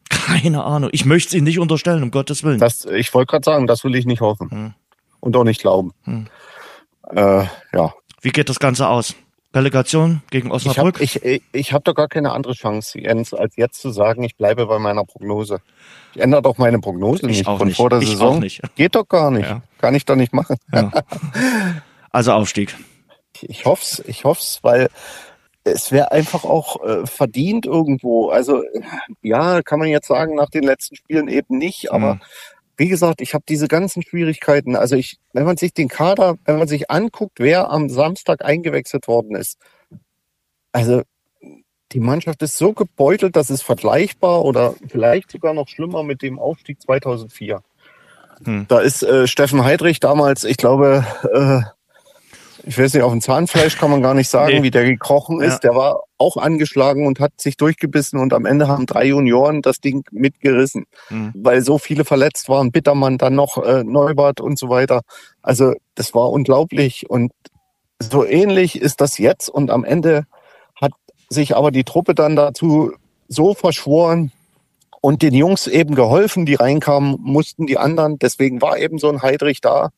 Keine 0.10 0.64
Ahnung. 0.64 0.90
Ich 0.92 1.06
möchte 1.06 1.30
es 1.30 1.34
ihnen 1.34 1.46
nicht 1.46 1.60
unterstellen, 1.60 2.04
um 2.04 2.12
Gottes 2.12 2.44
Willen. 2.44 2.60
Das, 2.60 2.86
ich 2.86 3.14
wollte 3.14 3.32
gerade 3.32 3.46
sagen, 3.46 3.68
das 3.68 3.84
will 3.84 3.96
ich 3.96 4.06
nicht 4.06 4.22
hoffen. 4.22 4.52
Hm. 4.52 4.74
Und 5.20 5.36
auch 5.36 5.44
nicht 5.44 5.62
glauben. 5.62 5.94
Hm. 6.04 6.28
Äh, 7.10 7.46
ja. 7.74 7.94
Wie 8.22 8.32
geht 8.32 8.50
das 8.50 8.60
Ganze 8.60 8.88
aus? 8.88 9.16
Relegation 9.54 10.22
gegen 10.32 10.52
Osnabrück? 10.52 11.00
Ich 11.00 11.16
habe 11.16 11.28
ich, 11.30 11.42
ich 11.52 11.74
hab 11.74 11.84
doch 11.84 11.94
gar 11.94 12.08
keine 12.08 12.32
andere 12.32 12.54
Chance, 12.54 13.00
Jens, 13.00 13.34
als 13.34 13.56
jetzt 13.56 13.82
zu 13.82 13.92
sagen, 13.92 14.24
ich 14.24 14.36
bleibe 14.36 14.66
bei 14.66 14.80
meiner 14.80 15.06
Prognose. 15.06 15.60
Ich 16.14 16.22
ändere 16.22 16.42
doch 16.42 16.58
meine 16.58 16.80
Prognose 16.80 17.22
ich 17.22 17.38
nicht 17.38 17.46
von 17.46 17.68
nicht. 17.68 17.78
vor 17.78 17.90
der 17.90 18.00
ich 18.00 18.10
Saison. 18.10 18.38
Auch 18.38 18.40
nicht. 18.40 18.62
Geht 18.76 18.96
doch 18.96 19.08
gar 19.08 19.32
nicht. 19.32 19.48
Ja. 19.48 19.62
Kann 19.80 19.96
ich 19.96 20.06
doch 20.06 20.16
nicht 20.16 20.34
machen. 20.34 20.58
Ja. 20.74 20.92
Also 22.12 22.34
Aufstieg. 22.34 22.76
Ich 23.42 23.66
hoff's, 23.66 24.04
ich 24.06 24.24
hoff's, 24.24 24.60
weil 24.62 24.90
es 25.64 25.92
wäre 25.92 26.12
einfach 26.12 26.44
auch 26.44 26.84
äh, 26.84 27.08
verdient 27.08 27.66
irgendwo. 27.66 28.30
Also 28.30 28.62
ja, 29.24 29.64
kann 29.64 29.80
man 29.80 29.88
jetzt 29.88 30.08
sagen, 30.08 30.36
nach 30.36 30.50
den 30.52 30.64
letzten 30.64 30.96
Spielen 30.96 31.28
eben 31.28 31.58
nicht, 31.58 31.92
aber 31.92 32.16
mhm 32.16 32.22
wie 32.78 32.88
gesagt, 32.88 33.22
ich 33.22 33.34
habe 33.34 33.44
diese 33.48 33.68
ganzen 33.68 34.02
Schwierigkeiten. 34.04 34.76
Also 34.76 34.96
ich, 34.96 35.18
wenn 35.34 35.46
man 35.46 35.58
sich 35.58 35.74
den 35.74 35.88
Kader, 35.88 36.38
wenn 36.46 36.58
man 36.58 36.68
sich 36.68 36.90
anguckt, 36.90 37.40
wer 37.40 37.70
am 37.70 37.90
Samstag 37.90 38.44
eingewechselt 38.44 39.08
worden 39.08 39.36
ist, 39.36 39.60
also 40.72 41.04
die 41.92 42.00
Mannschaft 42.00 42.42
ist 42.42 42.58
so 42.58 42.74
gebeutelt, 42.74 43.36
dass 43.36 43.52
es 43.52 43.62
vergleichbar 43.62 44.44
oder 44.44 44.74
vielleicht 44.88 45.32
sogar 45.32 45.54
noch 45.54 45.68
schlimmer 45.68 46.04
mit 46.04 46.22
dem 46.24 46.40
Aufstieg 46.40 46.82
2004. 46.82 47.62
Hm. 48.44 48.66
Da 48.68 48.80
ist 48.80 49.04
äh, 49.04 49.28
Steffen 49.28 49.64
Heidrich 49.64 50.00
damals, 50.00 50.44
ich 50.44 50.58
glaube, 50.58 51.06
äh, 51.32 51.62
ich 52.66 52.78
weiß 52.78 52.94
nicht, 52.94 53.04
auf 53.04 53.12
dem 53.12 53.22
Zahnfleisch 53.22 53.78
kann 53.78 53.92
man 53.92 54.02
gar 54.02 54.14
nicht 54.14 54.30
sagen, 54.30 54.58
nee. 54.58 54.64
wie 54.64 54.72
der 54.72 54.86
gekrochen 54.86 55.42
ist. 55.42 55.64
Ja. 55.64 55.72
Der 55.72 55.76
war 55.76 56.04
auch 56.18 56.38
angeschlagen 56.38 57.06
und 57.06 57.20
hat 57.20 57.34
sich 57.38 57.58
durchgebissen 57.58 58.20
und 58.20 58.34
am 58.34 58.46
Ende 58.46 58.68
haben 58.68 58.86
drei 58.86 59.06
Junioren 59.06 59.62
das 59.62 59.80
Ding 59.80 60.04
mitgerissen, 60.12 60.86
mhm. 61.10 61.34
weil 61.36 61.62
so 61.62 61.78
viele 61.78 62.06
verletzt 62.06 62.48
waren. 62.48 62.72
Bittermann, 62.72 63.18
dann 63.18 63.36
noch 63.36 63.58
äh, 63.58 63.84
Neubart 63.84 64.40
und 64.40 64.58
so 64.58 64.70
weiter. 64.70 65.02
Also 65.42 65.74
das 65.96 66.14
war 66.14 66.32
unglaublich 66.32 67.10
und 67.10 67.32
so 68.00 68.26
ähnlich 68.26 68.80
ist 68.80 69.02
das 69.02 69.18
jetzt 69.18 69.50
und 69.50 69.70
am 69.70 69.84
Ende 69.84 70.26
hat 70.80 70.94
sich 71.30 71.56
aber 71.56 71.72
die 71.72 71.84
Truppe 71.84 72.16
dann 72.16 72.36
dazu 72.36 72.94
so 73.28 73.54
verschworen, 73.54 74.32
und 75.06 75.22
den 75.22 75.34
Jungs 75.34 75.68
eben 75.68 75.96
geholfen, 75.96 76.46
die 76.46 76.56
reinkamen, 76.56 77.18
mussten 77.20 77.68
die 77.68 77.78
anderen. 77.78 78.20
Deswegen 78.20 78.62
war 78.62 78.78
eben 78.78 79.00
so 79.00 79.10
ein 79.10 79.22
Heidrich 79.22 79.60
da, 79.60 79.90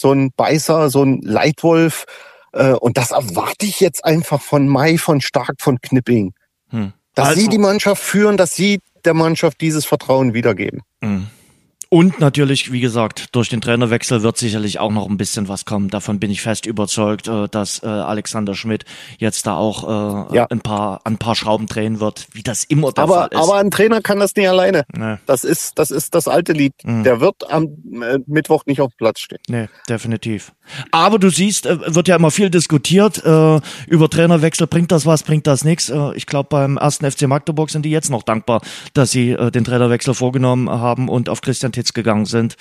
so 0.00 0.12
ein 0.12 0.32
Beißer, 0.36 0.90
so 0.90 1.02
ein 1.02 1.20
Leitwolf. 1.22 2.06
Äh, 2.52 2.72
und 2.72 2.96
das 2.96 3.10
erwarte 3.10 3.66
ich 3.66 3.80
jetzt 3.80 4.04
einfach 4.04 4.40
von 4.40 4.68
Mai, 4.68 4.98
von 4.98 5.20
Stark, 5.20 5.60
von 5.60 5.80
Knipping. 5.80 6.32
Hm. 6.70 6.92
Dass 7.14 7.28
also, 7.28 7.40
sie 7.40 7.48
die 7.48 7.58
Mannschaft 7.58 8.02
führen, 8.02 8.36
dass 8.36 8.54
sie 8.54 8.80
der 9.04 9.14
Mannschaft 9.14 9.60
dieses 9.60 9.84
Vertrauen 9.84 10.34
wiedergeben. 10.34 10.82
Hm. 11.02 11.28
Und 11.92 12.20
natürlich, 12.20 12.70
wie 12.70 12.78
gesagt, 12.78 13.34
durch 13.34 13.48
den 13.48 13.60
Trainerwechsel 13.60 14.22
wird 14.22 14.38
sicherlich 14.38 14.78
auch 14.78 14.92
noch 14.92 15.08
ein 15.08 15.16
bisschen 15.16 15.48
was 15.48 15.64
kommen. 15.64 15.88
Davon 15.88 16.20
bin 16.20 16.30
ich 16.30 16.40
fest 16.40 16.64
überzeugt, 16.64 17.26
äh, 17.26 17.48
dass 17.48 17.82
äh, 17.82 17.86
Alexander 17.88 18.54
Schmidt 18.54 18.84
jetzt 19.18 19.44
da 19.44 19.56
auch 19.56 20.30
äh, 20.30 20.36
ja. 20.36 20.46
ein 20.50 20.60
paar 20.60 21.00
ein 21.02 21.18
paar 21.18 21.34
Schrauben 21.34 21.66
drehen 21.66 21.98
wird, 21.98 22.28
wie 22.30 22.44
das 22.44 22.62
immer 22.62 22.92
der 22.92 23.02
aber, 23.02 23.14
Fall 23.14 23.28
ist. 23.32 23.38
Aber 23.38 23.56
ein 23.56 23.72
Trainer 23.72 24.02
kann 24.02 24.20
das 24.20 24.36
nicht 24.36 24.48
alleine. 24.48 24.84
Nee. 24.96 25.16
Das 25.26 25.42
ist 25.42 25.80
das 25.80 25.90
ist 25.90 26.14
das 26.14 26.28
alte 26.28 26.52
Lied. 26.52 26.74
Mhm. 26.84 27.02
Der 27.02 27.20
wird 27.20 27.50
am 27.50 27.66
Mittwoch 28.26 28.66
nicht 28.66 28.80
auf 28.80 28.96
Platz 28.96 29.18
stehen. 29.18 29.40
Nee, 29.48 29.68
definitiv. 29.88 30.52
Aber 30.92 31.18
du 31.18 31.28
siehst, 31.28 31.64
wird 31.64 32.06
ja 32.06 32.14
immer 32.14 32.30
viel 32.30 32.48
diskutiert 32.48 33.18
über 33.18 34.08
Trainerwechsel. 34.08 34.68
Bringt 34.68 34.92
das 34.92 35.04
was? 35.04 35.24
Bringt 35.24 35.48
das 35.48 35.64
nichts? 35.64 35.92
ich 36.14 36.26
glaube, 36.26 36.48
beim 36.48 36.76
ersten 36.76 37.10
FC 37.10 37.22
Magdeburg 37.22 37.70
sind 37.70 37.84
die 37.84 37.90
jetzt 37.90 38.08
noch 38.08 38.22
dankbar, 38.22 38.62
dass 38.94 39.10
sie 39.10 39.34
den 39.52 39.64
Trainerwechsel 39.64 40.14
vorgenommen 40.14 40.70
haben 40.70 41.08
und 41.08 41.28
auf 41.28 41.40
Christian 41.40 41.72
Titz 41.80 41.92
gegangen 41.92 42.26
sind, 42.26 42.56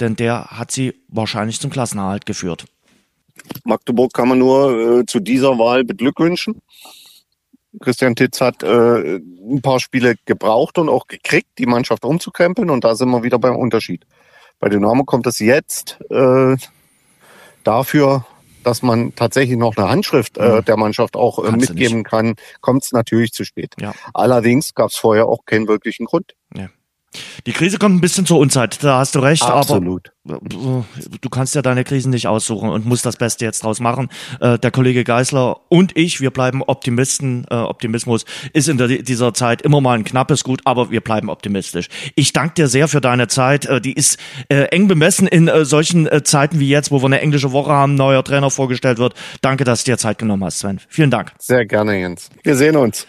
denn 0.00 0.16
der 0.16 0.46
hat 0.46 0.72
sie 0.72 0.94
wahrscheinlich 1.08 1.60
zum 1.60 1.70
Klassenerhalt 1.70 2.26
geführt. 2.26 2.66
Magdeburg 3.64 4.12
kann 4.12 4.28
man 4.28 4.38
nur 4.38 5.00
äh, 5.00 5.06
zu 5.06 5.20
dieser 5.20 5.58
Wahl 5.58 5.84
beglückwünschen. 5.84 6.60
Christian 7.80 8.14
Titz 8.14 8.40
hat 8.40 8.62
äh, 8.62 9.16
ein 9.16 9.60
paar 9.62 9.80
Spiele 9.80 10.14
gebraucht 10.24 10.78
und 10.78 10.88
auch 10.88 11.06
gekriegt, 11.06 11.48
die 11.58 11.66
Mannschaft 11.66 12.04
umzukrempeln 12.04 12.70
und 12.70 12.84
da 12.84 12.94
sind 12.94 13.10
wir 13.10 13.22
wieder 13.22 13.38
beim 13.38 13.56
Unterschied. 13.56 14.06
Bei 14.60 14.68
Dynamo 14.68 15.04
kommt 15.04 15.26
es 15.26 15.40
jetzt 15.40 15.98
äh, 16.10 16.56
dafür, 17.64 18.24
dass 18.62 18.82
man 18.82 19.14
tatsächlich 19.14 19.58
noch 19.58 19.76
eine 19.76 19.88
Handschrift 19.88 20.38
äh, 20.38 20.60
mhm. 20.60 20.64
der 20.64 20.76
Mannschaft 20.76 21.16
auch 21.16 21.44
äh, 21.44 21.52
mitgeben 21.52 22.04
kann, 22.04 22.34
kommt 22.60 22.84
es 22.84 22.92
natürlich 22.92 23.32
zu 23.32 23.44
spät. 23.44 23.74
Ja. 23.80 23.92
Allerdings 24.14 24.74
gab 24.74 24.88
es 24.88 24.96
vorher 24.96 25.26
auch 25.26 25.44
keinen 25.44 25.68
wirklichen 25.68 26.06
Grund. 26.06 26.34
Ja. 26.54 26.68
Die 27.46 27.52
Krise 27.52 27.78
kommt 27.78 27.94
ein 27.96 28.00
bisschen 28.00 28.26
zur 28.26 28.38
Unzeit, 28.38 28.82
da 28.82 28.98
hast 28.98 29.14
du 29.14 29.20
recht. 29.20 29.42
Absolut. 29.42 30.08
Aber 30.08 30.14
du 30.26 31.28
kannst 31.28 31.54
ja 31.54 31.60
deine 31.60 31.84
Krisen 31.84 32.10
nicht 32.10 32.28
aussuchen 32.28 32.70
und 32.70 32.86
musst 32.86 33.04
das 33.04 33.16
Beste 33.16 33.44
jetzt 33.44 33.62
draus 33.62 33.78
machen. 33.78 34.08
Äh, 34.40 34.58
der 34.58 34.70
Kollege 34.70 35.04
Geisler 35.04 35.60
und 35.68 35.96
ich, 35.96 36.22
wir 36.22 36.30
bleiben 36.30 36.62
Optimisten. 36.62 37.46
Äh, 37.50 37.56
Optimismus 37.56 38.24
ist 38.54 38.68
in 38.68 38.78
dieser 38.78 39.34
Zeit 39.34 39.60
immer 39.60 39.82
mal 39.82 39.98
ein 39.98 40.04
knappes 40.04 40.42
Gut, 40.42 40.62
aber 40.64 40.90
wir 40.90 41.02
bleiben 41.02 41.28
optimistisch. 41.28 41.88
Ich 42.14 42.32
danke 42.32 42.54
dir 42.54 42.68
sehr 42.68 42.88
für 42.88 43.02
deine 43.02 43.28
Zeit. 43.28 43.66
Äh, 43.66 43.82
die 43.82 43.92
ist 43.92 44.18
eng 44.48 44.88
bemessen 44.88 45.26
in 45.26 45.50
solchen 45.64 46.08
Zeiten 46.24 46.58
wie 46.58 46.68
jetzt, 46.68 46.90
wo 46.90 47.00
wir 47.00 47.06
eine 47.06 47.20
englische 47.20 47.52
Woche 47.52 47.72
haben, 47.72 47.94
neuer 47.94 48.24
Trainer 48.24 48.50
vorgestellt 48.50 48.98
wird. 48.98 49.14
Danke, 49.42 49.64
dass 49.64 49.84
du 49.84 49.90
dir 49.90 49.98
Zeit 49.98 50.18
genommen 50.18 50.44
hast, 50.44 50.60
Sven. 50.60 50.80
Vielen 50.88 51.10
Dank. 51.10 51.32
Sehr 51.38 51.66
gerne, 51.66 51.98
Jens. 51.98 52.30
Wir 52.42 52.56
sehen 52.56 52.76
uns. 52.76 53.06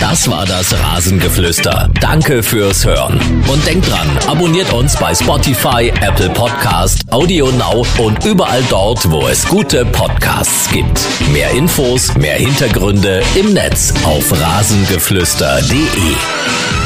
Das 0.00 0.28
war 0.28 0.46
das 0.46 0.72
Rasengeflüster. 0.78 1.90
Danke 2.00 2.42
fürs 2.42 2.84
Hören. 2.84 3.20
Und 3.48 3.66
denkt 3.66 3.90
dran, 3.90 4.08
abonniert 4.26 4.72
uns 4.72 4.96
bei 4.96 5.14
Spotify, 5.14 5.92
Apple 6.00 6.30
Podcast, 6.30 7.02
Audio 7.10 7.50
Now 7.52 7.86
und 7.98 8.24
überall 8.24 8.62
dort, 8.70 9.10
wo 9.10 9.28
es 9.28 9.46
gute 9.46 9.84
Podcasts 9.86 10.70
gibt. 10.70 11.00
Mehr 11.32 11.50
Infos, 11.50 12.14
mehr 12.16 12.36
Hintergründe 12.36 13.22
im 13.34 13.52
Netz 13.52 13.92
auf 14.04 14.32
rasengeflüster.de. 14.32 16.79